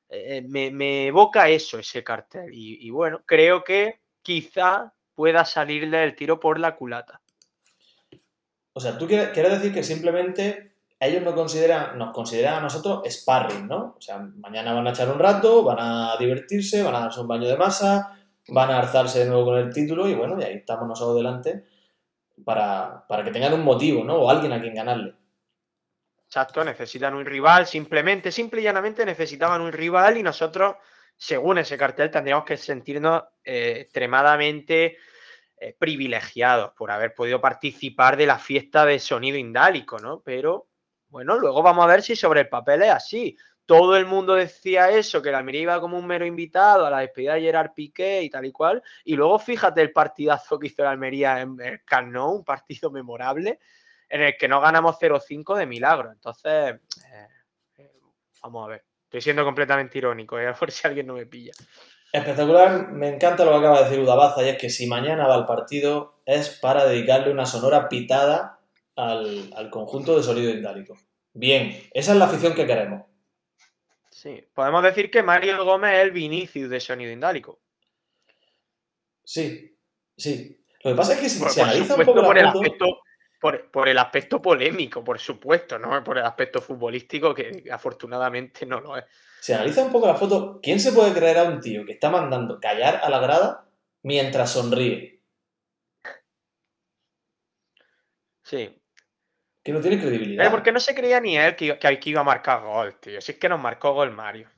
Eh, 0.09 0.41
me, 0.47 0.71
me 0.71 1.07
evoca 1.07 1.49
eso, 1.49 1.79
ese 1.79 2.03
cartel. 2.03 2.49
Y, 2.51 2.89
bueno, 2.89 3.21
creo 3.25 3.63
que 3.63 3.99
quizá 4.21 4.93
pueda 5.13 5.45
salirle 5.45 6.03
el 6.03 6.15
tiro 6.15 6.39
por 6.39 6.59
la 6.59 6.75
culata. 6.75 7.21
O 8.73 8.79
sea, 8.79 8.97
tú 8.97 9.07
quieres, 9.07 9.29
quieres 9.29 9.53
decir 9.53 9.73
que 9.73 9.83
simplemente 9.83 10.73
ellos 10.99 11.23
no 11.23 11.33
consideran, 11.33 11.97
nos 11.97 12.13
consideran 12.13 12.55
a 12.55 12.61
nosotros 12.61 13.01
sparring, 13.09 13.67
¿no? 13.67 13.95
O 13.97 14.01
sea, 14.01 14.17
mañana 14.17 14.73
van 14.73 14.87
a 14.87 14.91
echar 14.91 15.09
un 15.09 15.19
rato, 15.19 15.63
van 15.63 15.77
a 15.79 16.17
divertirse, 16.17 16.83
van 16.83 16.95
a 16.95 16.99
darse 17.01 17.21
un 17.21 17.27
baño 17.27 17.47
de 17.47 17.57
masa, 17.57 18.17
van 18.47 18.71
a 18.71 18.79
alzarse 18.79 19.19
de 19.19 19.25
nuevo 19.25 19.45
con 19.45 19.57
el 19.57 19.73
título 19.73 20.07
y 20.07 20.15
bueno, 20.15 20.39
y 20.39 20.43
ahí 20.43 20.55
estamos 20.55 20.87
nosotros 20.87 21.15
delante 21.15 21.65
para, 22.43 23.05
para 23.07 23.23
que 23.23 23.31
tengan 23.31 23.53
un 23.53 23.63
motivo, 23.63 24.03
¿no? 24.03 24.15
O 24.15 24.29
alguien 24.29 24.53
a 24.53 24.61
quien 24.61 24.73
ganarle. 24.73 25.13
Exacto, 26.29 26.63
necesitan 26.63 27.15
un 27.15 27.25
rival, 27.25 27.65
simplemente, 27.65 28.31
simple 28.31 28.61
y 28.61 28.63
llanamente 28.65 29.03
necesitaban 29.03 29.61
un 29.61 29.71
rival 29.71 30.15
y 30.15 30.21
nosotros, 30.21 30.75
según 31.17 31.57
ese 31.57 31.75
cartel, 31.75 32.11
tendríamos 32.11 32.45
que 32.45 32.55
sentirnos 32.55 33.23
eh, 33.43 33.77
extremadamente 33.79 34.97
eh, 35.57 35.75
privilegiados 35.79 36.73
por 36.77 36.91
haber 36.91 37.15
podido 37.15 37.41
participar 37.41 38.15
de 38.15 38.27
la 38.27 38.37
fiesta 38.37 38.85
de 38.85 38.99
sonido 38.99 39.39
indálico, 39.39 39.97
¿no? 39.97 40.21
Pero 40.21 40.67
bueno, 41.07 41.39
luego 41.39 41.63
vamos 41.63 41.83
a 41.85 41.87
ver 41.87 42.03
si 42.03 42.15
sobre 42.15 42.41
el 42.41 42.47
papel 42.47 42.83
es 42.83 42.91
así. 42.91 43.35
Todo 43.65 43.97
el 43.97 44.05
mundo 44.05 44.35
decía 44.35 44.91
eso, 44.91 45.23
que 45.23 45.31
la 45.31 45.39
Almería 45.39 45.61
iba 45.61 45.81
como 45.81 45.97
un 45.97 46.05
mero 46.05 46.27
invitado 46.27 46.85
a 46.85 46.91
la 46.91 46.99
despedida 46.99 47.33
de 47.33 47.41
Gerard 47.41 47.73
Piqué 47.73 48.21
y 48.21 48.29
tal 48.29 48.45
y 48.45 48.51
cual. 48.51 48.83
Y 49.03 49.15
luego 49.15 49.39
fíjate 49.39 49.81
el 49.81 49.91
partidazo 49.91 50.59
que 50.59 50.67
hizo 50.67 50.83
la 50.83 50.91
Almería 50.91 51.41
en 51.41 51.59
el 51.59 51.83
Camp 51.85 52.11
Nou, 52.11 52.35
un 52.35 52.43
partido 52.45 52.91
memorable 52.91 53.59
en 54.09 54.21
el 54.21 54.37
que 54.37 54.47
no 54.47 54.59
ganamos 54.59 54.97
0-5 54.99 55.55
de 55.55 55.65
milagro. 55.65 56.11
Entonces, 56.11 56.75
eh, 56.75 57.27
eh, 57.77 57.91
vamos 58.41 58.65
a 58.65 58.69
ver. 58.69 58.85
Estoy 59.05 59.21
siendo 59.21 59.43
completamente 59.43 59.97
irónico, 59.97 60.37
¿eh? 60.39 60.53
por 60.59 60.71
si 60.71 60.87
alguien 60.87 61.07
no 61.07 61.13
me 61.13 61.25
pilla. 61.25 61.53
Espectacular, 62.11 62.91
me 62.91 63.07
encanta 63.07 63.45
lo 63.45 63.51
que 63.51 63.57
acaba 63.57 63.79
de 63.79 63.83
decir 63.85 63.99
Udabaza 63.99 64.43
y 64.43 64.49
es 64.49 64.57
que 64.57 64.69
si 64.71 64.87
mañana 64.87 65.27
va 65.27 65.35
al 65.35 65.45
partido 65.45 66.21
es 66.25 66.49
para 66.49 66.85
dedicarle 66.85 67.31
una 67.31 67.45
sonora 67.45 67.87
pitada 67.87 68.59
al, 68.95 69.53
al 69.55 69.69
conjunto 69.69 70.17
de 70.17 70.23
sonido 70.23 70.49
indálico. 70.49 70.97
Bien, 71.33 71.87
esa 71.93 72.13
es 72.13 72.17
la 72.17 72.25
afición 72.25 72.55
que 72.55 72.65
queremos. 72.65 73.03
Sí, 74.09 74.43
podemos 74.53 74.83
decir 74.83 75.09
que 75.11 75.23
Mario 75.23 75.63
Gómez 75.63 75.93
es 75.93 76.03
el 76.03 76.11
Vinicius 76.11 76.69
de 76.69 76.79
sonido 76.79 77.11
indálico. 77.11 77.59
Sí, 79.23 79.77
sí. 80.17 80.59
Lo 80.83 80.91
que 80.91 80.97
pasa 80.97 81.13
es 81.13 81.19
que 81.19 81.29
si 81.29 81.39
se 81.39 81.61
analiza 81.61 81.95
un 81.95 82.05
poco 82.05 82.33
la 82.33 82.41
el, 82.41 82.47
foto, 82.47 82.59
aspecto, 82.59 82.85
por, 83.39 83.71
por 83.71 83.87
el 83.87 83.97
aspecto 83.97 84.41
polémico, 84.41 85.03
por 85.03 85.19
supuesto, 85.19 85.79
no 85.79 86.03
por 86.03 86.17
el 86.17 86.25
aspecto 86.25 86.61
futbolístico, 86.61 87.33
que 87.33 87.63
afortunadamente 87.71 88.65
no 88.65 88.81
lo 88.81 88.97
es. 88.97 89.05
se 89.39 89.55
analiza 89.55 89.83
un 89.83 89.91
poco 89.91 90.07
la 90.07 90.15
foto, 90.15 90.59
¿quién 90.61 90.79
se 90.79 90.91
puede 90.91 91.13
creer 91.13 91.37
a 91.37 91.43
un 91.43 91.59
tío 91.61 91.85
que 91.85 91.93
está 91.93 92.09
mandando 92.09 92.59
callar 92.59 92.99
a 93.01 93.09
la 93.09 93.19
grada 93.19 93.65
mientras 94.03 94.51
sonríe? 94.51 95.21
Sí. 98.43 98.75
Que 99.63 99.71
no 99.71 99.79
tiene 99.79 99.99
credibilidad. 99.99 100.43
Pero 100.43 100.51
porque 100.51 100.71
no 100.71 100.79
se 100.79 100.95
creía 100.95 101.19
ni 101.19 101.37
él 101.37 101.55
que, 101.55 101.77
que, 101.77 101.99
que 101.99 102.09
iba 102.09 102.21
a 102.21 102.25
marcar 102.25 102.63
gol, 102.63 102.99
tío. 102.99 103.21
Si 103.21 103.33
es 103.33 103.37
que 103.37 103.49
nos 103.49 103.59
marcó 103.59 103.93
gol 103.93 104.11
Mario. 104.11 104.49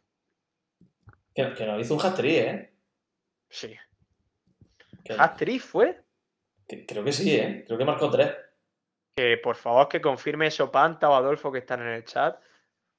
Que, 1.35 1.53
que 1.53 1.65
nos 1.65 1.81
hizo 1.81 1.95
un 1.95 2.01
hat-trick, 2.01 2.37
¿eh? 2.37 2.73
Sí. 3.49 3.75
¿Hat-trick 5.17 5.61
fue? 5.61 6.01
creo 6.87 7.03
que 7.03 7.11
sí, 7.11 7.35
¿eh? 7.35 7.63
Creo 7.65 7.77
que 7.77 7.85
marcó 7.85 8.09
tres. 8.09 8.31
Que 9.15 9.37
por 9.37 9.55
favor 9.55 9.87
que 9.87 10.01
confirme 10.01 10.47
eso 10.47 10.71
Panta 10.71 11.09
o 11.09 11.15
Adolfo 11.15 11.51
que 11.51 11.59
están 11.59 11.81
en 11.81 11.89
el 11.89 12.05
chat. 12.05 12.39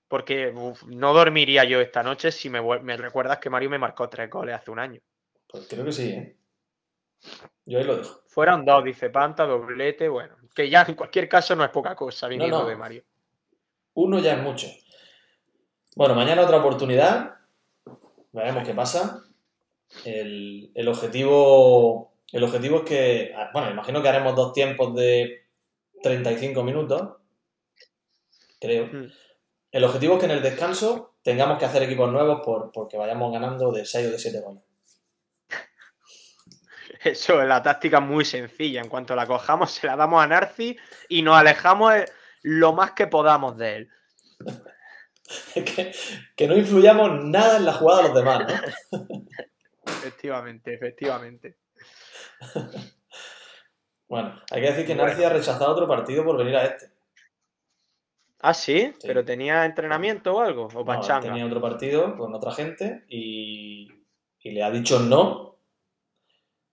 Porque 0.08 0.52
uf, 0.54 0.82
no 0.84 1.14
dormiría 1.14 1.64
yo 1.64 1.80
esta 1.80 2.02
noche 2.02 2.30
si 2.32 2.50
me, 2.50 2.60
recuerdas 2.96 3.38
que 3.38 3.48
Mario 3.48 3.70
me 3.70 3.78
marcó 3.78 4.08
tres 4.08 4.28
goles 4.28 4.54
hace 4.54 4.70
un 4.70 4.78
año. 4.78 5.00
Pues 5.48 5.66
creo 5.68 5.84
que 5.84 5.92
sí, 5.92 6.10
¿eh? 6.10 6.36
Yo 7.64 7.78
ahí 7.78 7.84
lo 7.84 7.96
dejo. 7.96 8.22
Fueron 8.26 8.64
dos, 8.64 8.84
dice 8.84 9.08
Panta, 9.10 9.46
doblete, 9.46 10.08
bueno. 10.08 10.36
Que 10.54 10.68
ya 10.68 10.82
en 10.86 10.94
cualquier 10.94 11.28
caso 11.28 11.56
no 11.56 11.64
es 11.64 11.70
poca 11.70 11.94
cosa 11.94 12.28
viniendo 12.28 12.58
No, 12.58 12.62
no. 12.64 12.68
de 12.68 12.76
Mario. 12.76 13.04
Uno 13.94 14.18
ya 14.18 14.34
es 14.34 14.42
mucho. 14.42 14.66
Bueno, 15.96 16.14
mañana 16.14 16.42
otra 16.42 16.58
oportunidad. 16.58 17.36
Veremos 18.32 18.66
qué 18.66 18.74
pasa. 18.74 19.22
El, 20.04 20.72
el 20.74 20.88
objetivo. 20.88 22.14
El 22.32 22.44
objetivo 22.44 22.78
es 22.78 22.82
que. 22.82 23.34
ah, 23.36 23.50
Bueno, 23.52 23.70
imagino 23.70 24.02
que 24.02 24.08
haremos 24.08 24.34
dos 24.34 24.52
tiempos 24.52 24.94
de 24.94 25.41
35 26.02 26.62
minutos. 26.62 27.16
Creo. 28.60 28.86
Mm. 28.86 29.12
El 29.70 29.84
objetivo 29.84 30.14
es 30.14 30.20
que 30.20 30.26
en 30.26 30.32
el 30.32 30.42
descanso 30.42 31.16
tengamos 31.22 31.58
que 31.58 31.64
hacer 31.64 31.82
equipos 31.82 32.10
nuevos 32.12 32.42
por, 32.44 32.70
porque 32.72 32.98
vayamos 32.98 33.32
ganando 33.32 33.72
de 33.72 33.84
6 33.84 34.08
o 34.08 34.10
de 34.10 34.18
7 34.18 34.40
goles. 34.40 34.62
Eso 37.04 37.40
es 37.40 37.48
la 37.48 37.62
táctica 37.62 38.00
muy 38.00 38.24
sencilla. 38.24 38.80
En 38.80 38.88
cuanto 38.88 39.16
la 39.16 39.26
cojamos, 39.26 39.70
se 39.72 39.86
la 39.86 39.96
damos 39.96 40.22
a 40.22 40.26
Narci 40.26 40.76
y 41.08 41.22
nos 41.22 41.36
alejamos 41.36 41.94
eh, 41.94 42.04
lo 42.42 42.72
más 42.72 42.92
que 42.92 43.06
podamos 43.06 43.56
de 43.56 43.76
él. 43.76 43.90
que, 45.54 45.94
que 46.36 46.48
no 46.48 46.56
influyamos 46.56 47.24
nada 47.24 47.56
en 47.56 47.64
la 47.64 47.72
jugada 47.72 48.02
de 48.02 48.08
los 48.08 48.16
demás, 48.16 48.40
¿no? 48.92 49.22
Efectivamente, 49.86 50.74
efectivamente. 50.74 51.56
Bueno, 54.12 54.38
hay 54.50 54.60
que 54.60 54.66
decir 54.68 54.86
que 54.86 54.92
Bueno. 54.94 55.08
Narci 55.08 55.24
ha 55.24 55.30
rechazado 55.30 55.72
otro 55.72 55.88
partido 55.88 56.22
por 56.22 56.36
venir 56.36 56.54
a 56.54 56.64
este. 56.66 56.90
Ah, 58.42 58.52
sí, 58.52 58.92
Sí. 58.98 59.06
pero 59.06 59.24
tenía 59.24 59.64
entrenamiento 59.64 60.34
o 60.34 60.40
algo, 60.40 60.66
o 60.66 60.70
No, 60.80 60.84
pachanga. 60.84 61.22
tenía 61.28 61.46
otro 61.46 61.62
partido 61.62 62.14
con 62.18 62.34
otra 62.34 62.52
gente 62.52 63.04
y, 63.08 63.88
y 64.40 64.50
le 64.50 64.62
ha 64.62 64.70
dicho 64.70 64.98
no 64.98 65.56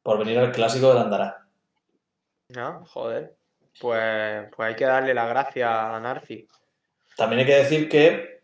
por 0.03 0.17
venir 0.19 0.37
al 0.37 0.51
clásico 0.51 0.89
del 0.89 0.97
Andará. 0.97 1.45
No, 2.49 2.85
joder. 2.87 3.37
Pues, 3.79 4.49
pues 4.53 4.67
hay 4.69 4.75
que 4.75 4.83
darle 4.83 5.13
las 5.13 5.29
gracias 5.29 5.69
a 5.71 5.97
Narci. 5.97 6.45
También 7.15 7.39
hay 7.39 7.45
que 7.45 7.55
decir 7.55 7.87
que 7.87 8.41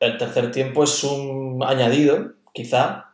el 0.00 0.16
tercer 0.16 0.50
tiempo 0.50 0.84
es 0.84 1.04
un 1.04 1.62
añadido, 1.62 2.36
quizá, 2.54 3.12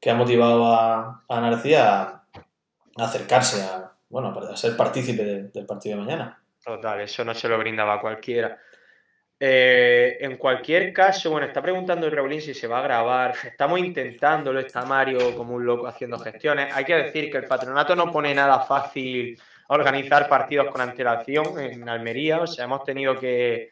que 0.00 0.08
ha 0.08 0.14
motivado 0.14 0.72
a, 0.72 1.22
a 1.28 1.40
Narci 1.42 1.74
a 1.74 2.22
acercarse 2.96 3.62
a, 3.62 3.92
bueno, 4.22 4.38
a 4.50 4.56
ser 4.56 4.76
partícipe 4.76 5.22
de- 5.24 5.42
del 5.48 5.66
partido 5.66 5.98
de 5.98 6.04
mañana. 6.04 6.42
Total, 6.64 7.00
eso 7.02 7.24
no 7.24 7.34
se 7.34 7.48
lo 7.48 7.58
brindaba 7.58 7.94
a 7.94 8.00
cualquiera. 8.00 8.58
Eh, 9.38 10.16
en 10.20 10.38
cualquier 10.38 10.92
caso, 10.94 11.30
bueno, 11.30 11.46
está 11.46 11.60
preguntando 11.60 12.08
Raulín 12.08 12.40
si 12.40 12.54
se 12.54 12.66
va 12.66 12.78
a 12.78 12.82
grabar. 12.82 13.34
Estamos 13.44 13.78
intentándolo, 13.78 14.58
está 14.60 14.82
Mario 14.86 15.36
como 15.36 15.54
un 15.54 15.66
loco 15.66 15.86
haciendo 15.86 16.18
gestiones. 16.18 16.74
Hay 16.74 16.84
que 16.86 16.94
decir 16.94 17.30
que 17.30 17.36
el 17.36 17.44
patronato 17.44 17.94
no 17.94 18.10
pone 18.10 18.34
nada 18.34 18.60
fácil 18.60 19.38
organizar 19.68 20.28
partidos 20.28 20.68
con 20.68 20.80
antelación 20.80 21.58
en 21.60 21.86
Almería. 21.88 22.40
O 22.40 22.46
sea, 22.46 22.64
hemos 22.64 22.82
tenido 22.84 23.14
que 23.20 23.70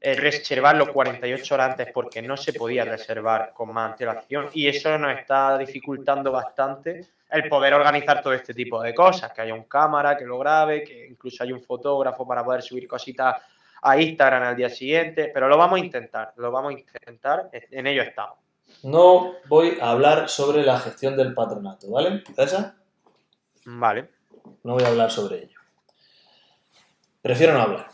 eh, 0.00 0.14
reservarlo 0.14 0.92
48 0.92 1.54
horas 1.54 1.70
antes 1.70 1.90
porque 1.92 2.20
no 2.20 2.36
se 2.36 2.52
podía 2.52 2.84
reservar 2.84 3.52
con 3.54 3.72
más 3.72 3.92
antelación. 3.92 4.50
Y 4.52 4.68
eso 4.68 4.98
nos 4.98 5.18
está 5.18 5.56
dificultando 5.56 6.30
bastante 6.32 7.06
el 7.32 7.48
poder 7.48 7.74
organizar 7.74 8.22
todo 8.22 8.32
este 8.32 8.54
tipo 8.54 8.82
de 8.82 8.94
cosas, 8.94 9.32
que 9.32 9.42
haya 9.42 9.54
un 9.54 9.64
cámara 9.64 10.16
que 10.16 10.24
lo 10.24 10.38
grabe, 10.38 10.84
que 10.84 11.06
incluso 11.06 11.42
haya 11.42 11.54
un 11.54 11.62
fotógrafo 11.62 12.26
para 12.26 12.44
poder 12.44 12.62
subir 12.62 12.86
cositas 12.86 13.36
a 13.82 13.98
Instagram 13.98 14.42
al 14.42 14.56
día 14.56 14.68
siguiente, 14.68 15.30
pero 15.32 15.48
lo 15.48 15.56
vamos 15.56 15.80
a 15.80 15.84
intentar, 15.84 16.32
lo 16.36 16.50
vamos 16.50 16.74
a 16.74 16.78
intentar, 16.78 17.50
en 17.52 17.86
ello 17.86 18.02
estamos. 18.02 18.38
No 18.84 19.32
voy 19.46 19.78
a 19.80 19.90
hablar 19.90 20.28
sobre 20.28 20.62
la 20.62 20.78
gestión 20.78 21.16
del 21.16 21.34
patronato, 21.34 21.90
¿vale? 21.90 22.22
César, 22.34 22.74
Vale. 23.64 24.08
no 24.62 24.74
voy 24.74 24.84
a 24.84 24.88
hablar 24.88 25.10
sobre 25.10 25.44
ello. 25.44 25.58
Prefiero 27.20 27.54
no 27.54 27.62
hablar. 27.62 27.88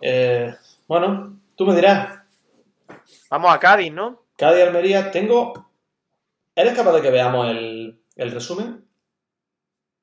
Eh, 0.00 0.54
bueno, 0.86 1.40
tú 1.54 1.66
me 1.66 1.74
dirás, 1.74 2.20
Vamos 3.30 3.54
a 3.54 3.60
Cádiz, 3.60 3.92
¿no? 3.92 4.24
Cádiz 4.36 4.64
Almería, 4.64 5.10
tengo. 5.12 5.70
¿Eres 6.54 6.74
capaz 6.74 6.92
de 6.94 7.02
que 7.02 7.10
veamos 7.10 7.48
el, 7.48 7.99
el 8.20 8.30
resumen? 8.32 8.86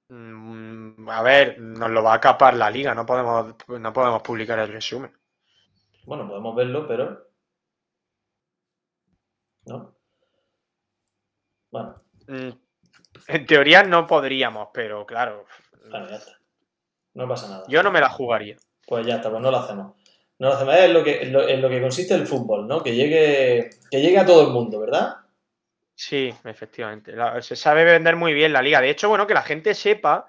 Mm, 0.10 1.10
A 1.10 1.22
ver, 1.22 1.60
nos 1.60 1.90
lo 1.90 2.04
va 2.04 2.14
a 2.16 2.20
capar 2.22 2.56
la 2.56 2.70
liga, 2.70 2.94
no 2.96 3.06
podemos, 3.06 3.56
no 3.68 3.94
podemos 3.94 4.22
publicar 4.22 4.60
el 4.60 4.72
resumen. 4.72 5.12
Bueno, 6.06 6.28
podemos 6.28 6.56
verlo, 6.56 6.88
pero. 6.88 7.28
¿No? 9.66 9.96
Bueno, 11.72 11.96
Mm, 12.28 12.50
En 13.28 13.46
teoría 13.46 13.84
no 13.84 14.06
podríamos, 14.06 14.70
pero 14.74 15.06
claro, 15.06 15.46
bueno, 15.90 16.10
ya 16.10 16.16
está. 16.18 16.32
No 17.14 17.28
pasa 17.28 17.48
nada. 17.50 17.64
yo 17.68 17.82
no 17.84 17.92
me 17.92 18.00
la 18.02 18.10
jugaría. 18.10 18.58
Pues 18.86 19.06
ya 19.06 19.16
está, 19.18 19.30
pues 19.30 19.42
no 19.42 19.50
lo 19.52 19.58
hacemos. 19.58 19.96
No 20.40 20.48
lo 20.50 20.54
hacemos. 20.54 20.76
Es 20.76 20.92
lo 20.92 21.04
que, 21.04 21.22
en 21.24 21.34
lo, 21.34 21.48
en 21.48 21.62
lo 21.62 21.70
que 21.70 21.82
consiste 21.82 22.14
el 22.16 22.28
fútbol, 22.28 22.68
¿no? 22.68 22.84
Que 22.84 22.96
llegue, 22.96 23.70
que 23.90 24.02
llegue 24.02 24.20
a 24.20 24.26
todo 24.26 24.46
el 24.48 24.54
mundo, 24.54 24.80
¿verdad? 24.80 25.16
Sí, 26.00 26.32
efectivamente. 26.44 27.12
Se 27.42 27.56
sabe 27.56 27.84
vender 27.84 28.16
muy 28.16 28.32
bien 28.32 28.54
la 28.54 28.62
liga. 28.62 28.80
De 28.80 28.92
hecho, 28.92 29.10
bueno, 29.10 29.26
que 29.26 29.34
la 29.34 29.42
gente 29.42 29.74
sepa 29.74 30.28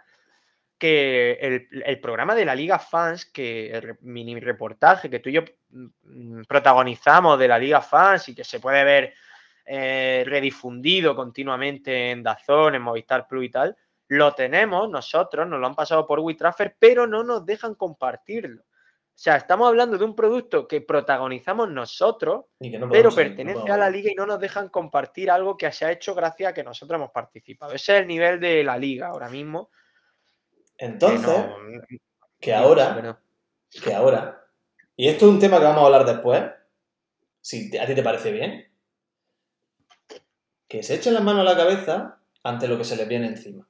que 0.78 1.68
el, 1.84 2.00
programa 2.00 2.34
de 2.34 2.46
la 2.46 2.54
Liga 2.54 2.78
Fans, 2.78 3.26
que 3.26 3.70
el 3.70 3.98
mini 4.00 4.40
reportaje 4.40 5.10
que 5.10 5.18
tú 5.18 5.28
y 5.28 5.34
yo 5.34 5.42
mm, 5.68 6.44
protagonizamos 6.48 7.38
de 7.38 7.48
la 7.48 7.58
Liga 7.58 7.82
Fans 7.82 8.30
y 8.30 8.34
que 8.34 8.44
se 8.44 8.60
puede 8.60 8.82
ver 8.82 9.12
eh, 9.66 10.24
redifundido 10.26 11.14
continuamente 11.14 12.12
en 12.12 12.22
Dazón, 12.22 12.74
en 12.74 12.80
Movistar 12.80 13.28
Plus 13.28 13.44
y 13.44 13.50
tal, 13.50 13.76
lo 14.06 14.34
tenemos 14.34 14.88
nosotros, 14.88 15.46
nos 15.46 15.60
lo 15.60 15.66
han 15.66 15.74
pasado 15.74 16.06
por 16.06 16.20
WeTransfer, 16.20 16.76
pero 16.78 17.06
no 17.06 17.22
nos 17.24 17.44
dejan 17.44 17.74
compartirlo. 17.74 18.64
O 19.18 19.20
sea, 19.20 19.34
estamos 19.34 19.66
hablando 19.66 19.98
de 19.98 20.04
un 20.04 20.14
producto 20.14 20.68
que 20.68 20.80
protagonizamos 20.80 21.68
nosotros, 21.68 22.44
Y 22.60 22.70
que 22.70 22.78
no 22.78 22.88
pero 22.88 23.10
pertenece 23.10 23.66
no 23.66 23.74
a 23.74 23.76
la 23.76 23.90
liga 23.90 24.12
y 24.12 24.14
no 24.14 24.26
nos 24.26 24.38
dejan 24.38 24.68
compartir 24.68 25.28
algo 25.28 25.56
que 25.56 25.72
se 25.72 25.84
ha 25.84 25.90
hecho 25.90 26.14
gracias 26.14 26.52
a 26.52 26.54
que 26.54 26.62
nosotros 26.62 26.98
hemos 26.98 27.10
participado. 27.10 27.72
Ese 27.72 27.96
es 27.96 28.02
el 28.02 28.06
nivel 28.06 28.38
de 28.38 28.62
la 28.62 28.78
liga 28.78 29.08
ahora 29.08 29.28
mismo. 29.28 29.72
que 30.76 30.84
Entonces, 30.84 31.20
no- 31.20 31.56
que 32.38 32.54
ahora, 32.54 33.18
que 33.82 33.92
ahora, 33.92 34.46
y 34.94 35.08
esto 35.08 35.26
es 35.26 35.32
un 35.32 35.40
tema 35.40 35.58
que 35.58 35.64
vamos 35.64 35.82
a 35.82 35.86
hablar 35.86 36.04
después, 36.06 36.44
si 37.40 37.76
a 37.76 37.86
ti 37.86 37.96
te 37.96 38.02
parece 38.04 38.30
bien, 38.30 38.72
que 40.68 40.84
se 40.84 40.94
echen 40.94 41.14
las 41.14 41.24
manos 41.24 41.40
a 41.40 41.50
la 41.50 41.56
cabeza 41.56 42.20
ante 42.44 42.68
lo 42.68 42.78
que 42.78 42.84
se 42.84 42.94
les 42.94 43.08
viene 43.08 43.26
encima. 43.26 43.66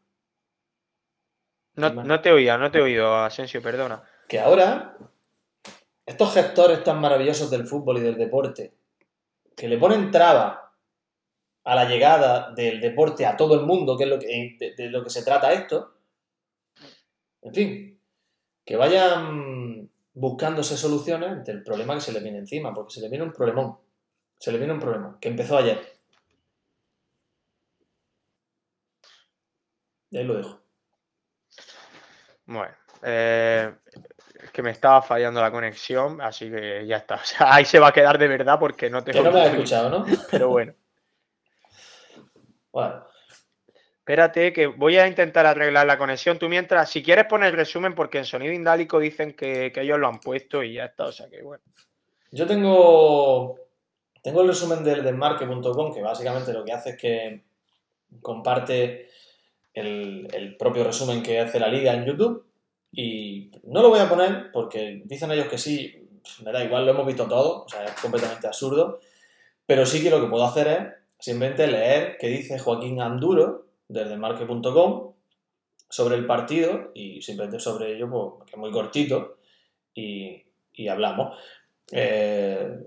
No, 1.77 1.89
no 1.91 2.21
te 2.21 2.33
oído, 2.33 2.59
no 2.59 2.71
te 2.71 2.81
he 2.81 2.83
oído, 2.83 3.17
Asensio, 3.17 3.63
perdona. 3.63 4.03
Que 4.29 4.39
ahora, 4.39 4.99
estos 6.09 6.33
gestores 6.33 6.83
tan 6.83 7.03
maravillosos 7.03 7.51
del 7.51 7.67
fútbol 7.67 7.99
y 7.99 8.01
del 8.01 8.17
deporte, 8.17 8.73
que 9.55 9.69
le 9.69 9.77
ponen 9.77 10.11
traba 10.11 10.73
a 11.65 11.75
la 11.75 11.85
llegada 11.85 12.51
del 12.55 12.81
deporte 12.81 13.27
a 13.27 13.37
todo 13.37 13.55
el 13.61 13.67
mundo, 13.67 13.95
que 13.99 14.05
es 14.05 14.77
de, 14.77 14.89
lo 14.89 15.05
que 15.05 15.11
se 15.11 15.23
trata 15.23 15.53
esto, 15.53 15.93
en 17.43 17.55
fin, 17.55 18.01
que 18.65 18.77
vayan 18.77 19.91
buscándose 20.15 20.79
soluciones 20.79 21.29
ante 21.29 21.53
el 21.53 21.63
problema 21.63 21.95
que 21.95 22.01
se 22.01 22.13
les 22.13 22.23
viene 22.23 22.39
encima, 22.39 22.73
porque 22.73 22.95
se 22.95 23.03
les 23.03 23.11
viene 23.11 23.27
un 23.27 23.33
problemón. 23.33 23.79
Se 24.39 24.51
les 24.51 24.61
viene 24.61 24.73
un 24.73 24.81
problema, 24.81 25.19
que 25.21 25.29
empezó 25.29 25.59
ayer. 25.59 25.79
Y 30.11 30.17
ahí 30.17 30.25
lo 30.25 30.39
dejo. 30.39 30.61
Bueno, 32.47 32.75
eh, 33.03 33.75
que 34.53 34.63
me 34.63 34.71
estaba 34.71 35.03
fallando 35.03 35.41
la 35.41 35.51
conexión, 35.51 36.21
así 36.21 36.51
que 36.51 36.87
ya 36.87 36.97
está. 36.99 37.17
O 37.23 37.25
sea, 37.25 37.55
ahí 37.55 37.65
se 37.65 37.79
va 37.79 37.89
a 37.89 37.93
quedar 37.93 38.19
de 38.19 38.29
verdad 38.29 38.59
porque 38.59 38.91
no 38.91 39.05
Que 39.05 39.13
tengo. 39.13 39.25
no 39.27 39.33
me 39.33 39.43
has 39.43 39.53
escuchado, 39.53 39.91
¿no? 39.91 40.07
Pero 40.31 40.49
bueno, 40.49 40.75
Bueno, 42.73 43.05
espérate 43.99 44.53
que 44.53 44.67
voy 44.67 44.99
a 44.99 45.07
intentar 45.09 45.47
arreglar 45.47 45.87
la 45.87 45.99
conexión. 45.99 46.39
Tú 46.39 46.49
mientras, 46.49 46.91
si 46.91 47.03
quieres 47.03 47.27
poner 47.27 47.51
el 47.51 47.57
resumen, 47.57 47.95
porque 47.95 48.19
en 48.19 48.25
sonido 48.25 48.53
indálico 48.53 48.99
dicen 48.99 49.35
que, 49.35 49.73
que 49.73 49.81
ellos 49.83 49.99
lo 49.99 50.09
han 50.09 50.21
puesto 50.21 50.63
y 50.63 50.75
ya 50.75 50.85
está. 50.87 51.05
O 51.05 51.13
sea 51.13 51.29
que 51.29 51.43
bueno. 51.43 51.63
Yo 52.31 52.47
tengo, 52.47 53.59
tengo 54.23 54.43
el 54.43 54.49
resumen 54.49 54.85
del 54.85 55.03
desmarque.com, 55.03 55.95
que 55.95 56.03
básicamente 56.03 56.53
lo 56.53 56.65
que 56.65 56.73
hace 56.73 56.91
es 56.91 56.97
que 56.97 57.45
comparte 58.21 59.09
el, 59.73 60.29
el 60.33 60.57
propio 60.57 60.85
resumen 60.85 61.23
que 61.23 61.41
hace 61.41 61.59
la 61.59 61.69
liga 61.69 61.95
en 61.95 62.05
YouTube. 62.05 62.48
Y 62.93 63.51
no 63.65 63.83
lo 63.83 63.91
voy 63.91 64.01
a 64.01 64.09
poner 64.09 64.51
porque 64.53 65.03
dicen 65.05 65.31
ellos 65.31 65.49
que 65.49 65.59
sí, 65.59 66.09
me 66.45 66.53
da 66.53 66.65
igual, 66.65 66.87
lo 66.87 66.93
hemos 66.93 67.07
visto 67.07 67.27
todo, 67.27 67.65
o 67.65 67.69
sea, 67.69 67.85
es 67.85 67.93
completamente 68.01 68.47
absurdo. 68.47 69.01
Pero 69.67 69.85
sí 69.85 70.03
que 70.03 70.11
lo 70.11 70.21
que 70.21 70.29
puedo 70.29 70.45
hacer 70.45 70.69
es 70.69 70.79
simplemente 71.19 71.67
leer 71.67 72.17
qué 72.19 72.29
dice 72.29 72.59
Joaquín 72.59 73.01
Anduro 73.01 73.67
del 73.89 74.09
desmarque.com 74.09 75.13
sobre 75.89 76.17
el 76.17 76.27
partido 76.27 76.91
y 76.95 77.23
simplemente 77.23 77.61
sobre 77.61 77.95
ello, 77.95 78.11
pues, 78.11 78.47
que 78.47 78.53
es 78.53 78.59
muy 78.59 78.71
cortito 78.71 79.39
y, 79.95 80.43
y 80.73 80.89
hablamos. 80.89 81.39
Eh, 81.93 82.79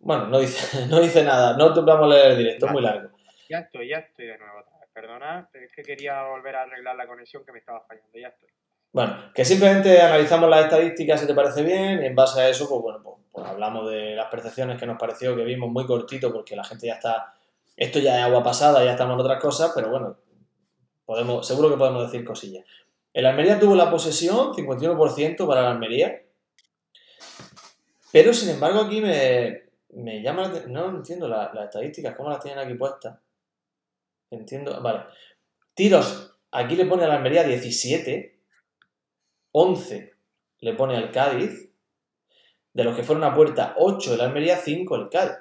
bueno, 0.00 0.26
no 0.26 0.38
dice, 0.38 0.86
no 0.90 1.00
dice 1.00 1.22
nada, 1.22 1.56
no 1.56 1.74
vamos 1.82 2.06
a 2.06 2.14
leer 2.14 2.32
el 2.32 2.38
directo, 2.38 2.66
es 2.66 2.72
muy 2.72 2.82
largo. 2.82 3.10
Ya 3.48 3.60
estoy, 3.60 3.88
ya 3.88 3.98
estoy 3.98 4.26
de 4.26 4.38
nuevo 4.38 4.62
perdona, 5.00 5.48
es 5.52 5.72
que 5.72 5.82
quería 5.82 6.24
volver 6.24 6.56
a 6.56 6.62
arreglar 6.62 6.96
la 6.96 7.06
conexión 7.06 7.44
que 7.44 7.52
me 7.52 7.60
estaba 7.60 7.80
fallando, 7.82 8.18
ya 8.18 8.28
estoy. 8.28 8.48
Bueno, 8.92 9.16
que 9.34 9.44
simplemente 9.44 10.00
analizamos 10.00 10.48
las 10.48 10.64
estadísticas 10.64 11.20
si 11.20 11.26
te 11.26 11.34
parece 11.34 11.62
bien 11.62 12.02
y 12.02 12.06
en 12.06 12.14
base 12.14 12.40
a 12.40 12.48
eso, 12.48 12.68
pues 12.68 12.80
bueno, 12.80 13.00
pues, 13.02 13.16
pues 13.30 13.46
hablamos 13.46 13.90
de 13.90 14.14
las 14.14 14.28
percepciones 14.28 14.78
que 14.78 14.86
nos 14.86 14.98
pareció 14.98 15.36
que 15.36 15.44
vimos 15.44 15.70
muy 15.70 15.86
cortito 15.86 16.32
porque 16.32 16.56
la 16.56 16.64
gente 16.64 16.86
ya 16.86 16.94
está, 16.94 17.34
esto 17.76 17.98
ya 17.98 18.18
es 18.18 18.24
agua 18.24 18.42
pasada, 18.42 18.84
ya 18.84 18.92
estamos 18.92 19.14
en 19.14 19.20
otras 19.20 19.40
cosas, 19.40 19.72
pero 19.74 19.90
bueno, 19.90 20.16
podemos, 21.04 21.46
seguro 21.46 21.70
que 21.70 21.76
podemos 21.76 22.10
decir 22.10 22.24
cosillas. 22.24 22.64
El 23.12 23.26
Almería 23.26 23.58
tuvo 23.58 23.74
la 23.74 23.90
posesión, 23.90 24.54
51% 24.54 25.46
para 25.46 25.62
la 25.62 25.70
Almería, 25.72 26.22
pero 28.10 28.32
sin 28.32 28.50
embargo 28.50 28.80
aquí 28.80 29.00
me, 29.02 29.68
me 29.90 30.22
llama, 30.22 30.50
no 30.68 30.88
entiendo 30.90 31.28
las 31.28 31.54
estadísticas, 31.54 32.16
cómo 32.16 32.30
las 32.30 32.40
tienen 32.40 32.64
aquí 32.64 32.74
puestas. 32.74 33.18
Entiendo, 34.30 34.80
vale. 34.82 35.04
Tiros, 35.74 36.36
aquí 36.50 36.76
le 36.76 36.86
pone 36.86 37.04
a 37.04 37.08
la 37.08 37.16
Almería 37.16 37.44
17, 37.44 38.37
11 39.60 40.14
le 40.60 40.74
pone 40.74 40.96
al 40.96 41.10
Cádiz, 41.10 41.68
de 42.72 42.84
los 42.84 42.94
que 42.94 43.02
fueron 43.02 43.24
a 43.24 43.34
puerta 43.34 43.74
8 43.76 44.14
el 44.14 44.20
Almería, 44.20 44.56
5 44.56 44.96
el 44.96 45.08
Cádiz. 45.08 45.36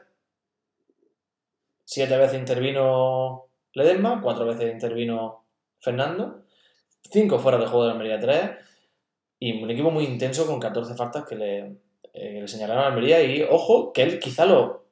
7 1.85 2.17
veces 2.17 2.39
intervino 2.39 3.45
Ledesma, 3.73 4.19
4 4.21 4.45
veces 4.45 4.73
intervino 4.73 5.45
Fernando, 5.79 6.43
5 7.11 7.37
fuera 7.37 7.59
de 7.59 7.67
juego 7.67 7.85
de 7.85 7.91
Almería 7.91 8.19
3 8.19 8.51
y 9.39 9.61
un 9.61 9.69
equipo 9.69 9.91
muy 9.91 10.05
intenso 10.05 10.47
con 10.47 10.59
14 10.59 10.95
faltas 10.95 11.23
que 11.25 11.35
le, 11.35 11.59
eh, 12.13 12.41
le 12.41 12.47
señalaron 12.47 12.83
a 12.83 12.87
Almería 12.87 13.21
y 13.21 13.43
ojo 13.43 13.93
que 13.93 14.01
él 14.01 14.19
quizá 14.19 14.47
lo, 14.47 14.85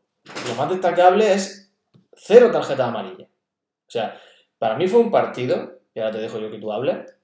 lo 0.47 0.55
más 0.55 0.69
destacable 0.69 1.33
es 1.33 1.73
cero 2.13 2.51
tarjeta 2.51 2.85
amarilla. 2.85 3.25
O 3.25 3.91
sea, 3.91 4.21
para 4.59 4.75
mí 4.75 4.87
fue 4.87 4.99
un 4.99 5.09
partido, 5.09 5.79
y 5.95 5.99
ahora 5.99 6.11
te 6.11 6.19
dejo 6.19 6.39
yo 6.39 6.51
que 6.51 6.59
tú 6.59 6.71
hables, 6.71 7.17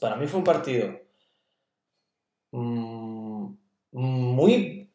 para 0.00 0.16
mí 0.16 0.26
fue 0.26 0.38
un 0.38 0.44
partido 0.44 1.07
mm, 2.52 3.46
muy, 3.92 4.88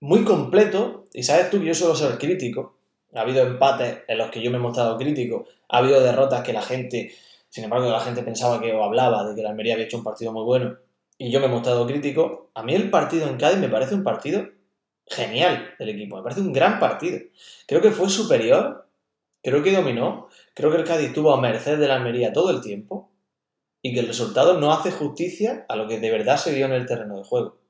muy 0.00 0.24
completo, 0.24 1.04
y 1.12 1.22
sabes 1.22 1.50
tú 1.50 1.60
que 1.60 1.66
yo 1.66 1.74
suelo 1.74 1.94
ser 1.94 2.18
crítico, 2.18 2.76
ha 3.14 3.20
habido 3.20 3.42
empates 3.42 3.98
en 4.08 4.18
los 4.18 4.30
que 4.30 4.42
yo 4.42 4.50
me 4.50 4.56
he 4.56 4.60
mostrado 4.60 4.96
crítico, 4.96 5.46
ha 5.68 5.78
habido 5.78 6.00
derrotas 6.00 6.42
que 6.42 6.52
la 6.52 6.62
gente, 6.62 7.12
sin 7.48 7.64
embargo, 7.64 7.90
la 7.90 8.00
gente 8.00 8.22
pensaba 8.22 8.60
que 8.60 8.72
o 8.72 8.82
hablaba 8.82 9.28
de 9.28 9.34
que 9.34 9.42
la 9.42 9.50
Almería 9.50 9.74
había 9.74 9.86
hecho 9.86 9.98
un 9.98 10.04
partido 10.04 10.32
muy 10.32 10.44
bueno, 10.44 10.76
y 11.16 11.30
yo 11.30 11.40
me 11.40 11.46
he 11.46 11.48
mostrado 11.48 11.86
crítico, 11.86 12.50
a 12.54 12.62
mí 12.62 12.74
el 12.74 12.90
partido 12.90 13.28
en 13.28 13.36
Cádiz 13.36 13.58
me 13.58 13.68
parece 13.68 13.94
un 13.94 14.02
partido 14.02 14.48
genial 15.06 15.74
del 15.78 15.90
equipo, 15.90 16.16
me 16.16 16.22
parece 16.22 16.40
un 16.40 16.52
gran 16.52 16.80
partido. 16.80 17.20
Creo 17.66 17.80
que 17.80 17.90
fue 17.90 18.08
superior, 18.08 18.86
creo 19.42 19.62
que 19.62 19.72
dominó, 19.72 20.28
creo 20.54 20.70
que 20.70 20.78
el 20.78 20.84
Cádiz 20.84 21.12
tuvo 21.12 21.32
a 21.32 21.40
merced 21.40 21.78
de 21.78 21.88
la 21.88 21.96
Almería 21.96 22.32
todo 22.32 22.50
el 22.50 22.60
tiempo 22.60 23.10
y 23.86 23.92
que 23.92 24.00
el 24.00 24.06
resultado 24.06 24.58
no 24.58 24.72
hace 24.72 24.90
justicia 24.90 25.66
a 25.68 25.76
lo 25.76 25.86
que 25.86 26.00
de 26.00 26.10
verdad 26.10 26.38
se 26.38 26.54
vio 26.54 26.64
en 26.64 26.72
el 26.72 26.86
terreno 26.86 27.18
de 27.18 27.24
juego. 27.24 27.60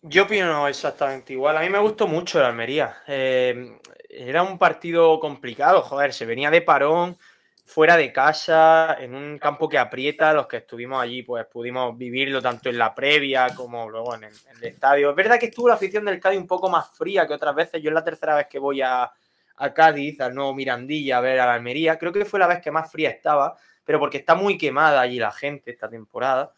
Yo 0.00 0.22
opino 0.22 0.66
exactamente 0.68 1.34
igual. 1.34 1.58
A 1.58 1.60
mí 1.60 1.68
me 1.68 1.78
gustó 1.78 2.08
mucho 2.08 2.40
la 2.40 2.46
Almería. 2.46 2.96
Eh, 3.06 3.78
era 4.08 4.42
un 4.42 4.56
partido 4.56 5.20
complicado, 5.20 5.82
joder, 5.82 6.14
se 6.14 6.24
venía 6.24 6.50
de 6.50 6.62
parón, 6.62 7.18
fuera 7.66 7.98
de 7.98 8.10
casa, 8.10 8.96
en 8.98 9.14
un 9.14 9.38
campo 9.38 9.68
que 9.68 9.76
aprieta, 9.76 10.32
los 10.32 10.46
que 10.46 10.58
estuvimos 10.58 11.02
allí, 11.02 11.22
pues 11.22 11.44
pudimos 11.44 11.98
vivirlo 11.98 12.40
tanto 12.40 12.70
en 12.70 12.78
la 12.78 12.94
previa 12.94 13.48
como 13.54 13.90
luego 13.90 14.14
en 14.14 14.24
el, 14.24 14.32
estadio. 14.62 15.10
Es 15.10 15.16
verdad 15.16 15.38
que 15.38 15.46
estuvo 15.46 15.68
la 15.68 15.74
afición 15.74 16.06
del 16.06 16.20
Cádiz 16.20 16.40
un 16.40 16.46
poco 16.46 16.70
más 16.70 16.88
fría 16.96 17.26
que 17.26 17.34
otras 17.34 17.54
veces. 17.54 17.82
Yo 17.82 17.90
es 17.90 17.94
la 17.94 18.02
tercera 18.02 18.34
vez 18.34 18.46
que 18.46 18.58
voy 18.58 18.80
a, 18.80 19.12
a 19.56 19.74
Cádiz, 19.74 20.18
al 20.22 20.34
nuevo 20.34 20.54
Mirandilla, 20.54 21.18
a 21.18 21.20
ver 21.20 21.38
a 21.38 21.44
la 21.44 21.52
Almería. 21.52 21.98
Creo 21.98 22.14
que 22.14 22.24
fue 22.24 22.40
la 22.40 22.46
vez 22.46 22.62
que 22.62 22.70
más 22.70 22.90
fría 22.90 23.10
estaba, 23.10 23.58
pero 23.86 23.98
porque 23.98 24.18
está 24.18 24.34
muy 24.34 24.58
quemada 24.58 25.00
allí 25.00 25.18
la 25.18 25.32
gente 25.32 25.70
esta 25.70 25.88
temporada. 25.88 26.52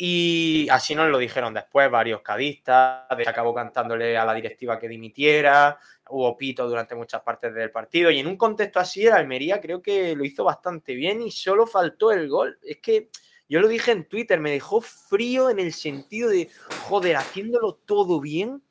Y 0.00 0.68
así 0.70 0.94
nos 0.94 1.08
lo 1.08 1.18
dijeron 1.18 1.52
después 1.52 1.90
varios 1.90 2.20
cadistas, 2.20 3.02
acabó 3.10 3.52
cantándole 3.52 4.16
a 4.16 4.24
la 4.24 4.32
directiva 4.32 4.78
que 4.78 4.86
dimitiera, 4.86 5.76
hubo 6.10 6.36
pito 6.36 6.68
durante 6.68 6.94
muchas 6.94 7.22
partes 7.22 7.52
del 7.52 7.72
partido 7.72 8.08
y 8.12 8.20
en 8.20 8.28
un 8.28 8.36
contexto 8.36 8.78
así 8.78 9.06
el 9.06 9.14
Almería 9.14 9.60
creo 9.60 9.82
que 9.82 10.14
lo 10.14 10.24
hizo 10.24 10.44
bastante 10.44 10.94
bien 10.94 11.20
y 11.22 11.32
solo 11.32 11.66
faltó 11.66 12.12
el 12.12 12.28
gol. 12.28 12.60
Es 12.62 12.78
que 12.78 13.08
yo 13.48 13.60
lo 13.60 13.66
dije 13.66 13.90
en 13.90 14.04
Twitter, 14.04 14.38
me 14.38 14.52
dejó 14.52 14.80
frío 14.80 15.50
en 15.50 15.58
el 15.58 15.72
sentido 15.72 16.28
de, 16.28 16.48
joder, 16.86 17.16
haciéndolo 17.16 17.74
todo 17.74 18.20
bien, 18.20 18.62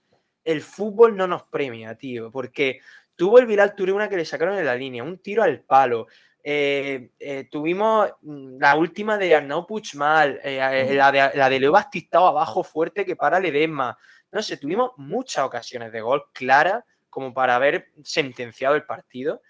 el 0.46 0.62
fútbol 0.62 1.18
no 1.18 1.28
nos 1.28 1.44
premia, 1.44 1.96
tío, 1.96 2.32
porque 2.32 2.80
tuvo 3.18 3.40
el 3.40 3.48
Viral 3.48 3.76
Touré 3.76 3.92
una 3.92 4.08
que 4.08 4.16
le 4.16 4.24
sacaron 4.24 4.58
en 4.58 4.66
la 4.66 4.76
línea, 4.76 5.04
un 5.04 5.18
tiro 5.18 5.44
al 5.44 5.60
palo, 5.60 6.08
eh, 6.50 7.10
eh, 7.20 7.50
tuvimos 7.52 8.10
mm, 8.22 8.58
la 8.58 8.78
última 8.78 9.18
de 9.18 9.36
Arnau 9.36 9.68
Puigmal, 9.68 10.40
eh, 10.42 10.94
la, 10.94 11.12
de, 11.12 11.32
la 11.36 11.50
de 11.50 11.60
Leo 11.60 11.74
Bastistao 11.74 12.26
abajo 12.26 12.64
fuerte 12.64 13.06
que 13.06 13.18
para 13.18 13.38
Ledesma. 13.38 13.98
No 14.32 14.42
sé, 14.42 14.56
tuvimos 14.56 14.92
muchas 14.96 15.44
ocasiones 15.44 15.92
de 15.92 16.00
gol 16.00 16.24
claras 16.32 16.86
como 17.10 17.34
para 17.34 17.58
haber 17.58 17.92
sentenciado 18.02 18.76
el 18.76 18.86
partido. 18.86 19.42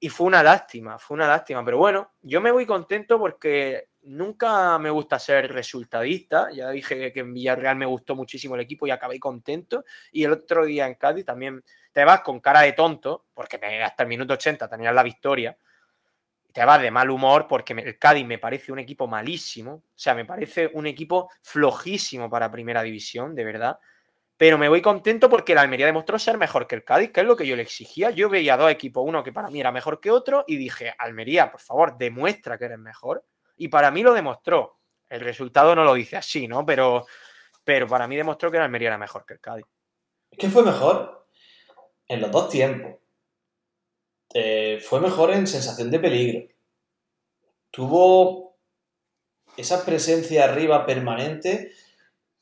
Y 0.00 0.08
fue 0.08 0.26
una 0.26 0.42
lástima, 0.42 0.98
fue 0.98 1.16
una 1.16 1.28
lástima. 1.28 1.62
Pero 1.66 1.76
bueno, 1.76 2.12
yo 2.22 2.40
me 2.40 2.50
voy 2.50 2.64
contento 2.64 3.18
porque 3.18 3.90
nunca 4.04 4.78
me 4.78 4.88
gusta 4.88 5.18
ser 5.18 5.52
resultadista. 5.52 6.50
Ya 6.50 6.70
dije 6.70 7.12
que 7.12 7.20
en 7.20 7.34
Villarreal 7.34 7.76
me 7.76 7.84
gustó 7.84 8.16
muchísimo 8.16 8.54
el 8.54 8.62
equipo 8.62 8.86
y 8.86 8.90
acabé 8.90 9.20
contento. 9.20 9.84
Y 10.12 10.24
el 10.24 10.32
otro 10.32 10.64
día 10.64 10.86
en 10.86 10.94
Cádiz 10.94 11.26
también 11.26 11.62
te 11.92 12.06
vas 12.06 12.22
con 12.22 12.40
cara 12.40 12.62
de 12.62 12.72
tonto, 12.72 13.26
porque 13.34 13.60
hasta 13.84 14.04
el 14.04 14.08
minuto 14.08 14.32
80 14.32 14.66
tenías 14.66 14.94
la 14.94 15.02
victoria 15.02 15.54
te 16.58 16.64
vas 16.64 16.82
de 16.82 16.90
mal 16.90 17.08
humor 17.08 17.46
porque 17.46 17.72
el 17.72 17.98
Cádiz 18.00 18.26
me 18.26 18.38
parece 18.38 18.72
un 18.72 18.80
equipo 18.80 19.06
malísimo, 19.06 19.74
o 19.74 19.82
sea, 19.94 20.12
me 20.12 20.24
parece 20.24 20.68
un 20.74 20.88
equipo 20.88 21.30
flojísimo 21.40 22.28
para 22.28 22.50
primera 22.50 22.82
división, 22.82 23.32
de 23.36 23.44
verdad. 23.44 23.78
Pero 24.36 24.58
me 24.58 24.68
voy 24.68 24.82
contento 24.82 25.30
porque 25.30 25.54
la 25.54 25.60
Almería 25.60 25.86
demostró 25.86 26.18
ser 26.18 26.36
mejor 26.36 26.66
que 26.66 26.74
el 26.74 26.82
Cádiz, 26.82 27.12
que 27.12 27.20
es 27.20 27.26
lo 27.26 27.36
que 27.36 27.46
yo 27.46 27.54
le 27.54 27.62
exigía. 27.62 28.10
Yo 28.10 28.28
veía 28.28 28.56
dos 28.56 28.72
equipos, 28.72 29.04
uno 29.06 29.22
que 29.22 29.32
para 29.32 29.50
mí 29.50 29.60
era 29.60 29.70
mejor 29.70 30.00
que 30.00 30.10
otro, 30.10 30.44
y 30.48 30.56
dije, 30.56 30.92
Almería, 30.98 31.48
por 31.52 31.60
favor, 31.60 31.96
demuestra 31.96 32.58
que 32.58 32.64
eres 32.64 32.78
mejor. 32.80 33.24
Y 33.56 33.68
para 33.68 33.92
mí 33.92 34.02
lo 34.02 34.12
demostró. 34.12 34.80
El 35.08 35.20
resultado 35.20 35.76
no 35.76 35.84
lo 35.84 35.94
dice 35.94 36.16
así, 36.16 36.48
¿no? 36.48 36.66
Pero, 36.66 37.06
pero 37.62 37.86
para 37.86 38.08
mí 38.08 38.16
demostró 38.16 38.50
que 38.50 38.58
la 38.58 38.64
Almería 38.64 38.88
era 38.88 38.98
mejor 38.98 39.24
que 39.24 39.34
el 39.34 39.40
Cádiz. 39.40 39.66
¿Qué 40.36 40.48
fue 40.48 40.64
mejor? 40.64 41.24
En 42.08 42.20
los 42.20 42.32
dos 42.32 42.48
tiempos. 42.48 42.96
Fue 44.30 45.00
mejor 45.00 45.32
en 45.32 45.46
sensación 45.46 45.90
de 45.90 46.00
peligro. 46.00 46.48
Tuvo 47.70 48.56
esa 49.56 49.84
presencia 49.84 50.44
arriba 50.44 50.86
permanente 50.86 51.72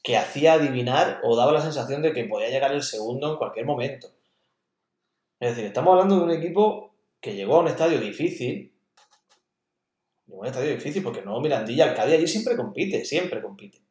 que 0.03 0.16
hacía 0.16 0.55
adivinar 0.55 1.20
o 1.24 1.34
daba 1.37 1.53
la 1.53 1.61
sensación 1.61 2.03
de 2.03 2.12
que 2.12 2.24
podía 2.24 2.49
llegar 2.49 2.72
el 2.72 2.82
segundo 2.82 3.32
en 3.32 3.39
cualquier 3.39 3.66
momento. 3.66 4.09
Es 5.41 5.51
decir, 5.51 5.64
estamos 5.64 5.93
hablando 5.93 6.16
de 6.16 6.24
un 6.24 6.30
equipo 6.30 6.95
que 7.20 7.34
llegó 7.34 7.57
a 7.57 7.61
un 7.61 7.68
estadio 7.68 8.01
difícil. 8.01 8.72
Llegó 10.26 10.39
a 10.39 10.43
un 10.43 10.47
estadio 10.47 10.70
difícil 10.70 11.03
porque 11.03 11.22
no 11.22 11.41
Mirandilla, 11.41 11.91
el 11.91 11.95
Cádiz 11.95 12.14
allí 12.14 12.26
siempre 12.26 12.57
compite, 12.57 13.05
siempre 13.05 13.43
compite. 13.43 13.82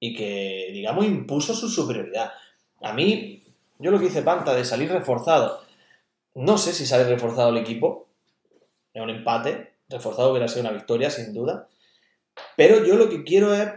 Y 0.00 0.14
que, 0.14 0.70
digamos, 0.72 1.04
impuso 1.04 1.54
su 1.54 1.68
superioridad. 1.68 2.32
A 2.80 2.92
mí, 2.92 3.44
yo 3.78 3.90
lo 3.90 3.98
que 3.98 4.06
hice 4.06 4.22
Panta 4.22 4.54
de 4.54 4.64
salir 4.64 4.90
reforzado 4.90 5.63
no 6.34 6.58
sé 6.58 6.72
si 6.72 6.86
sale 6.86 7.04
reforzado 7.04 7.50
el 7.50 7.58
equipo. 7.58 8.08
Es 8.92 9.02
un 9.02 9.10
empate. 9.10 9.74
Reforzado 9.88 10.30
hubiera 10.30 10.48
sido 10.48 10.62
una 10.62 10.72
victoria, 10.72 11.10
sin 11.10 11.32
duda. 11.32 11.68
Pero 12.56 12.84
yo 12.84 12.96
lo 12.96 13.08
que 13.08 13.22
quiero 13.22 13.54
es, 13.54 13.70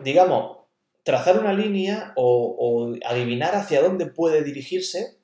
digamos, 0.00 0.58
trazar 1.02 1.38
una 1.38 1.52
línea 1.52 2.12
o, 2.16 2.94
adivinar 3.06 3.54
hacia 3.54 3.82
dónde 3.82 4.06
puede 4.06 4.42
dirigirse 4.42 5.18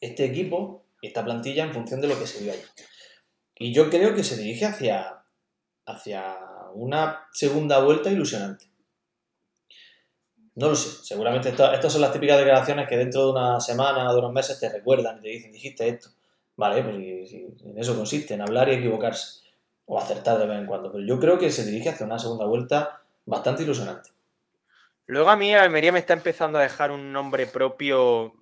este 0.00 0.24
equipo 0.24 0.84
y 1.00 1.08
esta 1.08 1.24
plantilla 1.24 1.64
en 1.64 1.72
función 1.72 2.00
de 2.00 2.08
lo 2.08 2.18
que 2.18 2.26
se 2.26 2.42
vio 2.42 2.52
ahí. 2.52 2.62
Y 3.56 3.72
yo 3.74 3.90
creo 3.90 4.14
que 4.14 4.24
se 4.24 4.36
dirige 4.36 4.66
hacia, 4.66 5.24
hacia 5.84 6.36
una 6.74 7.26
segunda 7.32 7.80
vuelta 7.82 8.10
ilusionante. 8.10 8.67
No 10.58 10.70
lo 10.70 10.74
sé, 10.74 11.04
seguramente 11.04 11.50
estas 11.50 11.92
son 11.92 12.00
las 12.00 12.12
típicas 12.12 12.36
declaraciones 12.36 12.88
que 12.88 12.96
dentro 12.96 13.26
de 13.26 13.30
una 13.30 13.60
semana 13.60 14.10
o 14.10 14.12
de 14.12 14.18
unos 14.18 14.32
meses 14.32 14.58
te 14.58 14.68
recuerdan 14.68 15.18
y 15.18 15.20
te 15.20 15.28
dicen, 15.28 15.52
dijiste 15.52 15.86
esto. 15.86 16.08
Vale, 16.56 16.82
pues 16.82 16.96
en 16.96 17.78
eso 17.78 17.94
consiste, 17.94 18.34
en 18.34 18.40
hablar 18.40 18.68
y 18.68 18.72
equivocarse. 18.72 19.46
O 19.86 20.00
acertar 20.00 20.36
de 20.36 20.46
vez 20.46 20.58
en 20.58 20.66
cuando. 20.66 20.90
Pero 20.90 21.04
yo 21.06 21.20
creo 21.20 21.38
que 21.38 21.52
se 21.52 21.64
dirige 21.64 21.90
hacia 21.90 22.04
una 22.04 22.18
segunda 22.18 22.44
vuelta 22.44 23.00
bastante 23.24 23.62
ilusionante. 23.62 24.10
Luego 25.06 25.30
a 25.30 25.36
mí 25.36 25.54
Almería 25.54 25.92
me 25.92 26.00
está 26.00 26.14
empezando 26.14 26.58
a 26.58 26.62
dejar 26.62 26.90
un 26.90 27.12
nombre 27.12 27.46
propio, 27.46 28.34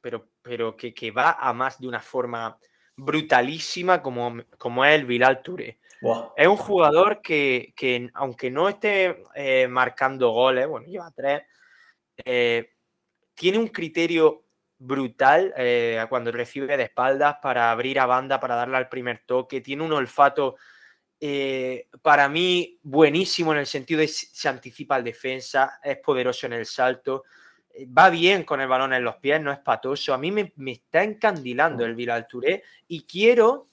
pero, 0.00 0.28
pero 0.42 0.76
que, 0.76 1.10
va 1.10 1.32
a 1.40 1.52
más 1.52 1.80
de 1.80 1.88
una 1.88 2.00
forma 2.00 2.56
brutalísima 2.96 4.00
como, 4.00 4.36
como 4.58 4.84
es 4.84 4.94
el 4.94 5.06
Bilal 5.06 5.42
Touré. 5.42 5.78
Es 6.36 6.46
un 6.46 6.56
jugador 6.56 7.20
que, 7.20 7.74
aunque 8.14 8.50
no 8.50 8.68
esté 8.68 9.24
eh, 9.34 9.66
marcando 9.68 10.30
goles, 10.30 10.66
bueno, 10.66 10.86
lleva 10.86 11.10
tres, 11.14 11.42
eh, 12.24 12.70
tiene 13.34 13.58
un 13.58 13.68
criterio 13.68 14.44
brutal 14.78 15.52
eh, 15.56 16.04
cuando 16.08 16.30
recibe 16.30 16.76
de 16.76 16.84
espaldas 16.84 17.36
para 17.42 17.70
abrir 17.70 17.98
a 17.98 18.06
banda, 18.06 18.38
para 18.38 18.54
darle 18.54 18.76
al 18.76 18.88
primer 18.88 19.22
toque. 19.26 19.60
Tiene 19.60 19.82
un 19.82 19.92
olfato 19.92 20.56
para 22.00 22.28
mí 22.28 22.78
buenísimo 22.80 23.52
en 23.52 23.58
el 23.58 23.66
sentido 23.66 23.98
de 23.98 24.06
que 24.06 24.12
se 24.12 24.48
anticipa 24.48 24.94
al 24.94 25.02
defensa, 25.02 25.80
es 25.82 25.98
poderoso 25.98 26.46
en 26.46 26.52
el 26.52 26.64
salto, 26.64 27.24
va 27.86 28.10
bien 28.10 28.44
con 28.44 28.60
el 28.60 28.68
balón 28.68 28.92
en 28.92 29.04
los 29.04 29.16
pies, 29.16 29.40
no 29.40 29.52
es 29.52 29.58
patoso. 29.58 30.14
A 30.14 30.18
mí 30.18 30.30
me, 30.30 30.52
está 30.66 31.02
encandilando 31.02 31.84
el 31.84 31.94
Bilal 31.94 32.26
Touré 32.26 32.62
y 32.86 33.02
quiero 33.02 33.68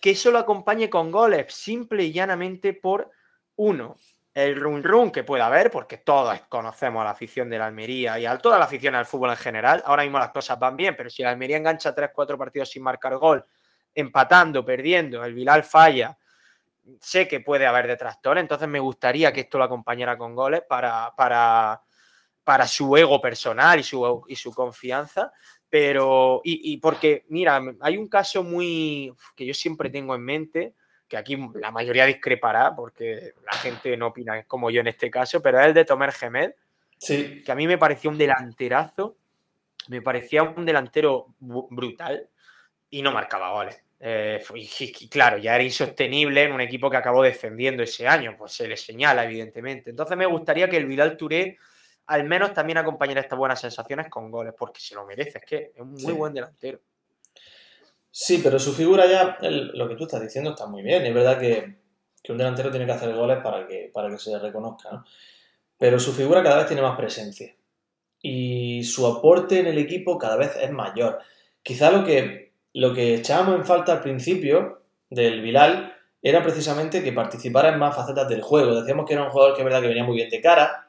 que 0.00 0.10
eso 0.10 0.30
lo 0.30 0.38
acompañe 0.38 0.88
con 0.88 1.10
goles, 1.10 1.52
simple 1.52 2.04
y 2.04 2.12
llanamente 2.12 2.72
por 2.72 3.10
uno, 3.56 3.96
el 4.34 4.54
run 4.54 4.84
run 4.84 5.10
que 5.10 5.24
pueda 5.24 5.46
haber, 5.46 5.70
porque 5.70 5.98
todos 5.98 6.40
conocemos 6.48 7.00
a 7.00 7.04
la 7.04 7.10
afición 7.10 7.50
de 7.50 7.58
la 7.58 7.66
Almería 7.66 8.18
y 8.18 8.26
a 8.26 8.38
toda 8.38 8.58
la 8.58 8.66
afición 8.66 8.94
al 8.94 9.06
fútbol 9.06 9.30
en 9.30 9.36
general. 9.36 9.82
Ahora 9.84 10.04
mismo 10.04 10.18
las 10.18 10.30
cosas 10.30 10.58
van 10.58 10.76
bien, 10.76 10.94
pero 10.96 11.10
si 11.10 11.22
la 11.22 11.30
Almería 11.30 11.56
engancha 11.56 11.94
3-4 11.94 12.38
partidos 12.38 12.70
sin 12.70 12.84
marcar 12.84 13.16
gol, 13.16 13.44
empatando, 13.94 14.64
perdiendo, 14.64 15.24
el 15.24 15.34
Bilal 15.34 15.64
falla, 15.64 16.16
sé 17.00 17.26
que 17.26 17.40
puede 17.40 17.66
haber 17.66 17.88
detractores, 17.88 18.40
entonces 18.40 18.68
me 18.68 18.78
gustaría 18.78 19.32
que 19.32 19.40
esto 19.40 19.58
lo 19.58 19.64
acompañara 19.64 20.16
con 20.16 20.36
goles 20.36 20.62
para, 20.68 21.12
para, 21.16 21.82
para 22.44 22.66
su 22.68 22.96
ego 22.96 23.20
personal 23.20 23.80
y 23.80 23.82
su, 23.82 24.24
y 24.28 24.36
su 24.36 24.54
confianza. 24.54 25.32
Pero, 25.70 26.40
y, 26.44 26.72
y 26.72 26.76
porque, 26.78 27.24
mira, 27.28 27.60
hay 27.80 27.96
un 27.96 28.08
caso 28.08 28.42
muy 28.42 29.12
que 29.36 29.44
yo 29.44 29.52
siempre 29.52 29.90
tengo 29.90 30.14
en 30.14 30.22
mente 30.22 30.74
que 31.08 31.16
aquí 31.16 31.38
la 31.54 31.70
mayoría 31.70 32.06
discrepará 32.06 32.76
porque 32.76 33.32
la 33.44 33.52
gente 33.54 33.96
no 33.96 34.08
opina 34.08 34.44
como 34.44 34.70
yo 34.70 34.80
en 34.82 34.88
este 34.88 35.10
caso, 35.10 35.40
pero 35.40 35.58
es 35.58 35.66
el 35.66 35.74
de 35.74 35.84
Tomer 35.84 36.12
Gemed, 36.12 36.52
sí. 36.98 37.42
que 37.44 37.50
a 37.50 37.54
mí 37.54 37.66
me 37.66 37.78
pareció 37.78 38.10
un 38.10 38.18
delanterazo, 38.18 39.16
me 39.88 40.02
parecía 40.02 40.42
un 40.42 40.66
delantero 40.66 41.34
brutal 41.40 42.28
y 42.90 43.00
no 43.02 43.10
marcaba 43.10 43.52
goles. 43.52 43.82
Eh, 44.00 44.40
y, 44.54 45.08
claro, 45.08 45.38
ya 45.38 45.54
era 45.54 45.64
insostenible 45.64 46.44
en 46.44 46.52
un 46.52 46.60
equipo 46.60 46.90
que 46.90 46.98
acabó 46.98 47.22
defendiendo 47.22 47.82
ese 47.82 48.06
año, 48.06 48.36
pues 48.38 48.52
se 48.52 48.68
le 48.68 48.76
señala, 48.76 49.24
evidentemente. 49.24 49.90
Entonces 49.90 50.16
me 50.16 50.26
gustaría 50.26 50.68
que 50.68 50.76
el 50.76 50.86
Vidal 50.86 51.16
Touré 51.16 51.58
al 52.08 52.24
menos 52.24 52.54
también 52.54 52.78
acompañara 52.78 53.20
estas 53.20 53.38
buenas 53.38 53.60
sensaciones 53.60 54.08
con 54.08 54.30
goles, 54.30 54.54
porque 54.58 54.80
se 54.80 54.94
lo 54.94 55.04
merece, 55.04 55.38
es 55.38 55.44
que 55.44 55.72
es 55.74 55.80
un 55.80 55.92
muy 55.92 56.14
buen 56.14 56.32
delantero. 56.32 56.80
Sí, 58.10 58.40
pero 58.42 58.58
su 58.58 58.72
figura 58.72 59.06
ya, 59.06 59.36
lo 59.40 59.88
que 59.88 59.94
tú 59.94 60.04
estás 60.04 60.22
diciendo 60.22 60.50
está 60.50 60.66
muy 60.66 60.82
bien. 60.82 61.04
Es 61.04 61.14
verdad 61.14 61.38
que, 61.38 61.76
un 62.28 62.36
delantero 62.36 62.70
tiene 62.70 62.84
que 62.84 62.92
hacer 62.92 63.14
goles 63.14 63.38
para 63.42 63.66
que, 63.66 63.90
para 63.92 64.10
que 64.10 64.18
se 64.18 64.38
reconozca, 64.38 64.90
¿no? 64.90 65.04
Pero 65.78 65.98
su 65.98 66.12
figura 66.12 66.42
cada 66.42 66.58
vez 66.58 66.66
tiene 66.66 66.82
más 66.82 66.96
presencia. 66.96 67.54
Y 68.20 68.82
su 68.84 69.06
aporte 69.06 69.60
en 69.60 69.66
el 69.66 69.78
equipo 69.78 70.18
cada 70.18 70.36
vez 70.36 70.56
es 70.56 70.70
mayor. 70.70 71.20
Quizá 71.62 71.90
lo 71.90 72.04
que, 72.04 72.52
lo 72.72 72.92
que 72.92 73.14
echábamos 73.14 73.54
en 73.54 73.64
falta 73.64 73.92
al 73.92 74.00
principio 74.00 74.82
del 75.08 75.40
Bilal 75.40 75.94
era 76.20 76.42
precisamente 76.42 77.02
que 77.02 77.12
participara 77.12 77.68
en 77.68 77.78
más 77.78 77.94
facetas 77.94 78.28
del 78.28 78.42
juego. 78.42 78.74
Decíamos 78.74 79.06
que 79.06 79.14
era 79.14 79.24
un 79.24 79.30
jugador 79.30 79.54
que 79.54 79.60
es 79.60 79.64
verdad 79.64 79.80
que 79.80 79.88
venía 79.88 80.04
muy 80.04 80.16
bien 80.16 80.28
de 80.28 80.40
cara, 80.40 80.87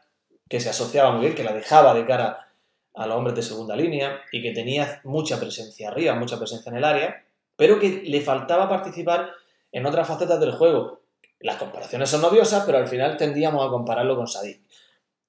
que 0.49 0.59
se 0.59 0.69
asociaba 0.69 1.11
muy 1.11 1.21
bien, 1.21 1.35
que 1.35 1.43
la 1.43 1.53
dejaba 1.53 1.93
de 1.93 2.05
cara 2.05 2.49
a 2.95 3.07
los 3.07 3.15
hombres 3.15 3.35
de 3.35 3.43
segunda 3.43 3.75
línea 3.75 4.19
y 4.31 4.41
que 4.41 4.51
tenía 4.51 4.99
mucha 5.05 5.39
presencia 5.39 5.89
arriba, 5.89 6.15
mucha 6.15 6.37
presencia 6.37 6.69
en 6.71 6.77
el 6.77 6.83
área, 6.83 7.23
pero 7.55 7.79
que 7.79 8.01
le 8.03 8.19
faltaba 8.21 8.67
participar 8.67 9.29
en 9.71 9.85
otras 9.85 10.07
facetas 10.07 10.39
del 10.39 10.51
juego. 10.51 11.01
Las 11.39 11.57
comparaciones 11.57 12.09
son 12.09 12.23
odiosas, 12.23 12.65
pero 12.65 12.79
al 12.79 12.87
final 12.87 13.15
tendíamos 13.15 13.65
a 13.65 13.69
compararlo 13.69 14.15
con 14.15 14.27
Sadik. 14.27 14.61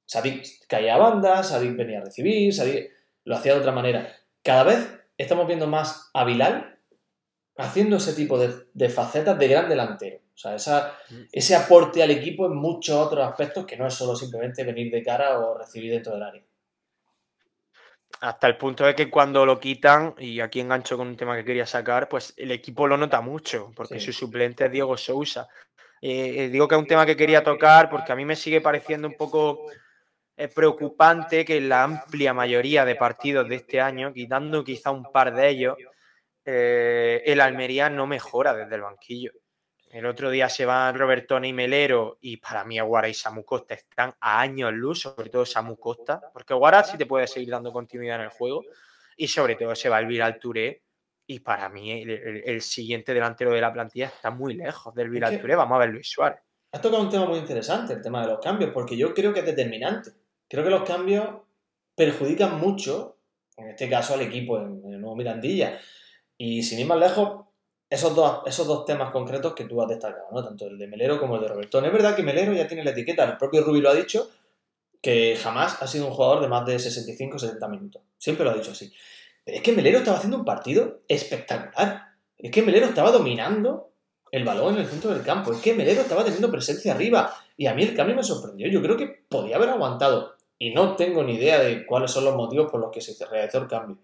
Sadik 0.07 0.67
caía 0.67 0.97
a 0.97 0.99
banda, 0.99 1.43
Sadik 1.45 1.77
venía 1.77 1.99
a 1.99 2.05
recibir, 2.05 2.53
Sadik 2.53 2.91
lo 3.25 3.37
hacía 3.37 3.53
de 3.55 3.61
otra 3.61 3.73
manera. 3.73 4.17
Cada 4.43 4.65
vez 4.65 4.89
estamos 5.19 5.47
viendo 5.47 5.67
más 5.67 6.11
a 6.15 6.25
Bilal 6.25 6.80
haciendo 7.61 7.97
ese 7.97 8.15
tipo 8.15 8.39
de, 8.39 8.89
facetas 8.89 9.39
de 9.39 9.49
gran 9.49 9.69
delantero. 9.69 10.19
O 10.35 10.39
sea, 10.39 10.55
esa, 10.55 10.99
ese 11.31 11.55
aporte 11.55 12.03
al 12.03 12.11
equipo 12.11 12.47
en 12.47 12.57
muchos 12.57 12.97
otros 12.97 13.27
aspectos 13.27 13.67
que 13.67 13.77
no 13.77 13.87
es 13.87 13.95
solo 13.95 14.17
simplemente 14.17 14.65
venir 14.65 14.91
de 14.91 15.03
cara 15.03 15.39
o 15.39 15.57
recibir 15.57 15.93
dentro 15.93 16.15
del 16.15 16.23
área. 16.23 16.43
Hasta 18.21 18.47
el 18.49 18.57
punto 18.57 18.85
de 18.85 18.95
que 18.95 19.11
cuando 19.11 19.47
lo 19.47 19.61
quitan, 19.61 20.15
y 20.19 20.41
aquí 20.41 20.61
engancho 20.61 20.97
con 20.97 21.09
un 21.09 21.17
tema 21.17 21.37
que 21.37 21.45
quería 21.45 21.67
sacar, 21.67 22.09
pues 22.09 22.35
el 22.37 22.51
equipo 22.51 22.87
lo 22.87 22.97
nota 22.97 23.21
mucho, 23.21 23.73
porque 23.75 24.01
su 24.01 24.13
suplente 24.13 24.67
es 24.67 24.73
Diego 24.73 24.97
Sousa. 24.97 25.49
Eh, 26.03 26.45
eh, 26.45 26.49
digo 26.49 26.67
que 26.67 26.75
es 26.75 26.81
un 26.81 26.87
tema 26.87 27.05
que 27.05 27.17
quería 27.17 27.45
tocar 27.45 27.91
porque 27.91 28.11
a 28.13 28.17
mí 28.17 28.25
me 28.25 28.35
sigue 28.35 28.63
pareciendo 28.63 29.07
un 29.07 29.17
poco 29.19 29.67
eh, 30.37 30.49
preocupante 30.49 31.45
que 31.45 31.59
en 31.59 31.69
la 31.69 31.83
amplia 31.83 32.33
mayoría 32.33 32.87
de 32.87 32.95
partidos 32.95 33.47
de 33.49 33.57
este 33.57 33.81
año, 33.81 34.13
quitando 34.13 34.65
quizá 34.65 34.91
un 34.91 35.05
par 35.13 35.35
de 35.35 35.49
ellos, 35.51 35.77
el 36.45 37.41
Almería 37.41 37.91
no 37.91 38.07
mejora 38.07 38.55
desde 38.55 38.75
el 38.75 38.83
banquillo. 38.83 39.33
El 39.91 40.07
otro 40.07 40.31
día 40.31 40.49
se 40.49 40.65
van 40.65 40.97
Robertone 40.97 41.49
y 41.49 41.53
Melero 41.53 42.19
y 42.21 42.37
para 42.37 42.65
mí 42.65 42.79
Aguara 42.79 43.09
y 43.09 43.15
Samu 43.15 43.45
Costa 43.45 43.75
están 43.75 44.15
a 44.21 44.41
años 44.41 44.73
luz, 44.73 45.01
sobre 45.01 45.31
todo 45.31 45.45
Samu 45.45 45.77
Costa, 45.79 46.21
porque 46.33 46.53
Aguara 46.53 46.85
sí 46.85 46.97
te 46.97 47.07
puede 47.07 47.27
seguir 47.27 47.51
dando 47.51 47.73
continuidad 47.73 48.17
en 48.17 48.23
el 48.23 48.29
juego 48.29 48.63
y 49.17 49.27
sobre 49.27 49.57
todo 49.57 49.75
se 49.75 49.89
va 49.89 49.99
a 49.99 50.39
Touré 50.39 50.85
y 51.27 51.41
para 51.41 51.69
mí 51.69 51.91
el, 51.91 52.63
siguiente 52.63 53.13
delantero 53.13 53.53
de 53.53 53.61
la 53.61 53.73
plantilla 53.73 54.07
está 54.07 54.31
muy 54.31 54.55
lejos 54.55 54.95
del 54.95 55.09
Elvira 55.09 55.37
Touré. 55.37 55.57
Vamos 55.57 55.75
a 55.75 55.81
ver 55.81 55.91
Luis 55.91 56.09
Suárez. 56.09 56.39
Has 56.71 56.81
tocado 56.81 57.03
un 57.03 57.11
tema 57.11 57.27
muy 57.27 57.39
interesante, 57.39 57.95
el 57.95 58.01
tema 58.01 58.23
de 58.23 58.29
los 58.29 58.39
cambios, 58.39 58.71
porque 58.73 58.97
yo 58.97 59.13
creo 59.13 59.33
que 59.33 59.41
es 59.41 59.47
determinante. 59.47 60.13
Creo 60.49 60.63
que 60.63 60.71
los 60.71 60.85
cambios 60.85 61.29
perjudican 61.97 62.61
mucho, 62.61 63.17
en 63.57 63.71
este 63.71 63.91
caso 63.91 64.15
al 64.15 64.21
equipo 64.21 64.57
en, 64.57 64.81
en 64.85 64.95
el 64.95 65.01
nuevo 65.01 65.17
Mirandilla. 65.17 65.81
Y 66.43 66.63
sin 66.63 66.79
ir 66.79 66.87
más 66.87 66.99
lejos, 66.99 67.45
esos 67.91 68.17
dos, 68.17 68.41
esos 68.47 68.67
dos 68.67 68.87
temas 68.87 69.11
concretos 69.11 69.53
que 69.53 69.65
tú 69.65 69.83
has 69.83 69.89
destacado, 69.89 70.25
¿no? 70.33 70.43
Tanto 70.43 70.69
el 70.69 70.79
de 70.79 70.87
Melero 70.87 71.21
como 71.21 71.37
el 71.37 71.43
de 71.43 71.49
Robertón. 71.49 71.85
Es 71.85 71.93
verdad 71.93 72.17
que 72.17 72.23
Melero 72.23 72.55
ya 72.55 72.67
tiene 72.67 72.83
la 72.83 72.93
etiqueta, 72.93 73.25
el 73.25 73.37
propio 73.37 73.63
Rubi 73.63 73.83
lo 73.83 73.91
ha 73.91 73.95
dicho, 73.95 74.31
que 75.03 75.37
jamás 75.37 75.83
ha 75.83 75.87
sido 75.87 76.07
un 76.07 76.15
jugador 76.15 76.41
de 76.41 76.49
más 76.49 76.65
de 76.65 76.77
65-70 76.77 77.69
minutos. 77.69 78.01
Siempre 78.17 78.47
lo 78.47 78.53
ha 78.53 78.55
dicho 78.55 78.71
así. 78.71 78.91
Pero 79.45 79.59
es 79.59 79.63
que 79.63 79.73
Melero 79.73 79.99
estaba 79.99 80.17
haciendo 80.17 80.39
un 80.39 80.47
partido 80.47 81.01
espectacular. 81.07 82.07
Es 82.39 82.51
que 82.51 82.63
Melero 82.63 82.87
estaba 82.87 83.11
dominando 83.11 83.91
el 84.33 84.43
balón 84.43 84.77
en 84.77 84.81
el 84.81 84.87
centro 84.87 85.11
del 85.11 85.23
campo. 85.23 85.53
Es 85.53 85.61
que 85.61 85.75
Melero 85.75 86.01
estaba 86.01 86.25
teniendo 86.25 86.51
presencia 86.51 86.95
arriba. 86.95 87.37
Y 87.59 87.67
a 87.67 87.75
mí 87.75 87.83
el 87.83 87.95
cambio 87.95 88.17
me 88.17 88.25
sorprendió. 88.25 88.67
Yo 88.69 88.81
creo 88.81 88.97
que 88.97 89.25
podía 89.29 89.57
haber 89.57 89.69
aguantado. 89.69 90.37
Y 90.59 90.73
no 90.73 90.97
tengo 90.97 91.23
ni 91.23 91.35
idea 91.35 91.59
de 91.59 91.85
cuáles 91.85 92.11
son 92.11 92.25
los 92.25 92.35
motivos 92.35 92.71
por 92.71 92.81
los 92.81 92.91
que 92.91 93.03
se 93.03 93.27
realizó 93.27 93.59
el 93.59 93.69
cambio. 93.69 93.99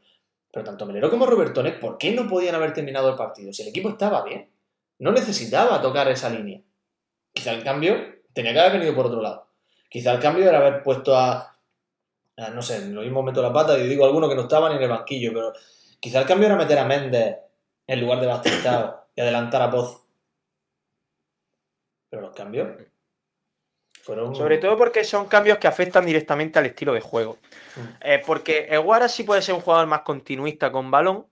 Pero 0.53 0.65
tanto 0.65 0.87
Melero 0.87 1.11
como 1.11 1.27
Robertone, 1.27 1.73
¿por 1.73 1.99
qué 1.99 2.13
no 2.13 2.29
podían 2.29 2.55
haber 2.55 2.73
terminado 2.73 3.11
el 3.11 3.17
partido? 3.17 3.53
Si 3.53 3.63
el 3.63 3.69
equipo 3.69 3.91
estaba 3.91 4.25
bien. 4.25 4.51
No 4.99 5.13
necesitaba 5.13 5.83
tocar 5.83 6.09
esa 6.09 6.31
línea. 6.31 6.63
Quizá 7.33 7.53
el 7.53 7.63
cambio 7.63 7.97
tenía 8.33 8.53
que 8.53 8.61
haber 8.61 8.73
venido 8.75 8.95
por 8.95 9.07
otro 9.07 9.21
lado. 9.21 9.49
Quizá 9.91 10.13
el 10.13 10.21
cambio 10.21 10.49
era 10.49 10.59
haber 10.59 10.83
puesto 10.83 11.17
a, 11.17 11.59
no 12.55 12.63
sé, 12.63 12.77
en 12.77 12.95
lo 12.95 13.03
mismo 13.03 13.23
meto 13.23 13.43
la 13.43 13.53
pata 13.53 13.79
y 13.79 13.87
digo 13.87 14.05
alguno 14.05 14.29
que 14.29 14.35
no 14.35 14.43
estaban 14.43 14.73
en 14.75 14.83
el 14.83 14.89
banquillo, 14.89 15.33
pero 15.33 15.53
quizá 16.01 16.21
el 16.21 16.27
cambio 16.27 16.47
era 16.47 16.57
meter 16.57 16.79
a 16.79 16.85
Méndez 16.85 17.37
en 17.87 18.01
lugar 18.01 18.21
de 18.21 18.27
Bastistao 18.27 19.09
y 19.15 19.21
adelantar 19.21 19.63
a 19.63 19.71
Poz. 19.71 20.07
Pero 22.09 22.23
los 22.23 22.35
cambios 22.35 22.69
sobre 24.07 24.59
todo 24.59 24.77
porque 24.77 25.03
son 25.03 25.27
cambios 25.27 25.59
que 25.59 25.67
afectan 25.67 26.07
directamente 26.07 26.59
al 26.59 26.67
estilo 26.67 26.95
de 26.95 27.01
juego. 27.01 27.39
Mm. 27.75 27.81
Eh, 28.01 28.23
porque 28.25 28.67
Eguara 28.71 29.09
sí 29.09 29.25
puede 29.25 29.43
ser 29.43 29.55
un 29.55 29.61
jugador 29.61 29.87
más 29.89 30.03
continuista 30.03 30.71
con 30.71 30.91
balón, 30.91 31.27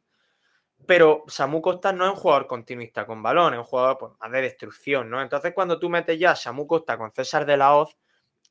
pero 0.87 1.25
Samu 1.29 1.63
Costa 1.63 1.93
no 1.93 2.05
es 2.05 2.11
un 2.11 2.17
jugador 2.17 2.47
continuista 2.47 3.07
con 3.07 3.23
balón, 3.23 3.55
es 3.55 3.59
un 3.61 3.65
jugador 3.65 3.99
pues, 3.99 4.13
más 4.21 4.33
de 4.33 4.43
destrucción, 4.43 5.09
¿no? 5.09 5.23
Entonces, 5.23 5.53
cuando 5.55 5.79
tú 5.79 5.89
metes 5.89 6.19
ya 6.19 6.33
a 6.33 6.37
Samu 6.37 6.67
Costa 6.67 6.99
con 6.99 7.13
César 7.13 7.47
de 7.47 7.57
la 7.57 7.77
Hoz, 7.77 7.97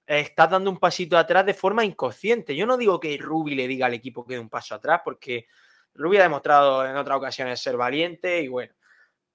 estás 0.05 0.49
dando 0.49 0.69
un 0.69 0.77
pasito 0.77 1.17
atrás 1.17 1.45
de 1.45 1.53
forma 1.53 1.83
inconsciente. 1.83 2.55
Yo 2.55 2.65
no 2.65 2.77
digo 2.77 2.99
que 2.99 3.17
Rubi 3.17 3.55
le 3.55 3.67
diga 3.67 3.87
al 3.87 3.93
equipo 3.93 4.25
que 4.25 4.35
dé 4.35 4.39
un 4.39 4.49
paso 4.49 4.75
atrás, 4.75 5.01
porque 5.03 5.47
Rubi 5.93 6.17
ha 6.17 6.23
demostrado 6.23 6.85
en 6.85 6.95
otras 6.95 7.17
ocasiones 7.17 7.59
ser 7.59 7.77
valiente 7.77 8.41
y 8.41 8.47
bueno, 8.47 8.73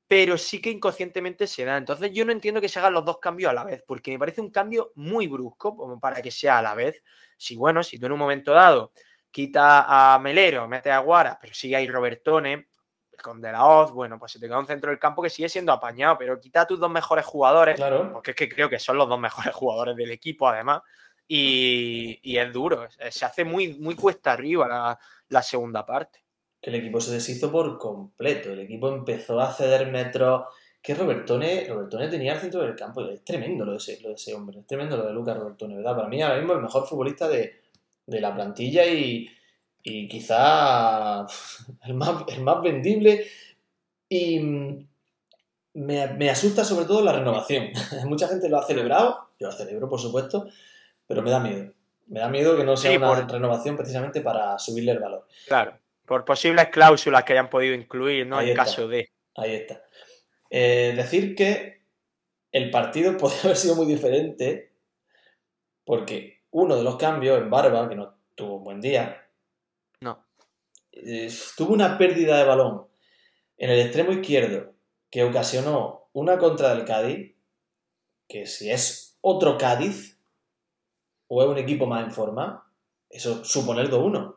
pero 0.09 0.38
sí 0.38 0.61
que 0.61 0.70
inconscientemente 0.70 1.46
se 1.46 1.66
da. 1.66 1.76
Entonces 1.76 2.11
yo 2.12 2.24
no 2.24 2.32
entiendo 2.32 2.62
que 2.62 2.68
se 2.68 2.78
hagan 2.78 2.94
los 2.94 3.04
dos 3.04 3.18
cambios 3.18 3.50
a 3.50 3.54
la 3.54 3.62
vez, 3.62 3.84
porque 3.86 4.11
me 4.11 4.18
parece 4.18 4.40
un 4.40 4.50
cambio 4.50 4.90
muy 4.94 5.26
brusco 5.28 5.76
como 5.76 6.00
para 6.00 6.22
que 6.22 6.30
sea 6.30 6.59
a 6.59 6.62
la 6.62 6.74
vez. 6.74 7.04
Si 7.36 7.56
bueno, 7.56 7.82
si 7.82 7.98
tú 7.98 8.06
en 8.06 8.12
un 8.12 8.18
momento 8.18 8.52
dado 8.52 8.92
quita 9.30 10.14
a 10.14 10.18
Melero, 10.18 10.66
mete 10.66 10.90
a 10.90 11.00
Guara, 11.00 11.38
pero 11.38 11.52
sigue 11.52 11.76
ahí 11.76 11.86
Robertone, 11.86 12.68
con 13.22 13.42
De 13.42 13.52
La 13.52 13.66
Hoz, 13.66 13.92
bueno, 13.92 14.18
pues 14.18 14.32
se 14.32 14.40
te 14.40 14.46
queda 14.46 14.59
un 14.59 14.66
centro 14.66 14.90
del 14.90 14.98
campo 14.98 15.20
que 15.22 15.28
sigue 15.28 15.48
siendo 15.48 15.72
apañado, 15.72 16.16
pero 16.16 16.40
quita 16.40 16.62
a 16.62 16.66
tus 16.66 16.80
dos 16.80 16.90
mejores 16.90 17.26
jugadores, 17.26 17.76
claro. 17.76 18.11
porque 18.12 18.30
es 18.30 18.36
que 18.36 18.48
creo 18.48 18.70
que 18.70 18.78
son 18.78 18.96
los 18.96 19.09
dos 19.09 19.20
mejores 19.20 19.54
jugadores 19.54 19.96
del 19.96 20.11
equipo 20.11 20.48
además, 20.48 20.80
y, 21.26 22.38
es 22.38 22.52
duro, 22.52 22.88
se 23.11 23.24
hace 23.26 23.44
muy, 23.44 23.74
muy 23.78 23.94
cuesta 23.94 24.32
arriba 24.32 24.98
la 25.28 25.42
segunda 25.42 25.84
parte 25.84 26.22
que 26.61 26.70
el 26.70 26.76
equipo 26.76 27.00
se 27.00 27.12
deshizo 27.12 27.50
por 27.52 27.78
completo. 27.78 28.52
El 28.52 28.61
equipo 28.61 28.88
empezó 28.88 29.40
a 29.40 29.52
ceder 29.52 29.90
metros. 29.90 30.44
Que 30.80 30.94
Robertone, 30.94 31.66
Robertone 31.68 32.09
tenía 32.09 32.34
el 32.34 32.40
centro 32.40 32.62
del 32.62 32.74
campo. 32.76 33.02
Es 33.02 33.24
tremendo 33.24 33.64
lo 33.64 33.72
de 33.72 33.78
ese, 33.78 34.00
lo 34.00 34.09
de 34.11 34.14
ese 34.14 34.34
hombre. 34.34 34.61
Es 34.61 34.66
tremendo 34.66 34.96
lo 34.96 35.06
de 35.06 35.12
Lucas 35.12 35.36
Robertone, 35.36 35.76
¿verdad? 35.76 35.96
Para 35.96 36.09
mí 36.09 36.22
ahora 36.22 36.38
mismo 36.38 36.52
el 36.54 36.62
mejor 36.62 36.86
futbolista 36.86 37.28
de, 37.28 37.61
la 38.06 38.34
plantilla 38.34 38.86
y, 38.86 39.28
y 39.82 40.09
quizá 40.09 41.26
el 41.84 41.94
más, 41.94 42.24
el 42.28 42.42
más 42.42 42.62
vendible 42.62 43.26
y 44.09 44.40
me, 45.74 46.06
me 46.14 46.30
asusta 46.30 46.64
sobre 46.64 46.86
todo 46.86 47.02
la 47.02 47.12
renovación. 47.12 47.68
Mucha 48.06 48.28
gente 48.28 48.48
lo 48.48 48.59
ha 48.59 48.66
celebrado, 48.66 49.28
yo 49.38 49.48
lo 49.48 49.52
celebro 49.52 49.88
por 49.88 50.00
supuesto, 50.00 50.48
pero 51.06 51.22
me 51.22 51.30
da 51.30 51.40
miedo. 51.40 51.72
Me 52.06 52.20
da 52.20 52.28
miedo 52.28 52.56
que 52.56 52.64
no 52.64 52.76
sea 52.76 52.90
Sí, 52.92 52.96
una 52.96 53.09
por- 53.09 53.30
renovación 53.30 53.76
precisamente 53.76 54.20
para 54.22 54.59
subirle 54.59 54.92
el 54.92 54.98
valor. 55.00 55.26
Claro, 55.46 55.76
por 56.09 56.24
posibles 56.24 56.68
cláusulas 56.70 57.22
que 57.22 57.34
hayan 57.34 57.50
podido 57.50 57.74
incluir, 57.74 58.26
¿no? 58.26 58.38
Ahí 58.38 58.46
En 58.46 58.50
está. 58.52 58.64
caso 58.64 58.88
de. 58.88 59.09
Ahí 59.36 59.54
está. 59.54 59.82
Eh, 60.50 60.94
decir 60.96 61.34
que 61.36 61.82
el 62.50 62.70
partido 62.70 63.16
podría 63.18 63.42
haber 63.44 63.56
sido 63.56 63.76
muy 63.76 63.86
diferente 63.86 64.72
porque 65.84 66.40
uno 66.50 66.76
de 66.76 66.82
los 66.82 66.96
cambios 66.96 67.38
en 67.40 67.50
Barba, 67.50 67.88
que 67.88 67.94
no 67.94 68.18
tuvo 68.34 68.56
un 68.56 68.64
buen 68.64 68.80
día, 68.80 69.26
No. 70.00 70.24
eh, 70.92 71.30
tuvo 71.56 71.74
una 71.74 71.96
pérdida 71.98 72.38
de 72.38 72.44
balón 72.44 72.86
en 73.59 73.70
el 73.70 73.80
extremo 73.80 74.12
izquierdo 74.12 74.74
que 75.11 75.24
ocasionó 75.24 76.09
una 76.12 76.38
contra 76.38 76.74
del 76.74 76.84
Cádiz, 76.84 77.34
que 78.28 78.46
si 78.46 78.70
es 78.70 79.16
otro 79.20 79.56
Cádiz 79.59 80.18
o 81.28 81.42
es 81.42 81.48
un 81.48 81.59
equipo 81.59 81.86
más 81.86 82.04
en 82.04 82.12
forma, 82.12 82.70
eso 83.11 83.44
supone 83.44 83.82
el 83.82 83.90
2-1. 83.90 84.36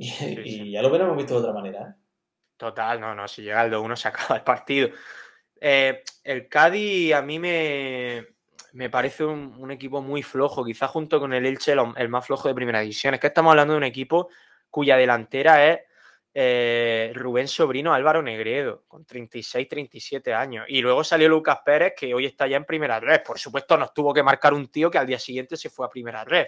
Y, 0.00 0.08
sí. 0.08 0.34
y 0.44 0.70
ya 0.70 0.80
lo 0.80 0.88
hubiéramos 0.88 1.14
visto 1.14 1.34
de 1.34 1.40
otra 1.40 1.52
manera. 1.52 1.90
¿eh? 1.90 1.94
Total, 2.56 2.98
no, 2.98 3.14
no, 3.14 3.28
si 3.28 3.42
llega 3.42 3.64
el 3.64 3.70
2-1 3.70 3.96
se 3.96 4.08
acaba 4.08 4.36
el 4.36 4.42
partido. 4.42 4.88
Eh, 5.60 6.02
el 6.24 6.48
Cádiz 6.48 7.12
a 7.12 7.20
mí 7.20 7.38
me, 7.38 8.26
me 8.72 8.88
parece 8.88 9.24
un, 9.24 9.54
un 9.58 9.70
equipo 9.70 10.00
muy 10.00 10.22
flojo, 10.22 10.64
quizás 10.64 10.90
junto 10.90 11.20
con 11.20 11.34
el 11.34 11.44
Elche 11.44 11.74
el 11.96 12.08
más 12.08 12.26
flojo 12.26 12.48
de 12.48 12.54
primera 12.54 12.80
división. 12.80 13.12
Es 13.12 13.20
que 13.20 13.26
estamos 13.26 13.50
hablando 13.50 13.74
de 13.74 13.78
un 13.78 13.84
equipo 13.84 14.30
cuya 14.70 14.96
delantera 14.96 15.68
es 15.68 15.80
eh, 16.32 17.12
Rubén 17.14 17.48
Sobrino 17.48 17.92
Álvaro 17.92 18.22
Negredo, 18.22 18.84
con 18.86 19.04
36, 19.04 19.68
37 19.68 20.32
años. 20.32 20.64
Y 20.68 20.80
luego 20.80 21.02
salió 21.02 21.28
Lucas 21.28 21.58
Pérez, 21.64 21.92
que 21.96 22.14
hoy 22.14 22.26
está 22.26 22.46
ya 22.46 22.56
en 22.56 22.64
primera 22.64 23.00
red. 23.00 23.22
Por 23.22 23.38
supuesto, 23.38 23.76
nos 23.76 23.92
tuvo 23.92 24.14
que 24.14 24.22
marcar 24.22 24.54
un 24.54 24.68
tío 24.68 24.90
que 24.90 24.98
al 24.98 25.06
día 25.06 25.18
siguiente 25.18 25.56
se 25.56 25.70
fue 25.70 25.86
a 25.86 25.90
primera 25.90 26.24
red. 26.24 26.46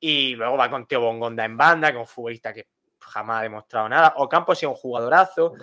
Y 0.00 0.34
luego 0.34 0.56
va 0.56 0.70
con 0.70 0.86
Teo 0.86 1.00
Bongonda 1.00 1.44
en 1.44 1.56
banda, 1.56 1.88
que 1.88 1.98
es 1.98 2.00
un 2.00 2.06
futbolista 2.06 2.52
que 2.52 2.68
jamás 2.98 3.40
ha 3.40 3.42
demostrado 3.42 3.88
nada. 3.88 4.14
Ocampo 4.16 4.52
ha 4.52 4.54
sido 4.54 4.70
un 4.70 4.76
jugadorazo. 4.76 5.54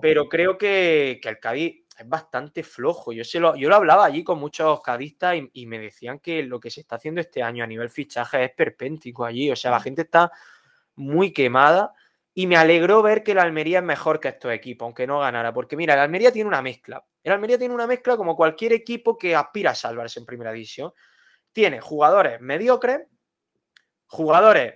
Pero 0.00 0.28
creo 0.28 0.56
que, 0.56 1.20
que 1.22 1.28
el 1.28 1.38
Cádiz 1.38 1.84
es 1.98 2.08
bastante 2.08 2.62
flojo. 2.62 3.12
Yo, 3.12 3.24
se 3.24 3.38
lo, 3.38 3.54
yo 3.54 3.68
lo 3.68 3.76
hablaba 3.76 4.04
allí 4.04 4.24
con 4.24 4.38
muchos 4.38 4.80
cadistas 4.80 5.36
y, 5.36 5.50
y 5.52 5.66
me 5.66 5.78
decían 5.78 6.18
que 6.20 6.42
lo 6.42 6.58
que 6.58 6.70
se 6.70 6.80
está 6.80 6.96
haciendo 6.96 7.20
este 7.20 7.42
año 7.42 7.64
a 7.64 7.66
nivel 7.66 7.90
fichaje 7.90 8.44
es 8.44 8.50
perpéntico 8.52 9.24
allí. 9.24 9.50
O 9.50 9.56
sea, 9.56 9.70
la 9.70 9.80
gente 9.80 10.02
está 10.02 10.32
muy 10.94 11.32
quemada 11.32 11.92
y 12.34 12.46
me 12.46 12.56
alegró 12.56 13.02
ver 13.02 13.22
que 13.22 13.32
el 13.32 13.38
Almería 13.38 13.78
es 13.78 13.84
mejor 13.84 14.18
que 14.18 14.28
estos 14.28 14.52
equipos, 14.52 14.86
aunque 14.86 15.06
no 15.06 15.20
ganara. 15.20 15.52
Porque 15.52 15.76
mira, 15.76 15.94
el 15.94 16.00
Almería 16.00 16.32
tiene 16.32 16.48
una 16.48 16.62
mezcla. 16.62 17.04
El 17.22 17.32
Almería 17.32 17.58
tiene 17.58 17.74
una 17.74 17.86
mezcla 17.86 18.16
como 18.16 18.36
cualquier 18.36 18.72
equipo 18.72 19.18
que 19.18 19.36
aspira 19.36 19.72
a 19.72 19.74
salvarse 19.74 20.18
en 20.18 20.26
primera 20.26 20.52
división. 20.52 20.92
Tiene 21.52 21.80
jugadores 21.80 22.40
mediocres, 22.40 23.00
jugadores 24.12 24.74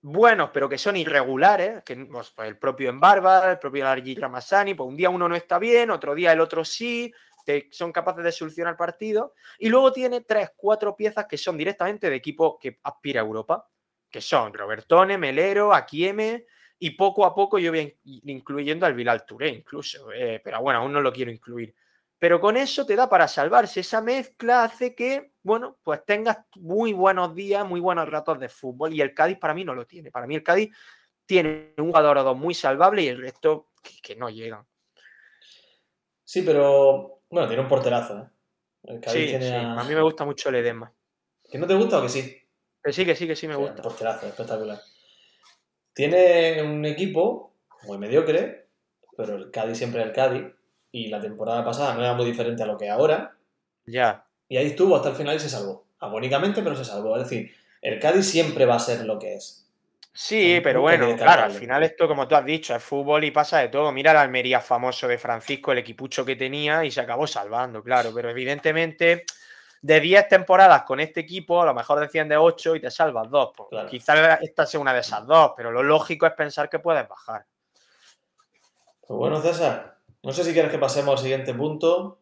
buenos, 0.00 0.50
pero 0.52 0.68
que 0.68 0.78
son 0.78 0.96
irregulares, 0.96 1.82
que 1.84 1.96
pues, 1.96 2.30
pues, 2.30 2.48
el 2.48 2.58
propio 2.58 2.88
Embarba, 2.88 3.50
el 3.52 3.58
propio 3.58 3.84
Largi 3.84 4.14
Ramassani, 4.14 4.74
pues 4.74 4.88
un 4.88 4.96
día 4.96 5.10
uno 5.10 5.28
no 5.28 5.36
está 5.36 5.58
bien, 5.58 5.90
otro 5.90 6.14
día 6.14 6.32
el 6.32 6.40
otro 6.40 6.64
sí, 6.64 7.12
te- 7.44 7.68
son 7.70 7.92
capaces 7.92 8.24
de 8.24 8.32
solucionar 8.32 8.76
partido, 8.76 9.34
y 9.58 9.68
luego 9.68 9.92
tiene 9.92 10.22
tres, 10.22 10.50
cuatro 10.56 10.96
piezas 10.96 11.26
que 11.26 11.36
son 11.36 11.56
directamente 11.58 12.08
de 12.08 12.16
equipo 12.16 12.58
que 12.58 12.78
aspira 12.82 13.20
a 13.20 13.24
Europa, 13.24 13.68
que 14.10 14.20
son 14.20 14.52
Robertone, 14.54 15.18
Melero, 15.18 15.74
Akieme, 15.74 16.46
y 16.78 16.90
poco 16.90 17.26
a 17.26 17.34
poco 17.34 17.58
yo 17.58 17.72
voy 17.72 17.98
in- 18.04 18.22
incluyendo 18.30 18.86
al 18.86 18.94
Bilal 18.94 19.26
Touré 19.26 19.48
incluso, 19.48 20.12
eh, 20.12 20.40
pero 20.42 20.60
bueno, 20.62 20.80
aún 20.80 20.92
no 20.92 21.00
lo 21.00 21.12
quiero 21.12 21.30
incluir. 21.30 21.74
Pero 22.18 22.40
con 22.40 22.56
eso 22.56 22.84
te 22.84 22.96
da 22.96 23.08
para 23.08 23.28
salvarse. 23.28 23.80
Esa 23.80 24.00
mezcla 24.00 24.64
hace 24.64 24.94
que, 24.94 25.32
bueno, 25.42 25.78
pues 25.82 26.04
tengas 26.04 26.38
muy 26.56 26.92
buenos 26.92 27.34
días, 27.34 27.64
muy 27.66 27.78
buenos 27.80 28.08
ratos 28.08 28.40
de 28.40 28.48
fútbol. 28.48 28.92
Y 28.92 29.00
el 29.00 29.14
Cádiz 29.14 29.38
para 29.38 29.54
mí 29.54 29.64
no 29.64 29.74
lo 29.74 29.86
tiene. 29.86 30.10
Para 30.10 30.26
mí 30.26 30.34
el 30.34 30.42
Cádiz 30.42 30.74
tiene 31.26 31.74
un 31.78 31.86
jugador 31.86 32.18
o 32.18 32.24
dos 32.24 32.36
muy 32.36 32.54
salvable 32.54 33.02
y 33.02 33.08
el 33.08 33.20
resto 33.20 33.68
que, 33.82 34.00
que 34.02 34.16
no 34.16 34.30
llegan. 34.30 34.66
Sí, 36.24 36.42
pero 36.42 37.20
bueno, 37.30 37.46
tiene 37.46 37.62
un 37.62 37.68
porterazo, 37.68 38.18
¿eh? 38.18 38.28
El 38.84 39.00
Cádiz 39.00 39.22
Sí, 39.22 39.28
tiene 39.28 39.46
sí. 39.48 39.54
a- 39.54 39.80
A 39.80 39.84
mí 39.84 39.94
me 39.94 40.02
gusta 40.02 40.24
mucho 40.24 40.48
el 40.48 40.56
Edema. 40.56 40.92
¿Que 41.50 41.58
no 41.58 41.66
te 41.66 41.74
gusta 41.74 41.98
o 41.98 42.02
que 42.02 42.08
sí? 42.08 42.36
Que 42.82 42.92
sí, 42.92 43.04
que 43.04 43.14
sí, 43.14 43.26
que 43.26 43.36
sí 43.36 43.46
me 43.46 43.54
Sí, 43.54 43.60
gusta. 43.60 43.76
Un 43.76 43.82
porterazo, 43.82 44.26
espectacular. 44.26 44.80
Tiene 45.94 46.62
un 46.62 46.84
equipo 46.84 47.54
muy 47.84 47.98
mediocre, 47.98 48.68
pero 49.16 49.36
el 49.36 49.50
Cádiz 49.50 49.78
siempre 49.78 50.00
es 50.00 50.08
el 50.08 50.12
Cádiz. 50.12 50.44
Y 50.90 51.08
la 51.08 51.20
temporada 51.20 51.64
pasada 51.64 51.94
no 51.94 52.00
era 52.00 52.14
muy 52.14 52.24
diferente 52.24 52.62
a 52.62 52.66
lo 52.66 52.78
que 52.78 52.86
es 52.86 52.90
ahora. 52.90 53.36
Ya. 53.86 54.24
Y 54.48 54.56
ahí 54.56 54.66
estuvo 54.66 54.96
hasta 54.96 55.10
el 55.10 55.14
final 55.14 55.36
y 55.36 55.40
se 55.40 55.48
salvó. 55.48 55.86
Agónicamente, 55.98 56.62
pero 56.62 56.76
se 56.76 56.84
salvó. 56.84 57.16
Es 57.16 57.24
decir, 57.24 57.54
el 57.82 57.98
Cádiz 57.98 58.26
siempre 58.26 58.64
va 58.64 58.76
a 58.76 58.80
ser 58.80 59.04
lo 59.04 59.18
que 59.18 59.34
es. 59.34 59.68
Sí, 60.12 60.60
pero 60.64 60.80
bueno, 60.80 61.14
claro, 61.16 61.44
al 61.44 61.52
final 61.52 61.84
esto, 61.84 62.08
como 62.08 62.26
tú 62.26 62.34
has 62.34 62.44
dicho, 62.44 62.74
es 62.74 62.82
fútbol 62.82 63.22
y 63.22 63.30
pasa 63.30 63.58
de 63.58 63.68
todo. 63.68 63.92
Mira 63.92 64.10
el 64.10 64.16
Almería 64.16 64.60
famoso 64.60 65.06
de 65.06 65.16
Francisco, 65.16 65.70
el 65.70 65.78
equipucho 65.78 66.24
que 66.24 66.34
tenía 66.34 66.84
y 66.84 66.90
se 66.90 67.00
acabó 67.00 67.24
salvando, 67.24 67.84
claro. 67.84 68.10
Pero 68.12 68.28
evidentemente, 68.28 69.24
de 69.80 70.00
10 70.00 70.26
temporadas 70.26 70.82
con 70.82 70.98
este 70.98 71.20
equipo, 71.20 71.62
a 71.62 71.66
lo 71.66 71.74
mejor 71.74 72.00
decían 72.00 72.28
de 72.28 72.36
8 72.36 72.74
y 72.74 72.80
te 72.80 72.90
salvas 72.90 73.30
dos. 73.30 73.50
Pues 73.56 73.68
Claro. 73.68 73.88
Quizás 73.88 74.42
esta 74.42 74.66
sea 74.66 74.80
una 74.80 74.92
de 74.92 75.00
esas 75.00 75.24
dos, 75.24 75.52
pero 75.56 75.70
lo 75.70 75.84
lógico 75.84 76.26
es 76.26 76.32
pensar 76.32 76.68
que 76.68 76.80
puedes 76.80 77.06
bajar. 77.08 77.46
Pues 79.06 79.16
bueno, 79.16 79.40
César, 79.40 79.97
no 80.28 80.34
sé 80.34 80.44
si 80.44 80.52
quieres 80.52 80.70
que 80.70 80.76
pasemos 80.76 81.12
al 81.12 81.22
siguiente 81.22 81.54
punto 81.54 82.18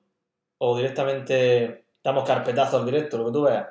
o 0.59 0.77
directamente 0.77 1.87
damos 2.05 2.23
carpetazo 2.23 2.77
al 2.77 2.87
directo, 2.87 3.19
lo 3.19 3.27
que 3.27 3.33
tú 3.33 3.43
veas. 3.43 3.67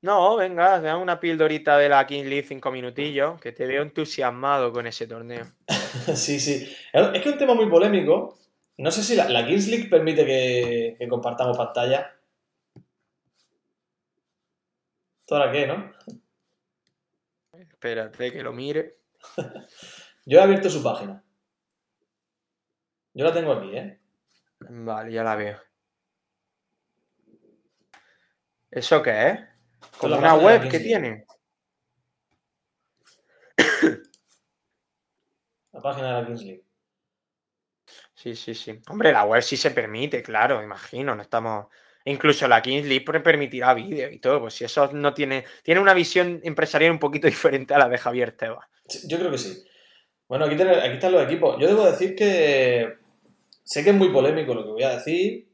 No, 0.00 0.34
venga, 0.34 0.80
da 0.80 0.96
una 0.96 1.20
pildorita 1.20 1.78
de 1.78 1.88
la 1.88 2.04
King 2.04 2.24
League, 2.24 2.42
cinco 2.42 2.72
minutillos, 2.72 3.40
que 3.40 3.52
te 3.52 3.64
veo 3.66 3.82
entusiasmado 3.82 4.72
con 4.72 4.88
ese 4.88 5.06
torneo. 5.06 5.46
sí, 6.16 6.40
sí. 6.40 6.74
Es 6.92 7.08
que 7.10 7.18
es 7.20 7.26
un 7.26 7.38
tema 7.38 7.54
muy 7.54 7.70
polémico. 7.70 8.36
No 8.78 8.90
sé 8.90 9.04
si 9.04 9.14
la, 9.14 9.28
la 9.28 9.46
Kings 9.46 9.68
League 9.68 9.88
permite 9.88 10.26
que, 10.26 10.96
que 10.98 11.08
compartamos 11.08 11.56
pantalla. 11.56 12.16
¿Esto 15.20 15.36
ahora 15.36 15.52
qué, 15.52 15.68
no? 15.68 15.92
Espérate 17.52 18.32
que 18.32 18.42
lo 18.42 18.52
mire. 18.52 18.96
Yo 20.26 20.40
he 20.40 20.42
abierto 20.42 20.68
su 20.68 20.82
página. 20.82 21.22
Yo 23.14 23.24
la 23.24 23.32
tengo 23.32 23.52
aquí, 23.52 23.76
¿eh? 23.76 23.98
Vale, 24.60 25.12
ya 25.12 25.22
la 25.24 25.36
veo. 25.36 25.58
¿Eso 28.70 29.02
qué 29.02 29.28
es? 29.28 29.38
Como 29.98 30.16
una 30.16 30.34
web 30.34 30.68
que 30.68 30.78
tiene. 30.80 31.26
La 35.72 35.80
página 35.80 36.08
de 36.16 36.20
la 36.22 36.26
Kings 36.26 36.42
League. 36.42 36.64
Sí, 38.14 38.36
sí, 38.36 38.54
sí. 38.54 38.80
Hombre, 38.88 39.12
la 39.12 39.24
web 39.24 39.42
sí 39.42 39.56
se 39.56 39.70
permite, 39.72 40.22
claro, 40.22 40.62
imagino. 40.62 41.14
No 41.14 41.22
estamos. 41.22 41.66
Incluso 42.04 42.48
la 42.48 42.62
Kings 42.62 42.86
League 42.86 43.04
permitirá 43.20 43.74
vídeo 43.74 44.10
y 44.10 44.18
todo. 44.20 44.40
Pues 44.40 44.54
si 44.54 44.64
eso 44.64 44.90
no 44.92 45.12
tiene. 45.14 45.44
Tiene 45.62 45.80
una 45.80 45.94
visión 45.94 46.40
empresarial 46.44 46.92
un 46.92 46.98
poquito 46.98 47.26
diferente 47.28 47.74
a 47.74 47.78
la 47.78 47.88
de 47.88 47.98
Javier 47.98 48.32
Tebas. 48.32 48.66
Yo 49.06 49.18
creo 49.18 49.30
que 49.30 49.38
sí. 49.38 49.64
Bueno, 50.28 50.46
aquí, 50.46 50.56
ten- 50.56 50.68
aquí 50.68 50.94
están 50.94 51.12
los 51.12 51.24
equipos. 51.24 51.56
Yo 51.60 51.66
debo 51.68 51.84
decir 51.84 52.14
que 52.14 52.98
sé 53.64 53.84
que 53.84 53.90
es 53.90 53.96
muy 53.96 54.10
polémico 54.10 54.54
lo 54.54 54.64
que 54.64 54.70
voy 54.70 54.82
a 54.82 54.96
decir. 54.96 55.48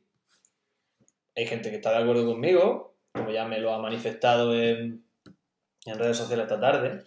Hay 1.37 1.47
gente 1.47 1.71
que 1.71 1.77
está 1.77 1.91
de 1.93 2.03
acuerdo 2.03 2.27
conmigo, 2.27 2.97
como 3.13 3.31
ya 3.31 3.45
me 3.47 3.59
lo 3.59 3.73
ha 3.73 3.79
manifestado 3.79 4.55
en, 4.55 5.05
en 5.85 5.99
redes 5.99 6.17
sociales 6.17 6.45
esta 6.45 6.59
tarde. 6.59 7.05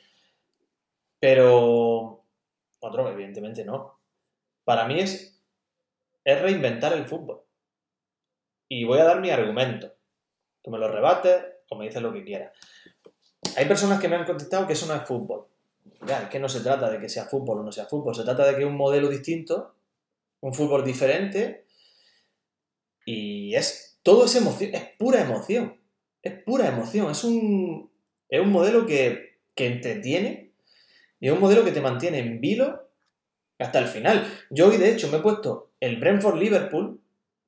Pero 1.19 2.25
otro, 2.79 3.09
evidentemente 3.09 3.63
no. 3.63 3.99
Para 4.63 4.87
mí 4.87 4.99
es, 4.99 5.41
es 6.23 6.41
reinventar 6.41 6.93
el 6.93 7.05
fútbol. 7.05 7.43
Y 8.67 8.85
voy 8.85 8.99
a 8.99 9.03
dar 9.03 9.19
mi 9.19 9.29
argumento. 9.29 9.93
Tú 10.63 10.71
me 10.71 10.77
lo 10.77 10.87
rebates 10.87 11.43
o 11.69 11.77
me 11.77 11.85
dices 11.85 12.01
lo 12.01 12.13
que 12.13 12.23
quieras. 12.23 12.57
Hay 13.57 13.65
personas 13.65 13.99
que 13.99 14.07
me 14.07 14.15
han 14.15 14.25
contestado 14.25 14.65
que 14.65 14.73
eso 14.73 14.87
no 14.87 14.95
es 14.95 15.03
fútbol. 15.03 15.47
Ya, 16.05 16.23
es 16.23 16.29
que 16.29 16.39
no 16.39 16.49
se 16.49 16.61
trata 16.61 16.89
de 16.89 16.99
que 16.99 17.09
sea 17.09 17.25
fútbol 17.25 17.59
o 17.59 17.63
no 17.63 17.71
sea 17.71 17.85
fútbol, 17.85 18.15
se 18.15 18.23
trata 18.23 18.45
de 18.45 18.55
que 18.55 18.65
un 18.65 18.75
modelo 18.75 19.07
distinto, 19.07 19.75
un 20.41 20.53
fútbol 20.53 20.83
diferente 20.83 21.65
y 23.05 23.55
es 23.55 23.99
todo 24.03 24.25
es 24.25 24.35
emoción, 24.35 24.71
es 24.73 24.83
pura 24.97 25.21
emoción, 25.21 25.79
es 26.21 26.33
pura 26.43 26.67
emoción, 26.67 27.11
es 27.11 27.23
un, 27.23 27.91
es 28.29 28.41
un 28.41 28.51
modelo 28.51 28.85
que, 28.85 29.39
que 29.55 29.67
entretiene 29.67 30.51
y 31.19 31.27
es 31.27 31.33
un 31.33 31.39
modelo 31.39 31.63
que 31.63 31.71
te 31.71 31.81
mantiene 31.81 32.19
en 32.19 32.41
vilo 32.41 32.89
hasta 33.59 33.79
el 33.79 33.85
final. 33.85 34.27
Yo 34.49 34.69
hoy 34.69 34.77
de 34.77 34.91
hecho 34.91 35.07
me 35.09 35.17
he 35.17 35.21
puesto 35.21 35.71
el 35.79 35.99
Brentford-Liverpool 35.99 36.99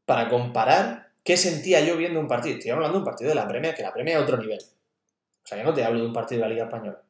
para 0.06 0.30
comparar 0.30 1.12
qué 1.24 1.38
sentía 1.38 1.82
yo 1.82 1.98
viendo 1.98 2.20
un 2.20 2.28
partido. 2.28 2.56
Estoy 2.56 2.72
hablando 2.72 2.98
de 2.98 3.00
un 3.00 3.06
partido 3.06 3.30
de 3.30 3.36
la 3.36 3.48
Premier, 3.48 3.74
que 3.74 3.82
la 3.82 3.94
Premier 3.94 4.18
es 4.18 4.24
otro 4.24 4.38
nivel. 4.38 4.60
O 4.60 5.48
sea, 5.48 5.58
yo 5.58 5.64
no 5.64 5.74
te 5.74 5.84
hablo 5.84 6.02
de 6.02 6.08
un 6.08 6.14
partido 6.14 6.41
de 6.41 6.48
la 6.48 6.54
Liga 6.54 6.66
Española. 6.66 7.02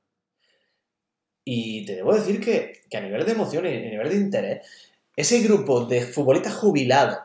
Y 1.46 1.86
te 1.86 1.96
debo 1.96 2.14
decir 2.14 2.40
que, 2.40 2.84
a 2.96 3.02
nivel 3.02 3.26
de 3.26 3.32
emoción 3.32 3.66
y 3.66 3.70
a 3.70 3.90
nivel 3.90 4.10
de 4.10 4.16
interés, 4.16 4.68
ese 5.16 5.42
grupo 5.42 5.86
de 5.86 6.02
futbolistas 6.02 6.56
jubilados, 6.56 7.20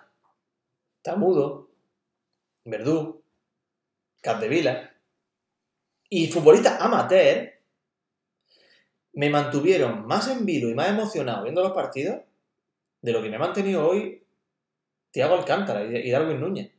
Tamudo, 1.03 1.71
Verdú, 2.65 3.23
Capdevila 4.21 4.93
y 6.11 6.29
futbolistas 6.29 6.81
amateur, 6.81 7.53
me 9.13 9.31
mantuvieron 9.31 10.07
más 10.07 10.29
en 10.29 10.45
vilo 10.45 10.69
y 10.69 10.75
más 10.75 10.91
emocionado 10.91 11.43
viendo 11.43 11.63
los 11.63 11.73
partidos 11.73 12.21
de 13.01 13.13
lo 13.13 13.23
que 13.23 13.31
me 13.31 13.37
ha 13.37 13.41
mantenido 13.41 13.89
hoy 13.89 14.23
Tiago 15.11 15.35
Alcántara 15.35 15.85
y 15.85 16.11
Darwin 16.11 16.41
Núñez. 16.41 16.78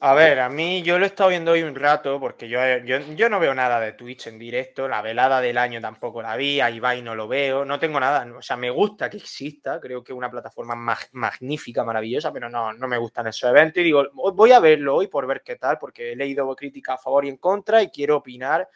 A 0.00 0.14
ver, 0.14 0.38
a 0.38 0.48
mí 0.48 0.84
yo 0.84 0.96
lo 0.96 1.04
he 1.04 1.08
estado 1.08 1.30
viendo 1.30 1.50
hoy 1.50 1.64
un 1.64 1.74
rato 1.74 2.20
porque 2.20 2.48
yo, 2.48 2.60
yo, 2.84 3.28
no 3.28 3.40
veo 3.40 3.52
nada 3.52 3.80
de 3.80 3.94
Twitch 3.94 4.28
en 4.28 4.38
directo, 4.38 4.86
la 4.86 5.02
velada 5.02 5.40
del 5.40 5.58
año 5.58 5.80
tampoco 5.80 6.22
la 6.22 6.36
vi, 6.36 6.60
a 6.60 6.70
Ibai 6.70 7.02
no 7.02 7.16
lo 7.16 7.26
veo, 7.26 7.64
no 7.64 7.80
tengo 7.80 7.98
nada, 7.98 8.24
o 8.32 8.40
sea, 8.40 8.56
me 8.56 8.70
gusta 8.70 9.10
que 9.10 9.16
exista, 9.16 9.80
creo 9.80 10.04
que 10.04 10.12
es 10.12 10.16
una 10.16 10.30
plataforma 10.30 10.76
magnífica, 11.10 11.82
maravillosa, 11.82 12.32
pero 12.32 12.48
no, 12.48 12.72
no 12.72 12.86
me 12.86 12.96
gustan 12.96 13.26
esos 13.26 13.50
eventos 13.50 13.80
y 13.80 13.84
digo, 13.86 14.04
voy 14.12 14.52
a 14.52 14.60
verlo 14.60 14.94
hoy 14.94 15.08
por 15.08 15.26
ver 15.26 15.42
qué 15.44 15.56
tal, 15.56 15.78
porque 15.78 16.12
he 16.12 16.16
leído 16.16 16.54
críticas 16.54 16.94
a 16.94 17.02
favor 17.02 17.24
y 17.24 17.30
en 17.30 17.38
contra 17.38 17.82
y 17.82 17.88
quiero 17.88 18.18
opinar 18.18 18.68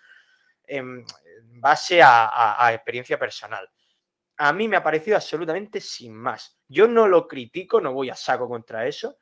en 0.64 1.04
base 1.60 2.00
a 2.02 2.72
experiencia 2.74 3.16
personal. 3.16 3.70
A 4.38 4.52
mí 4.52 4.66
me 4.66 4.76
ha 4.76 4.82
parecido 4.82 5.16
absolutamente 5.16 5.80
sin 5.80 6.16
más. 6.16 6.58
Yo 6.66 6.88
no 6.88 7.06
lo 7.06 7.28
critico, 7.28 7.80
no 7.80 7.92
voy 7.92 8.10
a 8.10 8.16
saco 8.16 8.48
contra 8.48 8.88
eso 8.88 9.18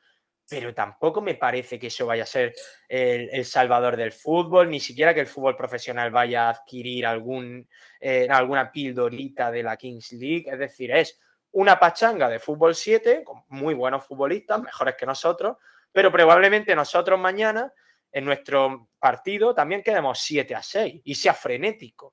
pero 0.51 0.75
tampoco 0.75 1.21
me 1.21 1.37
parece 1.37 1.79
que 1.79 1.87
eso 1.87 2.07
vaya 2.07 2.25
a 2.25 2.27
ser 2.27 2.53
el, 2.89 3.45
salvador 3.45 3.97
del 3.97 4.11
fútbol, 4.11 4.69
ni 4.69 4.81
siquiera 4.81 5.15
que 5.15 5.21
el 5.21 5.29
fútbol 5.29 5.57
profesional 5.57 6.11
vaya 6.11 6.47
a 6.47 6.51
adquirir 6.51 7.07
algún, 7.07 7.69
eh, 8.01 8.27
alguna 8.29 8.73
pildorita 8.73 9.53
de 9.53 9.63
la 9.63 9.77
Kings 9.77 10.11
League. 10.13 10.47
Es 10.51 10.59
decir, 10.59 10.91
es 10.91 11.21
una 11.53 11.79
pachanga 11.79 12.29
de 12.29 12.41
fútbol 12.41 12.75
7 12.75 13.23
con 13.23 13.45
muy 13.49 13.75
buenos 13.75 14.05
futbolistas, 14.05 14.61
mejores 14.61 14.97
que 14.97 15.07
nosotros, 15.07 15.57
pero 15.93 16.11
probablemente 16.11 16.75
nosotros 16.75 17.19
mañana 17.19 17.73
en 18.11 18.25
nuestro 18.25 18.89
partido 18.99 19.55
también 19.55 19.85
quedemos 19.85 20.19
7 20.19 20.53
a 20.57 20.63
6 20.65 21.03
y 21.05 21.15
sea 21.15 21.33
frenético. 21.33 22.13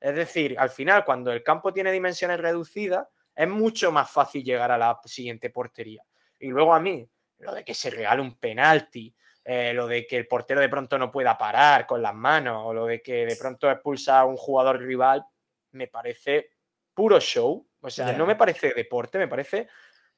Es 0.00 0.14
decir, 0.14 0.56
al 0.58 0.70
final, 0.70 1.04
cuando 1.04 1.30
el 1.30 1.42
campo 1.42 1.70
tiene 1.70 1.92
dimensiones 1.92 2.40
reducidas, 2.40 3.06
es 3.34 3.48
mucho 3.48 3.92
más 3.92 4.10
fácil 4.10 4.42
llegar 4.42 4.70
a 4.70 4.78
la 4.78 4.98
siguiente 5.04 5.50
portería. 5.50 6.02
Y 6.38 6.48
luego 6.48 6.74
a 6.74 6.80
mí, 6.80 7.06
lo 7.38 7.54
de 7.54 7.64
que 7.64 7.74
se 7.74 7.90
regale 7.90 8.22
un 8.22 8.38
penalti, 8.38 9.14
eh, 9.44 9.72
lo 9.74 9.86
de 9.86 10.06
que 10.06 10.16
el 10.16 10.26
portero 10.26 10.60
de 10.60 10.68
pronto 10.68 10.98
no 10.98 11.10
pueda 11.10 11.36
parar 11.36 11.86
con 11.86 12.00
las 12.00 12.14
manos, 12.14 12.62
o 12.64 12.72
lo 12.72 12.86
de 12.86 13.02
que 13.02 13.26
de 13.26 13.36
pronto 13.36 13.70
expulsa 13.70 14.20
a 14.20 14.24
un 14.24 14.36
jugador 14.36 14.80
rival, 14.80 15.24
me 15.72 15.88
parece 15.88 16.50
puro 16.94 17.20
show. 17.20 17.66
O 17.80 17.90
sea, 17.90 18.12
no 18.12 18.24
me 18.24 18.36
parece 18.36 18.72
deporte, 18.72 19.18
me 19.18 19.28
parece 19.28 19.68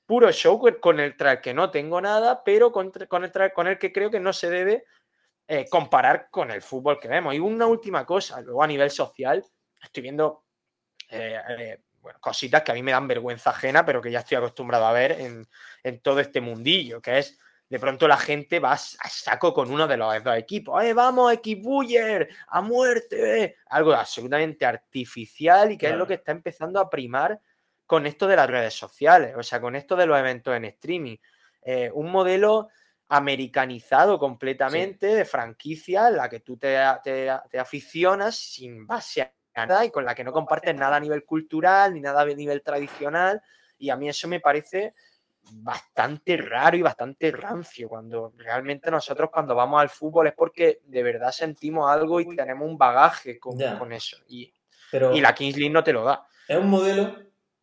puro 0.05 0.31
show 0.31 0.61
con 0.81 1.01
el 1.01 1.17
que 1.43 1.53
no 1.53 1.71
tengo 1.71 2.01
nada, 2.01 2.45
pero 2.45 2.71
con, 2.71 2.93
con, 3.09 3.25
el, 3.25 3.53
con 3.53 3.67
el 3.67 3.79
que 3.79 3.93
creo 3.93 4.11
que 4.11 4.21
no 4.21 4.33
se 4.33 4.49
debe 4.49 4.85
eh, 5.49 5.67
comparar 5.69 6.29
con 6.31 6.53
el 6.53 6.63
fútbol 6.63 7.01
que 7.01 7.09
vemos. 7.09 7.35
Y 7.35 7.41
una 7.41 7.67
última 7.67 8.07
cosa, 8.07 8.41
luego 8.41 8.63
a 8.63 8.69
nivel 8.69 8.91
social, 8.91 9.45
estoy 9.83 10.03
viendo 10.05 10.45
eh, 11.11 11.81
bueno, 12.07 12.21
cositas 12.21 12.63
que 12.63 12.71
a 12.71 12.75
mí 12.75 12.85
me 12.85 12.93
dan 12.93 13.09
vergüenza 13.09 13.51
ajena, 13.51 13.85
pero 13.85 14.01
que 14.01 14.13
ya 14.13 14.21
estoy 14.21 14.37
acostumbrado 14.37 14.87
a 14.87 14.93
ver 14.93 15.11
en, 15.83 16.01
todo 16.03 16.21
este 16.21 16.41
mundillo, 16.41 17.03
que 17.03 17.19
es 17.19 17.37
de 17.69 17.81
pronto 17.81 18.07
la 18.07 18.17
gente 18.17 18.61
va 18.61 18.75
a 18.75 18.77
saco 18.77 19.53
con 19.53 19.73
uno 19.73 19.89
de 19.89 19.97
los 19.97 20.23
dos 20.23 20.37
equipos. 20.37 20.85
¡Eh, 20.85 20.95
vamos, 20.95 21.33
equipuyer! 21.33 22.29
¡A 22.47 22.61
muerte! 22.61 23.57
Algo 23.71 23.93
absolutamente 23.93 24.65
artificial 24.65 25.73
y 25.73 25.77
que 25.77 25.89
es 25.89 25.97
lo 25.97 26.07
que 26.07 26.15
está 26.15 26.31
empezando 26.31 26.79
a 26.79 26.89
primar 26.89 27.41
con 27.87 28.07
esto 28.07 28.29
de 28.29 28.37
las 28.37 28.49
redes 28.49 28.75
sociales, 28.75 29.35
o 29.37 29.43
sea, 29.43 29.61
con 29.61 29.75
esto 29.75 29.97
de 29.97 30.07
los 30.07 30.17
eventos 30.17 30.55
en 30.55 30.65
streaming. 30.67 31.17
Eh, 31.61 31.91
un 31.93 32.13
modelo 32.13 32.69
americanizado 33.09 34.17
completamente 34.17 35.09
de 35.09 35.25
franquicia 35.25 36.07
en 36.07 36.19
la 36.19 36.29
que 36.29 36.39
tú 36.39 36.57
te, 36.57 36.79
te 37.03 37.59
aficionas 37.59 38.37
sin 38.37 38.87
base 38.87 39.23
y 39.85 39.91
con 39.91 40.05
la 40.05 40.15
que 40.15 40.25
no 40.25 40.33
compartes 40.33 40.75
nada 40.75 40.97
a 40.97 41.01
nivel 41.01 41.25
cultural 41.25 41.95
ni 41.95 42.01
nada 42.01 42.23
a 42.23 42.27
nivel 42.27 42.63
tradicional. 42.63 43.43
Y 43.79 43.91
a 43.91 43.97
mí 43.97 44.09
eso 44.09 44.29
me 44.29 44.41
parece 44.41 44.93
bastante 45.53 46.37
raro 46.37 46.77
y 46.77 46.83
bastante 46.83 47.31
rancio, 47.31 47.89
cuando 47.89 48.33
realmente 48.37 48.91
nosotros 48.91 49.31
cuando 49.33 49.55
vamos 49.55 49.81
al 49.81 49.89
fútbol 49.89 50.27
es 50.27 50.35
porque 50.35 50.81
de 50.85 51.03
verdad 51.03 51.31
sentimos 51.31 51.89
algo 51.89 52.21
y 52.21 52.35
tenemos 52.35 52.69
un 52.69 52.77
bagaje 52.77 53.39
con, 53.39 53.57
con 53.79 53.93
eso. 53.93 54.17
Y, 54.29 54.53
y 55.13 55.21
la 55.21 55.35
Kings 55.35 55.57
League 55.57 55.73
no 55.73 55.85
te 55.85 55.93
lo 55.93 56.05
da. 56.05 56.27
Es 56.49 56.59
un 56.59 56.69
modelo, 56.69 57.17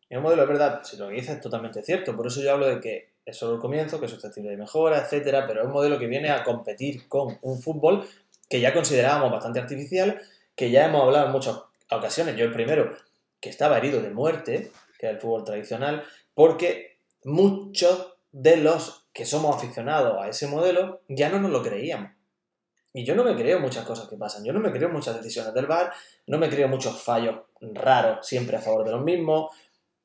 es 0.08 0.16
un 0.16 0.22
modelo, 0.22 0.42
es 0.42 0.48
verdad, 0.48 0.82
si 0.82 0.96
lo 0.96 1.08
que 1.08 1.14
dices 1.14 1.36
es 1.36 1.40
totalmente 1.40 1.82
cierto, 1.82 2.16
por 2.16 2.26
eso 2.26 2.40
yo 2.40 2.52
hablo 2.52 2.66
de 2.66 2.80
que 2.80 3.14
es 3.24 3.36
solo 3.36 3.54
el 3.54 3.60
comienzo, 3.60 3.98
que 3.98 4.06
es 4.06 4.12
susceptible 4.12 4.50
de 4.50 4.56
mejora, 4.56 4.98
etcétera, 4.98 5.46
pero 5.46 5.60
es 5.60 5.66
un 5.66 5.72
modelo 5.72 5.98
que 5.98 6.06
viene 6.06 6.30
a 6.30 6.42
competir 6.42 7.08
con 7.08 7.38
un 7.42 7.60
fútbol 7.60 8.06
que 8.48 8.60
ya 8.60 8.72
considerábamos 8.72 9.32
bastante 9.32 9.60
artificial, 9.60 10.20
que 10.54 10.70
ya 10.70 10.86
hemos 10.86 11.02
hablado 11.02 11.26
en 11.26 11.32
muchos 11.32 11.64
ocasiones, 11.90 12.36
yo 12.36 12.44
el 12.44 12.52
primero, 12.52 12.96
que 13.40 13.50
estaba 13.50 13.78
herido 13.78 14.00
de 14.00 14.10
muerte, 14.10 14.72
que 14.98 15.06
es 15.06 15.12
el 15.12 15.20
fútbol 15.20 15.44
tradicional, 15.44 16.04
porque 16.34 16.98
muchos 17.24 18.16
de 18.32 18.56
los 18.56 19.06
que 19.12 19.24
somos 19.24 19.56
aficionados 19.56 20.20
a 20.20 20.28
ese 20.28 20.46
modelo 20.46 21.02
ya 21.08 21.28
no 21.28 21.40
nos 21.40 21.50
lo 21.50 21.62
creíamos. 21.62 22.10
Y 22.92 23.04
yo 23.04 23.14
no 23.14 23.24
me 23.24 23.34
creo 23.34 23.58
muchas 23.58 23.84
cosas 23.84 24.08
que 24.08 24.16
pasan, 24.16 24.44
yo 24.44 24.52
no 24.52 24.60
me 24.60 24.70
creo 24.70 24.88
muchas 24.88 25.16
decisiones 25.16 25.52
del 25.52 25.66
VAR, 25.66 25.92
no 26.26 26.38
me 26.38 26.48
creo 26.48 26.68
muchos 26.68 27.02
fallos 27.02 27.40
raros 27.60 28.26
siempre 28.26 28.56
a 28.56 28.60
favor 28.60 28.84
de 28.84 28.92
los 28.92 29.02
mismos. 29.02 29.52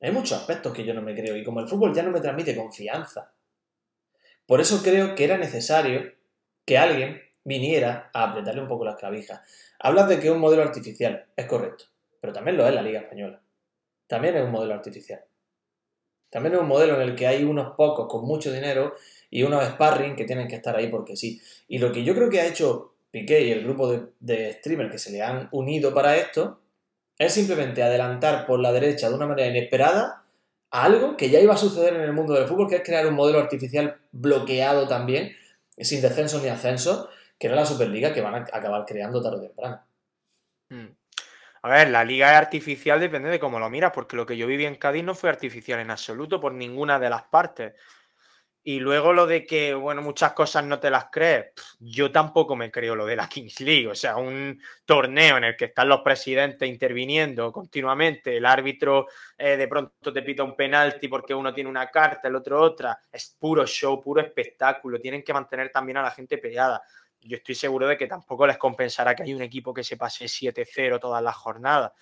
Hay 0.00 0.10
muchos 0.10 0.38
aspectos 0.38 0.72
que 0.72 0.84
yo 0.84 0.92
no 0.92 1.02
me 1.02 1.14
creo 1.14 1.36
y 1.36 1.44
como 1.44 1.60
el 1.60 1.68
fútbol 1.68 1.94
ya 1.94 2.02
no 2.02 2.10
me 2.10 2.20
transmite 2.20 2.56
confianza. 2.56 3.32
Por 4.44 4.60
eso 4.60 4.82
creo 4.82 5.14
que 5.14 5.24
era 5.24 5.38
necesario 5.38 6.12
que 6.64 6.78
alguien 6.78 7.22
viniera 7.44 8.10
a 8.12 8.30
apretarle 8.30 8.62
un 8.62 8.68
poco 8.68 8.84
las 8.84 8.96
clavijas. 8.96 9.40
Hablas 9.78 10.08
de 10.08 10.20
que 10.20 10.28
es 10.28 10.32
un 10.32 10.40
modelo 10.40 10.62
artificial, 10.62 11.26
es 11.36 11.46
correcto, 11.46 11.84
pero 12.20 12.32
también 12.32 12.56
lo 12.56 12.66
es 12.66 12.74
la 12.74 12.82
Liga 12.82 13.00
Española. 13.00 13.40
También 14.06 14.36
es 14.36 14.42
un 14.42 14.50
modelo 14.50 14.74
artificial. 14.74 15.24
También 16.28 16.54
es 16.54 16.60
un 16.60 16.68
modelo 16.68 16.94
en 16.94 17.02
el 17.02 17.16
que 17.16 17.26
hay 17.26 17.44
unos 17.44 17.74
pocos 17.76 18.06
con 18.08 18.24
mucho 18.24 18.52
dinero 18.52 18.94
y 19.30 19.42
unos 19.42 19.64
sparring 19.64 20.14
que 20.14 20.24
tienen 20.24 20.48
que 20.48 20.56
estar 20.56 20.76
ahí 20.76 20.88
porque 20.88 21.16
sí. 21.16 21.40
Y 21.68 21.78
lo 21.78 21.90
que 21.92 22.04
yo 22.04 22.14
creo 22.14 22.30
que 22.30 22.40
ha 22.40 22.46
hecho 22.46 22.94
Piqué 23.10 23.40
y 23.42 23.50
el 23.50 23.64
grupo 23.64 23.90
de, 23.90 24.06
de 24.20 24.52
streamers 24.52 24.92
que 24.92 24.98
se 24.98 25.10
le 25.10 25.20
han 25.20 25.48
unido 25.50 25.92
para 25.92 26.16
esto 26.16 26.60
es 27.18 27.34
simplemente 27.34 27.82
adelantar 27.82 28.46
por 28.46 28.60
la 28.60 28.72
derecha 28.72 29.08
de 29.08 29.16
una 29.16 29.26
manera 29.26 29.48
inesperada 29.48 30.22
a 30.70 30.84
algo 30.84 31.16
que 31.16 31.28
ya 31.28 31.40
iba 31.40 31.54
a 31.54 31.58
suceder 31.58 31.94
en 31.94 32.02
el 32.02 32.12
mundo 32.12 32.34
del 32.34 32.46
fútbol, 32.46 32.68
que 32.68 32.76
es 32.76 32.82
crear 32.82 33.06
un 33.06 33.14
modelo 33.14 33.40
artificial 33.40 33.98
bloqueado 34.12 34.86
también, 34.86 35.32
sin 35.76 36.00
descenso 36.00 36.40
ni 36.40 36.48
ascenso, 36.48 37.08
que 37.40 37.46
era 37.46 37.56
la 37.56 37.64
Superliga 37.64 38.12
que 38.12 38.20
van 38.20 38.34
a 38.34 38.46
acabar 38.52 38.84
creando 38.86 39.22
tarde 39.22 39.38
o 39.38 39.40
temprano. 39.40 39.82
Hmm. 40.68 40.88
A 41.62 41.68
ver, 41.70 41.88
la 41.88 42.04
liga 42.04 42.32
es 42.32 42.36
artificial, 42.36 43.00
depende 43.00 43.30
de 43.30 43.40
cómo 43.40 43.58
lo 43.58 43.70
miras, 43.70 43.92
porque 43.94 44.14
lo 44.14 44.26
que 44.26 44.36
yo 44.36 44.46
viví 44.46 44.66
en 44.66 44.76
Cádiz 44.76 45.04
no 45.04 45.14
fue 45.14 45.30
artificial 45.30 45.80
en 45.80 45.90
absoluto 45.90 46.38
por 46.38 46.52
ninguna 46.52 46.98
de 46.98 47.08
las 47.08 47.22
partes. 47.24 47.72
Y 48.62 48.78
luego 48.78 49.14
lo 49.14 49.26
de 49.26 49.46
que, 49.46 49.72
bueno, 49.72 50.02
muchas 50.02 50.34
cosas 50.34 50.64
no 50.64 50.78
te 50.78 50.90
las 50.90 51.06
crees, 51.10 51.52
yo 51.78 52.12
tampoco 52.12 52.54
me 52.56 52.70
creo 52.70 52.94
lo 52.94 53.06
de 53.06 53.16
la 53.16 53.26
Kings 53.26 53.60
League, 53.60 53.88
o 53.88 53.94
sea, 53.94 54.18
un 54.18 54.60
torneo 54.84 55.38
en 55.38 55.44
el 55.44 55.56
que 55.56 55.66
están 55.66 55.88
los 55.88 56.02
presidentes 56.02 56.68
interviniendo 56.68 57.50
continuamente, 57.52 58.36
el 58.36 58.44
árbitro 58.44 59.06
eh, 59.38 59.56
de 59.56 59.66
pronto 59.66 60.12
te 60.12 60.20
pita 60.20 60.44
un 60.44 60.54
penalti 60.54 61.08
porque 61.08 61.34
uno 61.34 61.54
tiene 61.54 61.70
una 61.70 61.86
carta, 61.86 62.28
el 62.28 62.36
otro 62.36 62.60
otra, 62.60 63.00
es 63.10 63.34
puro 63.38 63.66
show, 63.66 63.98
puro 63.98 64.20
espectáculo, 64.20 65.00
tienen 65.00 65.22
que 65.22 65.32
mantener 65.32 65.70
también 65.70 65.96
a 65.96 66.02
la 66.02 66.10
gente 66.10 66.36
peleada 66.36 66.82
yo 67.22 67.36
estoy 67.36 67.54
seguro 67.54 67.86
de 67.86 67.96
que 67.96 68.06
tampoco 68.06 68.46
les 68.46 68.58
compensará 68.58 69.14
que 69.14 69.22
hay 69.22 69.34
un 69.34 69.42
equipo 69.42 69.74
que 69.74 69.84
se 69.84 69.96
pase 69.96 70.24
7-0 70.26 70.98
todas 71.00 71.22
las 71.22 71.36
jornadas. 71.36 71.92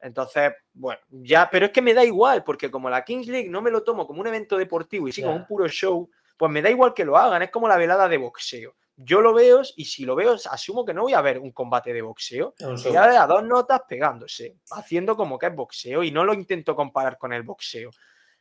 Entonces, 0.00 0.52
bueno, 0.72 1.00
ya, 1.10 1.48
pero 1.50 1.66
es 1.66 1.72
que 1.72 1.82
me 1.82 1.94
da 1.94 2.04
igual, 2.04 2.42
porque 2.42 2.70
como 2.70 2.90
la 2.90 3.04
Kings 3.04 3.28
League 3.28 3.48
no 3.48 3.62
me 3.62 3.70
lo 3.70 3.84
tomo 3.84 4.06
como 4.06 4.20
un 4.20 4.26
evento 4.26 4.58
deportivo 4.58 5.06
y 5.06 5.12
sí 5.12 5.22
como 5.22 5.36
un 5.36 5.46
puro 5.46 5.68
show, 5.68 6.10
pues 6.36 6.50
me 6.50 6.60
da 6.60 6.70
igual 6.70 6.92
que 6.92 7.04
lo 7.04 7.16
hagan, 7.16 7.42
es 7.42 7.50
como 7.50 7.68
la 7.68 7.76
velada 7.76 8.08
de 8.08 8.16
boxeo. 8.16 8.74
Yo 8.96 9.20
lo 9.20 9.32
veo 9.32 9.62
y 9.76 9.84
si 9.84 10.04
lo 10.04 10.14
veo, 10.16 10.36
asumo 10.50 10.84
que 10.84 10.92
no 10.92 11.02
voy 11.02 11.14
a 11.14 11.20
ver 11.20 11.38
un 11.38 11.52
combate 11.52 11.92
de 11.92 12.02
boxeo. 12.02 12.54
Voy 12.58 12.96
a 12.96 13.06
ver 13.06 13.16
a 13.16 13.26
dos 13.26 13.44
notas 13.44 13.82
pegándose, 13.88 14.56
haciendo 14.72 15.16
como 15.16 15.38
que 15.38 15.46
es 15.46 15.54
boxeo 15.54 16.02
y 16.02 16.10
no 16.10 16.24
lo 16.24 16.34
intento 16.34 16.74
comparar 16.74 17.16
con 17.16 17.32
el 17.32 17.42
boxeo. 17.42 17.90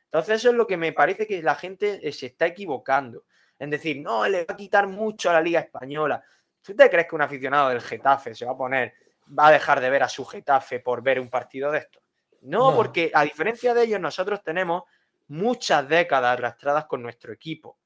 Entonces, 0.05 0.38
eso 0.38 0.49
es 0.49 0.55
lo 0.55 0.67
que 0.67 0.77
me 0.77 0.91
parece 0.91 1.25
que 1.25 1.41
la 1.41 1.55
gente 1.55 2.05
eh, 2.05 2.11
se 2.11 2.25
está 2.25 2.47
equivocando 2.47 3.23
en 3.62 3.70
decir, 3.70 4.01
no, 4.01 4.28
le 4.28 4.43
va 4.43 4.55
a 4.55 4.57
quitar 4.57 4.88
mucho 4.88 5.30
a 5.30 5.34
la 5.34 5.41
Liga 5.41 5.59
Española. 5.59 6.24
¿Tú 6.64 6.76
te 6.76 6.89
crees 6.89 7.07
que 7.07 7.14
un 7.14 7.22
aficionado 7.22 7.70
del 7.70 7.80
Getafe 7.80 8.34
se 8.34 8.43
va 8.43 8.53
a 8.53 8.57
poner, 8.57 8.95
va 9.38 9.49
a 9.49 9.51
dejar 9.51 9.80
de 9.80 9.91
ver 9.91 10.01
a 10.01 10.09
su 10.09 10.26
Getafe 10.26 10.80
por 10.80 11.03
ver 11.03 11.20
un 11.20 11.30
partido 11.30 11.72
de 11.72 11.78
esto? 11.78 11.99
No, 12.41 12.76
porque 12.76 13.12
a 13.14 13.22
diferencia 13.24 13.76
de 13.76 13.84
ellos, 13.84 13.99
nosotros 13.99 14.41
tenemos 14.41 14.82
muchas 15.28 15.88
décadas 15.88 16.39
arrastradas 16.39 16.86
con 16.86 17.03
nuestro 17.03 17.32
equipo. 17.32 17.78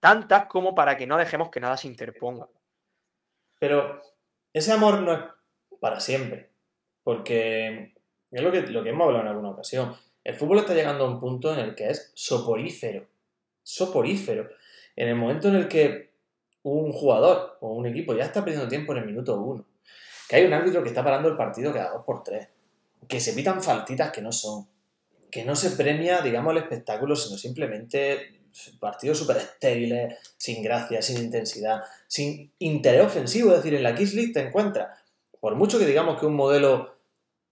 Tantas 0.00 0.46
como 0.46 0.74
para 0.74 0.96
que 0.96 1.06
no 1.06 1.16
dejemos 1.16 1.48
que 1.48 1.60
nada 1.60 1.76
se 1.76 1.86
interponga. 1.86 2.48
Pero 3.60 4.02
ese 4.52 4.72
amor 4.72 5.00
no 5.00 5.12
es 5.12 5.20
para 5.80 6.00
siempre. 6.00 6.50
Porque 7.04 7.94
es 8.32 8.42
lo 8.42 8.50
que, 8.50 8.62
lo 8.62 8.82
que 8.82 8.90
hemos 8.90 9.06
hablado 9.06 9.22
en 9.22 9.28
alguna 9.28 9.50
ocasión. 9.50 9.96
El 10.24 10.34
fútbol 10.34 10.58
está 10.58 10.74
llegando 10.74 11.04
a 11.04 11.08
un 11.08 11.20
punto 11.20 11.54
en 11.54 11.60
el 11.60 11.76
que 11.76 11.90
es 11.90 12.10
soporífero. 12.16 13.06
Soporífero. 13.62 14.50
En 14.96 15.08
el 15.08 15.16
momento 15.16 15.48
en 15.48 15.56
el 15.56 15.68
que 15.68 16.14
un 16.62 16.92
jugador 16.92 17.58
o 17.60 17.74
un 17.74 17.86
equipo 17.86 18.14
ya 18.14 18.24
está 18.24 18.44
perdiendo 18.44 18.68
tiempo 18.68 18.92
en 18.92 18.98
el 18.98 19.06
minuto 19.06 19.40
uno, 19.40 19.66
que 20.28 20.36
hay 20.36 20.44
un 20.44 20.52
árbitro 20.52 20.82
que 20.82 20.88
está 20.88 21.04
parando 21.04 21.28
el 21.28 21.36
partido 21.36 21.72
cada 21.72 21.92
dos 21.92 22.04
por 22.04 22.22
tres, 22.22 22.48
que 23.06 23.20
se 23.20 23.32
pitan 23.34 23.62
faltitas 23.62 24.10
que 24.10 24.22
no 24.22 24.32
son, 24.32 24.66
que 25.30 25.44
no 25.44 25.54
se 25.56 25.72
premia, 25.72 26.22
digamos, 26.22 26.52
el 26.52 26.62
espectáculo, 26.62 27.16
sino 27.16 27.36
simplemente 27.36 28.40
partidos 28.78 29.18
súper 29.18 29.38
estériles, 29.38 30.16
sin 30.36 30.62
gracia, 30.62 31.02
sin 31.02 31.18
intensidad, 31.18 31.82
sin 32.06 32.52
interés 32.58 33.04
ofensivo. 33.04 33.50
Es 33.50 33.56
decir, 33.58 33.74
en 33.74 33.82
la 33.82 33.94
Kiss 33.94 34.14
League 34.14 34.32
te 34.32 34.40
encuentras, 34.40 34.98
por 35.40 35.56
mucho 35.56 35.78
que 35.78 35.86
digamos 35.86 36.18
que 36.18 36.26
un 36.26 36.36
modelo 36.36 36.94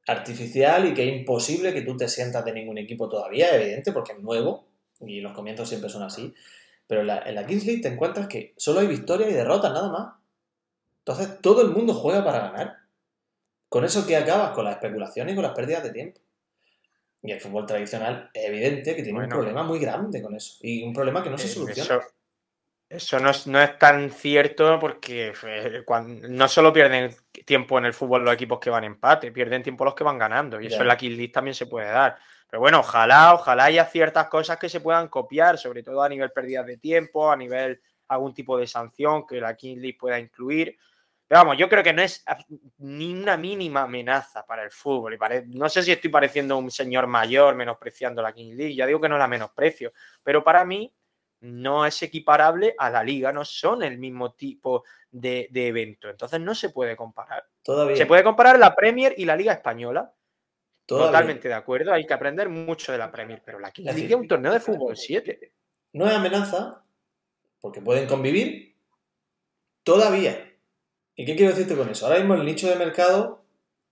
artificial 0.07 0.86
y 0.86 0.95
que 0.95 1.09
es 1.09 1.14
imposible 1.14 1.72
que 1.72 1.82
tú 1.82 1.97
te 1.97 2.09
sientas 2.09 2.45
de 2.45 2.53
ningún 2.53 2.78
equipo 2.78 3.09
todavía, 3.09 3.55
evidente, 3.55 3.93
porque 3.93 4.12
es 4.12 4.18
nuevo 4.18 4.66
y 5.01 5.20
los 5.20 5.32
comienzos 5.32 5.68
siempre 5.68 5.90
son 5.90 6.03
así. 6.03 6.32
Pero 6.87 7.03
en 7.03 7.07
la, 7.07 7.18
en 7.20 7.35
la 7.35 7.47
Kings 7.47 7.64
League 7.64 7.83
te 7.83 7.89
encuentras 7.89 8.26
que 8.26 8.55
solo 8.57 8.80
hay 8.80 8.87
victorias 8.87 9.30
y 9.30 9.35
derrotas, 9.35 9.72
nada 9.72 9.91
más. 9.91 10.14
Entonces 10.99 11.41
todo 11.41 11.62
el 11.62 11.70
mundo 11.70 11.95
juega 11.95 12.24
para 12.24 12.51
ganar. 12.51 12.78
Con 13.68 13.85
eso 13.85 14.07
que 14.07 14.16
acabas 14.16 14.51
con 14.51 14.64
la 14.64 14.72
especulación 14.72 15.28
y 15.30 15.35
con 15.35 15.43
las 15.43 15.55
pérdidas 15.55 15.83
de 15.83 15.91
tiempo. 15.91 16.20
Y 17.22 17.30
el 17.33 17.41
fútbol 17.41 17.66
tradicional 17.66 18.30
es 18.35 18.45
evidente 18.45 18.95
que 18.97 19.03
tiene 19.03 19.18
un 19.18 19.28
problema 19.28 19.62
muy 19.62 19.78
grande 19.78 20.20
con 20.20 20.35
eso. 20.35 20.59
Y 20.61 20.83
un 20.83 20.93
problema 20.93 21.22
que 21.22 21.30
no 21.30 21.39
se 21.39 21.49
soluciona. 21.49 22.03
Eso, 22.89 23.18
no, 23.20 23.30
es, 23.30 23.47
no, 23.47 23.62
es, 23.62 23.78
tan 23.78 24.11
cierto 24.11 24.78
porque 24.78 25.33
eh, 25.45 25.83
no 26.28 26.49
solo 26.49 26.74
pierden 26.74 27.14
tiempo 27.47 27.78
en 27.78 27.87
el 27.87 27.95
fútbol 27.95 28.22
los 28.22 28.35
equipos 28.35 28.61
que 28.61 28.68
van 28.68 28.85
empate, 28.85 29.33
pierden 29.33 29.62
tiempo 29.62 29.87
los 29.87 29.95
que 29.95 30.05
van 30.05 30.18
ganando. 30.18 30.61
Y 30.61 30.66
eso 30.66 30.83
en 30.83 30.89
la 30.89 30.97
Kill 30.99 31.16
League 31.16 31.33
también 31.33 31.55
se 31.55 31.64
puede 31.64 31.87
dar. 31.87 32.18
Pero 32.53 32.61
bueno, 32.61 32.80
ojalá, 32.80 33.32
ojalá 33.32 33.64
haya 33.64 33.86
ciertas 33.86 34.28
cosas 34.28 34.59
que 34.59 34.68
se 34.68 34.80
puean 34.80 35.09
copiar, 35.09 35.57
sobre 35.57 35.82
todo 35.82 36.03
a 36.03 36.09
nivel 36.11 36.32
pérdidas 36.32 36.66
de 36.66 36.76
tiempo, 36.76 37.32
a 37.32 37.34
nivel 37.34 37.80
algún 38.09 38.34
tipo 38.34 38.59
de 38.59 38.66
sanción 38.66 39.26
que 39.26 39.40
la 39.40 39.57
King 39.57 39.78
League 39.78 39.96
pueda 39.98 40.18
incluir. 40.18 40.76
Pero 41.26 41.40
vamos, 41.40 41.57
yo 41.57 41.66
creo 41.66 41.82
que 41.82 41.94
no 41.94 42.03
es 42.03 42.22
ni 42.76 43.14
una 43.14 43.38
mínima 43.38 43.84
amenaza 43.84 44.44
para 44.44 44.64
el 44.64 44.70
fútbol. 44.70 45.14
Y 45.14 45.57
no 45.57 45.66
sé 45.70 45.82
si 45.82 45.92
estoy 45.92 46.11
pareciendo 46.11 46.59
un 46.59 46.70
señor 46.70 47.07
mayor 47.07 47.55
menospreciando 47.55 48.20
la 48.20 48.34
King 48.34 48.55
League, 48.55 48.74
ya 48.74 48.84
digo 48.84 49.00
que 49.00 49.09
no 49.09 49.16
la 49.16 49.28
menosprecio, 49.28 49.94
pero 50.22 50.44
para 50.44 50.62
mí 50.66 50.94
no 51.40 51.86
es 51.86 52.03
equiparable 52.03 52.74
a 52.76 52.90
la 52.90 53.03
liga, 53.03 53.32
no 53.32 53.46
son 53.46 53.82
el 53.82 53.96
mismo 53.96 54.34
tipo 54.34 54.84
de, 55.11 55.48
evento. 55.55 56.11
Entonces 56.11 56.38
no 56.38 56.55
se 56.55 56.68
puede 56.68 56.96
comparar. 56.96 57.46
Todavía. 57.62 57.96
Se 57.96 58.05
puede 58.05 58.22
comparar 58.22 58.59
la 58.59 58.76
Premier 58.76 59.14
y 59.16 59.24
la 59.24 59.36
Liga 59.36 59.55
Española, 59.55 60.12
Totalmente 60.99 61.49
de 61.49 61.55
acuerdo, 61.55 61.93
hay 61.93 62.07
que 62.07 62.14
aprender 62.14 62.49
mucho 62.49 62.93
de 62.93 62.99
la 62.99 63.11
Premier, 63.11 63.43
pero 63.45 63.59
la 63.59 63.70
King 63.70 63.84
League 63.84 64.07
es 64.07 64.14
un 64.14 64.28
torneo 64.28 64.53
de 64.53 64.61
fútbol 64.61 64.97
7. 64.97 65.53
No 65.95 66.07
es 66.07 66.14
amenaza, 66.14 66.82
porque 67.61 67.80
pueden 67.80 68.07
convivir 68.07 68.74
todavía. 69.82 70.53
¿Y 71.14 71.24
qué 71.24 71.36
quiero 71.36 71.53
decirte 71.53 71.76
con 71.76 71.88
eso? 71.88 72.07
Ahora 72.07 72.18
mismo 72.18 72.34
el 72.34 72.45
nicho 72.45 72.68
de 72.68 72.76
mercado, 72.76 73.45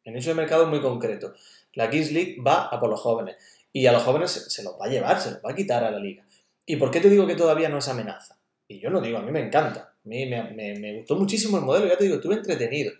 el 0.04 0.14
nicho 0.14 0.30
de 0.30 0.34
mercado 0.34 0.64
es 0.64 0.68
muy 0.68 0.80
concreto. 0.80 1.34
La 1.74 1.90
Kings 1.90 2.12
League 2.12 2.36
va 2.44 2.66
a 2.66 2.80
por 2.80 2.90
los 2.90 3.00
jóvenes 3.00 3.36
y 3.72 3.86
a 3.86 3.92
los 3.92 4.02
jóvenes 4.02 4.30
se, 4.30 4.62
los 4.62 4.74
va 4.80 4.86
a 4.86 4.88
llevar, 4.88 5.20
se 5.20 5.32
los 5.32 5.40
va 5.40 5.52
a 5.52 5.54
quitar 5.54 5.84
a 5.84 5.90
la 5.90 5.98
liga. 5.98 6.24
¿Y 6.66 6.76
por 6.76 6.90
qué 6.90 7.00
te 7.00 7.08
digo 7.08 7.26
que 7.26 7.36
todavía 7.36 7.68
no 7.68 7.78
es 7.78 7.88
amenaza? 7.88 8.38
Y 8.66 8.80
yo 8.80 8.90
no 8.90 9.00
digo, 9.00 9.18
a 9.18 9.22
mí 9.22 9.30
me 9.30 9.40
encanta. 9.40 9.94
A 10.04 10.08
mí 10.08 10.26
me, 10.26 10.74
me 10.78 10.96
gustó 10.96 11.16
muchísimo 11.16 11.58
el 11.58 11.64
modelo, 11.64 11.86
ya 11.86 11.96
te 11.96 12.04
digo, 12.04 12.16
estuve 12.16 12.36
entretenido. 12.36 12.92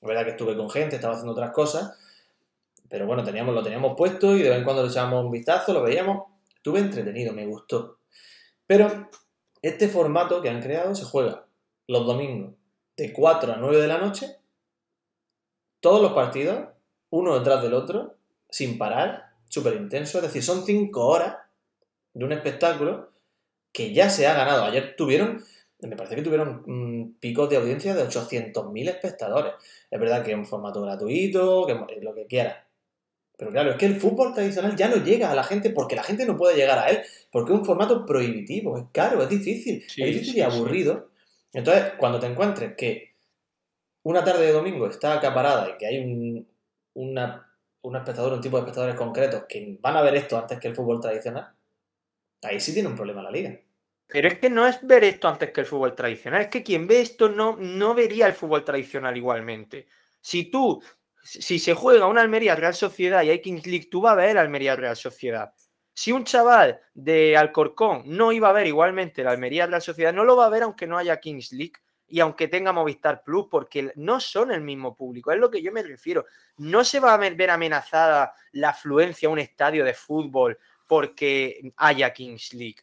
La 0.00 0.08
verdad 0.08 0.24
que 0.24 0.30
estuve 0.32 0.56
con 0.56 0.68
gente, 0.68 0.96
estaba 0.96 1.14
haciendo 1.14 1.32
otras 1.32 1.50
cosas, 1.52 1.96
pero 2.94 3.08
bueno, 3.08 3.24
teníamos, 3.24 3.52
lo 3.52 3.62
teníamos 3.64 3.96
puesto 3.96 4.36
y 4.36 4.42
de 4.42 4.50
vez 4.50 4.58
en 4.58 4.64
cuando 4.64 4.84
le 4.84 4.88
echábamos 4.88 5.24
un 5.24 5.32
vistazo, 5.32 5.72
lo 5.72 5.82
veíamos. 5.82 6.28
Estuve 6.54 6.78
entretenido, 6.78 7.32
me 7.32 7.44
gustó. 7.44 7.98
Pero 8.68 9.10
este 9.60 9.88
formato 9.88 10.40
que 10.40 10.48
han 10.48 10.62
creado 10.62 10.94
se 10.94 11.04
juega 11.04 11.44
los 11.88 12.06
domingos 12.06 12.54
de 12.96 13.12
4 13.12 13.54
a 13.54 13.56
9 13.56 13.78
de 13.78 13.88
la 13.88 13.98
noche, 13.98 14.36
todos 15.80 16.00
los 16.00 16.12
partidos, 16.12 16.68
uno 17.10 17.36
detrás 17.36 17.62
del 17.62 17.74
otro, 17.74 18.14
sin 18.48 18.78
parar, 18.78 19.32
súper 19.48 19.74
intenso. 19.74 20.18
Es 20.18 20.22
decir, 20.22 20.44
son 20.44 20.64
5 20.64 21.04
horas 21.04 21.38
de 22.12 22.24
un 22.24 22.30
espectáculo 22.30 23.10
que 23.72 23.92
ya 23.92 24.08
se 24.08 24.28
ha 24.28 24.34
ganado. 24.34 24.62
Ayer 24.62 24.94
tuvieron, 24.96 25.42
me 25.80 25.96
parece 25.96 26.14
que 26.14 26.22
tuvieron 26.22 27.16
picos 27.18 27.50
de 27.50 27.56
audiencia 27.56 27.92
de 27.92 28.06
800.000 28.06 28.88
espectadores. 28.88 29.54
Es 29.90 29.98
verdad 29.98 30.22
que 30.22 30.30
es 30.30 30.36
un 30.36 30.46
formato 30.46 30.80
gratuito, 30.80 31.66
que 31.66 32.00
lo 32.00 32.14
que 32.14 32.28
quiera. 32.28 32.64
Pero 33.36 33.50
claro, 33.50 33.70
es 33.70 33.76
que 33.76 33.86
el 33.86 33.96
fútbol 33.96 34.32
tradicional 34.32 34.76
ya 34.76 34.88
no 34.88 34.96
llega 34.96 35.30
a 35.30 35.34
la 35.34 35.42
gente 35.42 35.70
porque 35.70 35.96
la 35.96 36.04
gente 36.04 36.24
no 36.24 36.36
puede 36.36 36.56
llegar 36.56 36.78
a 36.78 36.88
él, 36.88 37.02
porque 37.30 37.52
es 37.52 37.58
un 37.58 37.64
formato 37.64 38.06
prohibitivo, 38.06 38.78
es 38.78 38.84
caro, 38.92 39.22
es 39.22 39.28
difícil, 39.28 39.84
es 39.84 39.94
difícil 39.94 40.36
y 40.36 40.40
aburrido. 40.42 41.10
Entonces, 41.52 41.94
cuando 41.98 42.20
te 42.20 42.26
encuentres 42.26 42.76
que 42.76 43.14
una 44.04 44.22
tarde 44.22 44.46
de 44.46 44.52
domingo 44.52 44.86
está 44.86 45.14
acaparada 45.14 45.70
y 45.70 45.78
que 45.78 45.86
hay 45.86 45.98
un, 45.98 46.46
una, 46.94 47.50
un 47.82 47.96
espectador, 47.96 48.34
un 48.34 48.40
tipo 48.40 48.56
de 48.56 48.62
espectadores 48.62 48.96
concretos 48.96 49.44
que 49.48 49.78
van 49.80 49.96
a 49.96 50.02
ver 50.02 50.14
esto 50.14 50.38
antes 50.38 50.60
que 50.60 50.68
el 50.68 50.76
fútbol 50.76 51.00
tradicional, 51.00 51.52
ahí 52.42 52.60
sí 52.60 52.72
tiene 52.72 52.88
un 52.88 52.96
problema 52.96 53.22
la 53.22 53.30
liga. 53.30 53.58
Pero 54.06 54.28
es 54.28 54.38
que 54.38 54.50
no 54.50 54.66
es 54.66 54.86
ver 54.86 55.02
esto 55.02 55.26
antes 55.26 55.50
que 55.50 55.62
el 55.62 55.66
fútbol 55.66 55.94
tradicional, 55.94 56.42
es 56.42 56.48
que 56.48 56.62
quien 56.62 56.86
ve 56.86 57.00
esto 57.00 57.28
no, 57.28 57.56
no 57.56 57.94
vería 57.94 58.26
el 58.26 58.34
fútbol 58.34 58.64
tradicional 58.64 59.16
igualmente. 59.16 59.86
Si 60.20 60.44
tú 60.44 60.82
si 61.24 61.58
se 61.58 61.74
juega 61.74 62.06
una 62.06 62.20
Almería 62.20 62.54
Real 62.54 62.74
Sociedad 62.74 63.22
y 63.22 63.30
hay 63.30 63.40
Kings 63.40 63.66
League, 63.66 63.88
tú 63.90 64.02
vas 64.02 64.12
a 64.12 64.16
ver 64.16 64.38
Almería 64.38 64.76
Real 64.76 64.96
Sociedad. 64.96 65.52
Si 65.94 66.12
un 66.12 66.24
chaval 66.24 66.80
de 66.92 67.36
Alcorcón 67.36 68.02
no 68.06 68.32
iba 68.32 68.50
a 68.50 68.52
ver 68.52 68.66
igualmente 68.66 69.24
la 69.24 69.30
Almería 69.30 69.66
Real 69.66 69.80
Sociedad, 69.80 70.12
no 70.12 70.24
lo 70.24 70.36
va 70.36 70.46
a 70.46 70.50
ver 70.50 70.64
aunque 70.64 70.86
no 70.86 70.98
haya 70.98 71.20
Kings 71.20 71.52
League 71.52 71.74
y 72.06 72.20
aunque 72.20 72.48
tenga 72.48 72.72
Movistar 72.72 73.22
Plus, 73.24 73.46
porque 73.50 73.92
no 73.96 74.20
son 74.20 74.52
el 74.52 74.60
mismo 74.60 74.94
público, 74.94 75.32
es 75.32 75.38
lo 75.38 75.50
que 75.50 75.62
yo 75.62 75.72
me 75.72 75.82
refiero. 75.82 76.26
No 76.58 76.84
se 76.84 77.00
va 77.00 77.14
a 77.14 77.16
ver 77.16 77.50
amenazada 77.50 78.34
la 78.52 78.70
afluencia 78.70 79.28
a 79.28 79.32
un 79.32 79.38
estadio 79.38 79.84
de 79.84 79.94
fútbol 79.94 80.58
porque 80.86 81.72
haya 81.76 82.12
Kings 82.12 82.52
League. 82.52 82.76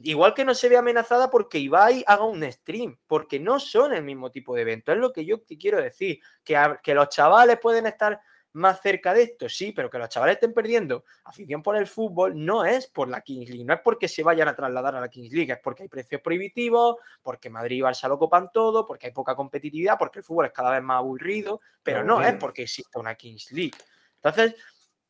Igual 0.00 0.32
que 0.34 0.44
no 0.44 0.54
se 0.54 0.68
ve 0.68 0.76
amenazada 0.76 1.28
porque 1.28 1.58
Ibai 1.58 2.04
haga 2.06 2.24
un 2.24 2.42
stream, 2.52 2.98
porque 3.06 3.40
no 3.40 3.58
son 3.58 3.92
el 3.92 4.04
mismo 4.04 4.30
tipo 4.30 4.54
de 4.54 4.62
evento. 4.62 4.92
Es 4.92 4.98
lo 4.98 5.12
que 5.12 5.24
yo 5.24 5.40
te 5.40 5.58
quiero 5.58 5.82
decir. 5.82 6.20
Que, 6.44 6.56
que 6.82 6.94
los 6.94 7.08
chavales 7.08 7.58
pueden 7.58 7.86
estar 7.86 8.20
más 8.52 8.80
cerca 8.80 9.14
de 9.14 9.22
esto, 9.22 9.48
sí, 9.48 9.72
pero 9.72 9.90
que 9.90 9.98
los 9.98 10.08
chavales 10.08 10.36
estén 10.36 10.52
perdiendo 10.52 11.04
afición 11.24 11.62
por 11.62 11.76
el 11.76 11.86
fútbol 11.86 12.32
no 12.34 12.64
es 12.64 12.86
por 12.86 13.08
la 13.08 13.20
Kings 13.20 13.50
League, 13.50 13.64
no 13.64 13.74
es 13.74 13.80
porque 13.82 14.08
se 14.08 14.22
vayan 14.22 14.48
a 14.48 14.56
trasladar 14.56 14.96
a 14.96 15.00
la 15.00 15.08
Kings 15.08 15.32
League, 15.32 15.52
es 15.52 15.60
porque 15.62 15.84
hay 15.84 15.88
precios 15.88 16.20
prohibitivos, 16.20 16.96
porque 17.22 17.50
Madrid 17.50 17.78
y 17.78 17.80
Barça 17.80 18.08
lo 18.08 18.18
copan 18.18 18.50
todo, 18.52 18.86
porque 18.86 19.06
hay 19.06 19.12
poca 19.12 19.34
competitividad, 19.34 19.98
porque 19.98 20.20
el 20.20 20.24
fútbol 20.24 20.46
es 20.46 20.52
cada 20.52 20.72
vez 20.72 20.82
más 20.82 20.98
aburrido, 20.98 21.60
pero 21.82 22.02
no 22.02 22.22
es 22.22 22.34
porque 22.34 22.62
exista 22.62 22.98
una 22.98 23.14
Kings 23.14 23.52
League. 23.52 23.76
Entonces, 24.16 24.54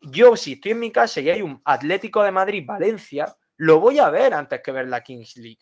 yo 0.00 0.36
si 0.36 0.52
estoy 0.54 0.72
en 0.72 0.80
mi 0.80 0.92
casa 0.92 1.20
y 1.20 1.30
hay 1.30 1.42
un 1.42 1.60
Atlético 1.64 2.22
de 2.22 2.30
Madrid-Valencia, 2.30 3.34
lo 3.58 3.80
voy 3.80 3.98
a 3.98 4.08
ver 4.08 4.34
antes 4.34 4.60
que 4.62 4.72
ver 4.72 4.88
la 4.88 5.02
Kings 5.02 5.36
League. 5.36 5.58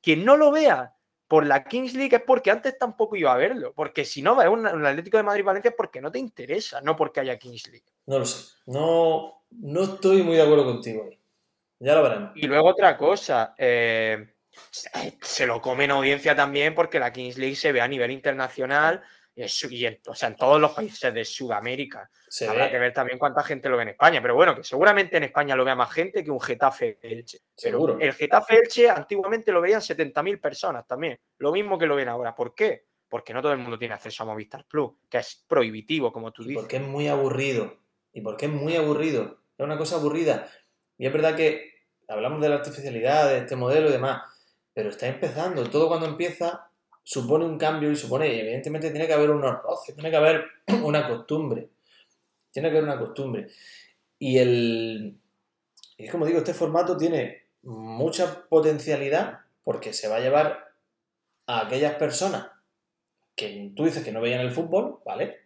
Quien 0.00 0.24
no 0.24 0.36
lo 0.36 0.52
vea 0.52 0.94
por 1.26 1.46
la 1.46 1.64
Kings 1.64 1.94
League 1.94 2.14
es 2.14 2.22
porque 2.22 2.50
antes 2.50 2.78
tampoco 2.78 3.16
iba 3.16 3.32
a 3.32 3.36
verlo. 3.36 3.72
Porque 3.74 4.04
si 4.04 4.22
no 4.22 4.36
ves 4.36 4.48
un, 4.48 4.66
Atlético 4.66 5.16
de 5.16 5.22
Madrid-Valencia 5.24 5.70
es 5.70 5.76
porque 5.76 6.00
no 6.00 6.12
te 6.12 6.18
interesa, 6.18 6.80
no 6.80 6.94
porque 6.94 7.20
haya 7.20 7.38
Kings 7.38 7.68
League. 7.68 7.86
No 8.06 8.18
lo 8.18 8.24
sé. 8.24 8.54
No, 8.66 9.42
no 9.50 9.82
estoy 9.82 10.22
muy 10.22 10.36
de 10.36 10.42
acuerdo 10.42 10.64
contigo. 10.64 11.08
Ya 11.80 11.94
lo 11.94 12.02
veremos. 12.02 12.32
Y 12.36 12.46
luego 12.46 12.68
otra 12.68 12.96
cosa. 12.96 13.54
Eh, 13.58 14.34
se 15.22 15.46
lo 15.46 15.60
come 15.60 15.84
en 15.84 15.92
audiencia 15.92 16.36
también 16.36 16.74
porque 16.74 16.98
la 16.98 17.12
Kings 17.12 17.38
League 17.38 17.56
se 17.56 17.72
ve 17.72 17.80
a 17.80 17.88
nivel 17.88 18.10
internacional 18.10 19.02
y 19.70 19.86
en, 19.86 20.00
o 20.06 20.14
sea, 20.14 20.28
en 20.30 20.36
todos 20.36 20.60
los 20.60 20.72
países 20.72 21.14
de 21.14 21.24
Sudamérica. 21.24 22.10
Habrá 22.48 22.70
que 22.70 22.78
ver 22.78 22.92
también 22.92 23.18
cuánta 23.18 23.42
gente 23.44 23.68
lo 23.68 23.76
ve 23.76 23.84
en 23.84 23.88
España, 23.90 24.20
pero 24.20 24.34
bueno, 24.34 24.56
que 24.56 24.64
seguramente 24.64 25.16
en 25.16 25.24
España 25.24 25.54
lo 25.54 25.64
vea 25.64 25.76
más 25.76 25.92
gente 25.92 26.24
que 26.24 26.30
un 26.30 26.40
Getafe 26.40 26.98
Elche. 27.00 27.38
Seguro. 27.54 27.98
el 28.00 28.12
Getafe 28.14 28.56
Elche 28.56 28.90
antiguamente 28.90 29.52
lo 29.52 29.60
veían 29.60 29.80
70.000 29.80 30.40
personas 30.40 30.86
también, 30.86 31.18
lo 31.38 31.52
mismo 31.52 31.78
que 31.78 31.86
lo 31.86 31.94
ven 31.94 32.08
ahora. 32.08 32.34
¿Por 32.34 32.54
qué? 32.54 32.86
Porque 33.08 33.32
no 33.32 33.40
todo 33.40 33.52
el 33.52 33.58
mundo 33.58 33.78
tiene 33.78 33.94
acceso 33.94 34.24
a 34.24 34.26
Movistar 34.26 34.66
Plus, 34.66 34.90
que 35.08 35.18
es 35.18 35.44
prohibitivo, 35.46 36.12
como 36.12 36.32
tú 36.32 36.42
dices. 36.42 36.60
Porque 36.60 36.76
es 36.76 36.82
muy 36.82 37.08
aburrido. 37.08 37.78
Y 38.12 38.20
porque 38.20 38.46
es 38.46 38.52
muy 38.52 38.76
aburrido. 38.76 39.40
Es 39.56 39.64
una 39.64 39.78
cosa 39.78 39.96
aburrida. 39.96 40.50
Y 40.98 41.06
es 41.06 41.12
verdad 41.12 41.36
que 41.36 41.72
hablamos 42.08 42.40
de 42.40 42.48
la 42.48 42.56
artificialidad, 42.56 43.28
de 43.28 43.38
este 43.38 43.56
modelo 43.56 43.88
y 43.88 43.92
demás, 43.92 44.22
pero 44.74 44.90
está 44.90 45.06
empezando. 45.06 45.64
Todo 45.70 45.88
cuando 45.88 46.06
empieza 46.06 46.67
supone 47.08 47.46
un 47.46 47.56
cambio 47.56 47.90
y 47.90 47.96
supone, 47.96 48.38
evidentemente 48.38 48.90
tiene 48.90 49.06
que 49.06 49.14
haber 49.14 49.30
unos 49.30 49.62
roces, 49.62 49.94
tiene 49.94 50.10
que 50.10 50.16
haber 50.16 50.44
una 50.84 51.08
costumbre. 51.08 51.70
Tiene 52.52 52.68
que 52.70 52.76
haber 52.76 52.90
una 52.90 52.98
costumbre. 52.98 53.48
Y 54.18 54.36
el. 54.36 55.16
Y 55.96 56.06
como 56.08 56.26
digo, 56.26 56.38
este 56.40 56.52
formato 56.52 56.98
tiene 56.98 57.44
mucha 57.62 58.46
potencialidad 58.50 59.40
porque 59.64 59.94
se 59.94 60.06
va 60.08 60.16
a 60.16 60.20
llevar 60.20 60.70
a 61.46 61.66
aquellas 61.66 61.94
personas 61.94 62.48
que 63.34 63.72
tú 63.74 63.86
dices 63.86 64.04
que 64.04 64.12
no 64.12 64.20
veían 64.20 64.40
el 64.42 64.52
fútbol, 64.52 65.00
¿vale? 65.06 65.38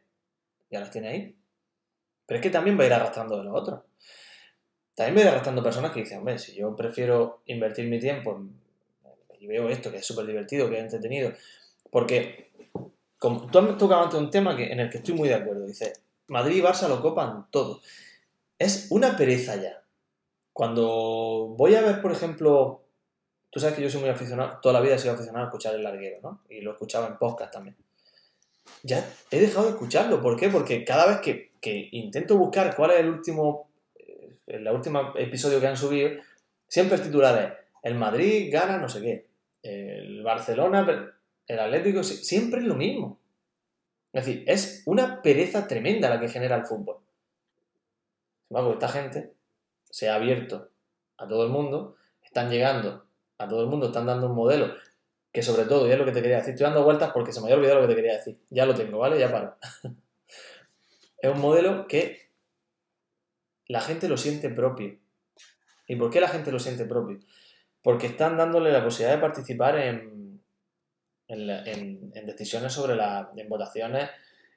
Ya 0.68 0.80
las 0.80 0.90
tiene 0.90 1.08
ahí. 1.08 1.36
Pero 2.26 2.38
es 2.38 2.42
que 2.42 2.50
también 2.50 2.76
va 2.76 2.82
a 2.82 2.86
ir 2.86 2.92
arrastrando 2.92 3.38
de 3.38 3.44
los 3.44 3.54
otros. 3.54 3.82
También 4.96 5.16
va 5.16 5.20
a 5.20 5.22
ir 5.22 5.28
arrastrando 5.28 5.62
personas 5.62 5.92
que 5.92 6.00
dicen, 6.00 6.18
hombre, 6.18 6.40
si 6.40 6.56
yo 6.56 6.74
prefiero 6.74 7.42
invertir 7.46 7.86
mi 7.88 8.00
tiempo 8.00 8.36
en- 8.36 8.61
y 9.43 9.47
veo 9.49 9.68
esto, 9.68 9.90
que 9.90 9.97
es 9.97 10.07
súper 10.07 10.24
divertido, 10.24 10.70
que 10.70 10.76
es 10.76 10.84
entretenido, 10.84 11.32
porque 11.90 12.53
como, 13.18 13.51
tú 13.51 13.59
has 13.59 13.76
tocado 13.76 14.05
antes 14.05 14.18
un 14.20 14.30
tema 14.30 14.57
que, 14.57 14.72
en 14.72 14.78
el 14.78 14.88
que 14.88 14.99
estoy 14.99 15.14
muy 15.14 15.28
de 15.28 15.34
acuerdo. 15.34 15.66
Dice, 15.66 15.95
Madrid 16.28 16.59
y 16.59 16.62
Barça 16.62 16.88
lo 16.88 17.03
copan 17.03 17.49
todo. 17.51 17.80
Es 18.57 18.86
una 18.90 19.16
pereza 19.16 19.57
ya. 19.57 19.82
Cuando 20.53 21.55
voy 21.57 21.74
a 21.74 21.82
ver, 21.82 22.01
por 22.01 22.12
ejemplo, 22.12 22.84
tú 23.51 23.59
sabes 23.59 23.74
que 23.74 23.82
yo 23.82 23.90
soy 23.90 24.01
muy 24.01 24.11
aficionado, 24.11 24.61
toda 24.62 24.74
la 24.74 24.80
vida 24.80 24.95
he 24.95 24.99
sido 24.99 25.14
aficionado 25.14 25.45
a 25.45 25.49
escuchar 25.49 25.74
el 25.74 25.82
larguero, 25.82 26.18
¿no? 26.22 26.43
Y 26.49 26.61
lo 26.61 26.72
escuchaba 26.72 27.09
en 27.09 27.18
podcast 27.18 27.53
también. 27.53 27.76
Ya 28.84 29.05
he 29.32 29.40
dejado 29.40 29.66
de 29.66 29.72
escucharlo. 29.72 30.22
¿Por 30.22 30.38
qué? 30.38 30.49
Porque 30.51 30.84
cada 30.84 31.07
vez 31.07 31.18
que, 31.18 31.51
que 31.61 31.88
intento 31.90 32.36
buscar 32.36 32.76
cuál 32.76 32.93
es 32.93 33.01
el 33.01 33.09
último, 33.09 33.68
eh, 33.97 34.36
el 34.47 34.68
último 34.68 35.14
episodio 35.16 35.61
que 35.61 35.66
han 35.66 35.76
subido, 35.76 36.11
siempre 36.68 36.97
el 36.97 37.03
titular 37.03 37.38
es 37.43 37.62
el 37.82 37.97
Madrid 37.97 38.49
gana 38.53 38.78
no 38.78 38.88
sé 38.88 39.03
qué, 39.03 39.26
el 39.62 40.22
Barcelona, 40.22 41.14
el 41.46 41.58
Atlético, 41.58 42.02
si- 42.02 42.24
siempre 42.24 42.60
es 42.60 42.66
lo 42.66 42.74
mismo. 42.74 43.20
Es 44.12 44.26
decir, 44.26 44.44
es 44.46 44.82
una 44.86 45.22
pereza 45.22 45.66
tremenda 45.66 46.10
la 46.10 46.20
que 46.20 46.28
genera 46.28 46.56
el 46.56 46.64
fútbol. 46.66 46.96
Sin 48.48 48.56
embargo, 48.56 48.72
esta 48.74 48.88
gente 48.88 49.32
se 49.84 50.08
ha 50.08 50.16
abierto 50.16 50.70
a 51.16 51.26
todo 51.26 51.44
el 51.44 51.50
mundo, 51.50 51.96
están 52.22 52.50
llegando 52.50 53.06
a 53.38 53.48
todo 53.48 53.62
el 53.62 53.68
mundo, 53.68 53.86
están 53.86 54.06
dando 54.06 54.26
un 54.28 54.34
modelo 54.36 54.74
que 55.32 55.42
sobre 55.42 55.64
todo, 55.64 55.88
y 55.88 55.92
es 55.92 55.98
lo 55.98 56.04
que 56.04 56.12
te 56.12 56.20
quería 56.20 56.36
decir, 56.38 56.52
estoy 56.52 56.66
dando 56.66 56.84
vueltas 56.84 57.10
porque 57.12 57.32
se 57.32 57.40
me 57.40 57.46
había 57.46 57.56
olvidado 57.56 57.80
lo 57.80 57.88
que 57.88 57.94
te 57.94 58.00
quería 58.00 58.16
decir. 58.18 58.38
Ya 58.50 58.66
lo 58.66 58.74
tengo, 58.74 58.98
¿vale? 58.98 59.18
Ya 59.18 59.30
paro. 59.32 59.56
es 61.18 61.30
un 61.32 61.40
modelo 61.40 61.86
que 61.86 62.30
la 63.68 63.80
gente 63.80 64.08
lo 64.08 64.16
siente 64.18 64.50
propio. 64.50 64.98
¿Y 65.88 65.96
por 65.96 66.10
qué 66.10 66.20
la 66.20 66.28
gente 66.28 66.52
lo 66.52 66.58
siente 66.58 66.84
propio? 66.84 67.18
Porque 67.83 68.07
están 68.07 68.37
dándole 68.37 68.70
la 68.70 68.85
posibilidad 68.85 69.16
de 69.16 69.20
participar 69.20 69.78
en, 69.78 70.41
en, 71.28 72.26
decisiones 72.26 72.72
sobre 72.72 72.95
la, 72.95 73.30
en 73.37 73.49
votaciones 73.49 74.11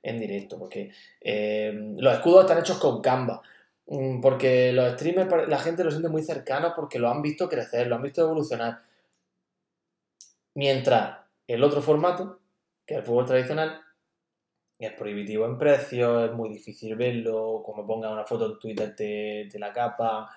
en 0.04 0.20
directo. 0.20 0.60
Porque 0.60 0.92
eh, 1.22 1.74
los 1.98 2.14
escudos 2.14 2.42
están 2.42 2.60
hechos 2.60 2.78
con 2.78 3.02
Canva. 3.02 3.42
Mm, 3.88 4.22
Porque 4.22 4.72
los 4.74 4.94
streamers, 4.94 5.48
la 5.48 5.60
gente 5.60 5.84
lo 5.84 5.92
siente 5.92 6.10
muy 6.10 6.24
cercano 6.24 6.74
porque 6.76 7.00
lo 7.00 7.10
han 7.10 7.22
visto 7.22 7.50
crecer, 7.50 7.88
lo 7.88 7.96
han 7.96 8.04
visto 8.04 8.22
evolucionar. 8.22 8.82
Mientras 10.56 11.18
el 11.48 11.64
otro 11.64 11.82
formato, 11.82 12.40
que 12.86 12.96
es 12.96 13.00
el 13.00 13.06
fútbol 13.06 13.26
tradicional, 13.26 13.82
es 14.80 14.92
prohibitivo 14.94 15.46
en 15.46 15.58
precios, 15.58 16.30
es 16.30 16.36
muy 16.36 16.50
difícil 16.50 16.96
verlo, 16.96 17.62
como 17.66 17.86
pongan 17.86 18.14
una 18.14 18.26
foto 18.26 18.46
en 18.48 18.60
Twitter 18.60 18.96
te, 18.96 19.48
te 19.52 19.60
la 19.60 19.72
capa. 19.72 20.30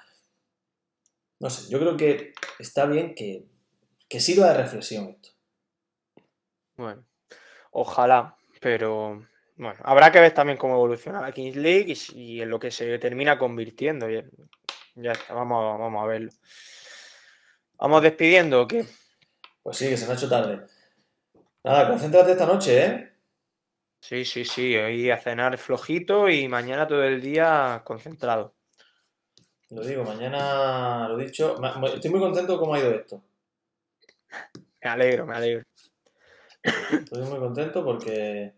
No 1.40 1.50
sé, 1.50 1.70
yo 1.70 1.78
creo 1.78 1.96
que 1.96 2.34
está 2.58 2.86
bien 2.86 3.14
que, 3.14 3.46
que 4.08 4.20
sirva 4.20 4.48
de 4.48 4.58
reflexión 4.58 5.08
esto. 5.08 5.30
Bueno, 6.76 7.04
ojalá, 7.70 8.36
pero 8.60 9.24
bueno, 9.56 9.78
habrá 9.82 10.12
que 10.12 10.20
ver 10.20 10.32
también 10.32 10.58
cómo 10.58 10.74
evoluciona 10.74 11.20
la 11.20 11.32
Kings 11.32 11.56
League 11.56 11.96
y, 12.14 12.40
en 12.40 12.48
lo 12.48 12.58
que 12.58 12.70
se 12.70 12.98
termina 12.98 13.38
convirtiendo. 13.38 14.08
y 14.10 14.24
Ya 14.94 15.12
está, 15.12 15.34
vamos, 15.34 15.78
vamos 15.78 16.02
a 16.02 16.06
verlo. 16.06 16.30
¿Vamos 17.78 18.02
despidiendo 18.02 18.62
o 18.62 18.66
qué? 18.66 18.84
Pues 19.62 19.76
sí, 19.76 19.88
que 19.88 19.96
se 19.96 20.06
me 20.06 20.12
ha 20.12 20.16
hecho 20.16 20.28
tarde. 20.28 20.66
Nada, 21.62 21.88
concéntrate 21.88 22.32
esta 22.32 22.46
noche, 22.46 22.84
¿eh? 22.84 23.12
Sí, 24.00 24.24
sí, 24.24 24.44
sí, 24.44 24.76
hoy 24.76 25.10
a 25.10 25.18
cenar 25.18 25.58
flojito 25.58 26.28
y 26.28 26.48
mañana 26.48 26.86
todo 26.86 27.02
el 27.04 27.20
día 27.20 27.82
concentrado. 27.84 28.54
Lo 29.70 29.84
digo, 29.84 30.02
mañana 30.02 31.08
lo 31.08 31.16
dicho. 31.18 31.56
Estoy 31.94 32.10
muy 32.10 32.20
contento 32.20 32.52
de 32.52 32.58
cómo 32.58 32.74
ha 32.74 32.80
ido 32.80 32.90
esto. 32.90 33.22
Me 34.82 34.90
alegro, 34.90 35.26
me 35.26 35.36
alegro. 35.36 35.64
Estoy 36.62 37.22
muy 37.24 37.38
contento 37.38 37.84
porque 37.84 38.54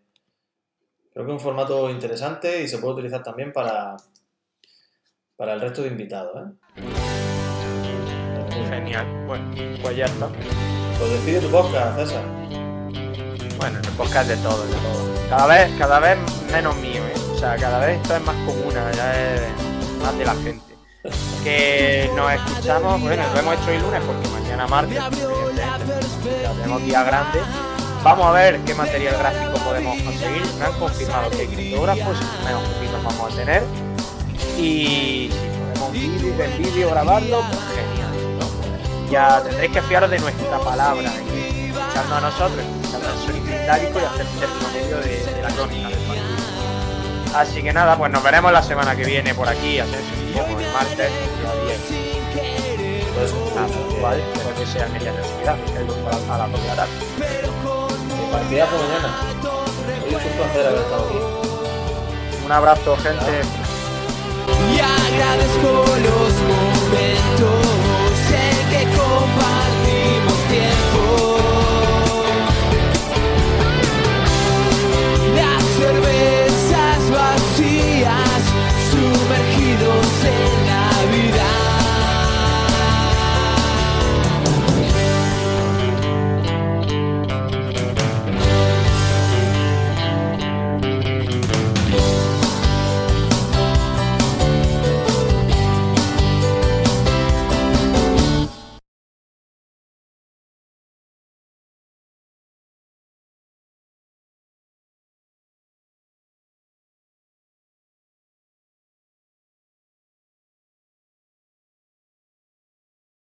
creo 1.13 1.27
que 1.27 1.33
es 1.33 1.39
un 1.39 1.41
formato 1.41 1.91
interesante 1.91 2.63
y 2.63 2.69
se 2.69 2.79
puede 2.79 2.95
utilizar 2.95 3.23
también 3.23 3.53
para, 3.53 3.97
para 5.37 5.55
el 5.55 5.61
resto 5.61 5.83
de 5.83 5.89
invitados, 5.89 6.37
¿eh? 6.37 6.53
Genial. 8.69 9.27
Bueno, 9.27 9.51
pues 9.83 9.97
ya 9.97 10.05
está. 10.05 10.29
Pues 10.29 11.11
despide 11.11 11.41
tu 11.41 11.51
podcast, 11.51 11.99
César. 11.99 12.25
Bueno, 13.59 13.79
en 13.79 13.85
el 13.85 13.93
podcast 13.97 14.29
de 14.29 14.37
todo, 14.37 14.65
de 14.65 14.75
todo. 14.75 15.29
Cada 15.29 15.47
vez, 15.49 15.77
cada 15.77 15.99
vez 15.99 16.19
menos 16.53 16.77
mío, 16.77 17.03
¿eh? 17.05 17.15
O 17.33 17.37
sea, 17.37 17.57
cada 17.57 17.85
vez 17.85 18.01
esto 18.01 18.15
es 18.17 18.23
más 18.23 18.37
común, 18.47 18.73
ya 18.73 19.35
es 19.35 19.43
más 20.03 20.17
de 20.17 20.25
la 20.25 20.35
gente. 20.35 20.70
Que 21.03 22.11
nos 22.15 22.31
escuchamos, 22.31 23.01
bueno, 23.01 23.23
lo 23.33 23.41
hemos 23.41 23.55
hecho 23.55 23.71
hoy 23.71 23.79
lunes 23.79 24.03
porque 24.07 24.29
mañana 24.29 24.67
martes, 24.67 24.99
ya 24.99 26.53
tenemos 26.53 26.85
día 26.85 27.03
grande. 27.05 27.41
Vamos 28.05 28.27
a 28.27 28.33
ver 28.33 28.61
qué 28.67 28.75
material 28.75 29.17
gráfico 29.19 29.65
podemos 29.65 30.03
conseguir. 30.03 30.43
Me 30.59 30.67
han 30.67 30.79
confirmado 30.79 31.31
que 31.31 31.41
hay 31.41 31.47
criptógrafos, 31.47 32.19
menos 32.45 32.63
poquitos 32.69 33.03
vamos 33.03 33.33
a 33.33 33.37
tener. 33.37 33.63
Y 34.59 35.31
si 35.33 35.49
podemos 35.59 35.93
vídeo, 35.93 36.45
en 36.45 36.63
vídeo 36.63 36.91
grabarlo, 36.91 37.45
pues 37.49 37.61
genial. 37.75 38.39
No, 38.39 39.11
ya 39.11 39.43
tendréis 39.43 39.73
que 39.73 39.81
fiaros 39.81 40.11
de 40.11 40.19
nuestra 40.19 40.59
palabra 40.59 41.11
y 41.35 41.71
escucharnos 41.71 42.13
a 42.13 42.21
nosotros, 42.21 42.61
escuchar 42.83 43.11
el 43.11 43.27
sonido 43.27 43.63
itálico 43.63 44.01
y 44.01 44.05
hacer 44.05 44.27
término 44.39 44.69
medio 44.75 44.97
de, 44.99 45.35
de 45.35 45.43
la 45.43 45.49
crónica. 45.49 46.00
Así 47.35 47.63
que 47.63 47.73
nada, 47.73 47.97
pues 47.97 48.11
nos 48.11 48.23
veremos 48.23 48.53
la 48.53 48.63
semana 48.63 48.97
que 48.97 49.05
viene 49.05 49.35
por 49.35 49.49
aquí, 49.49 49.79
hacer 49.79 50.01
como 50.35 50.59
el 50.59 50.73
martes, 50.73 50.97
día 50.97 51.55
10. 51.67 52.11
Pues, 53.15 53.35
Nada, 53.55 53.69
igual, 53.97 54.21
espero 54.21 54.55
que 54.57 54.67
sea 54.67 54.89
media 54.89 55.13
necesidad, 55.13 55.57
el 55.77 55.87
grupo 55.87 56.09
a 56.09 56.39
la, 56.39 56.45
a 56.45 56.87
partidazo 58.33 58.77
mañana. 58.79 59.09
Hoy 60.07 60.15
es 60.15 60.25
un 60.25 60.33
placer 60.33 60.67
haber 60.67 60.81
estado 60.81 61.07
aquí. 61.07 61.19
Un 62.45 62.53
abrazo, 62.53 62.97
gente. 62.97 63.43
y 64.73 64.81
agradezco 64.81 65.85
los 66.03 66.35
momentos 66.51 67.81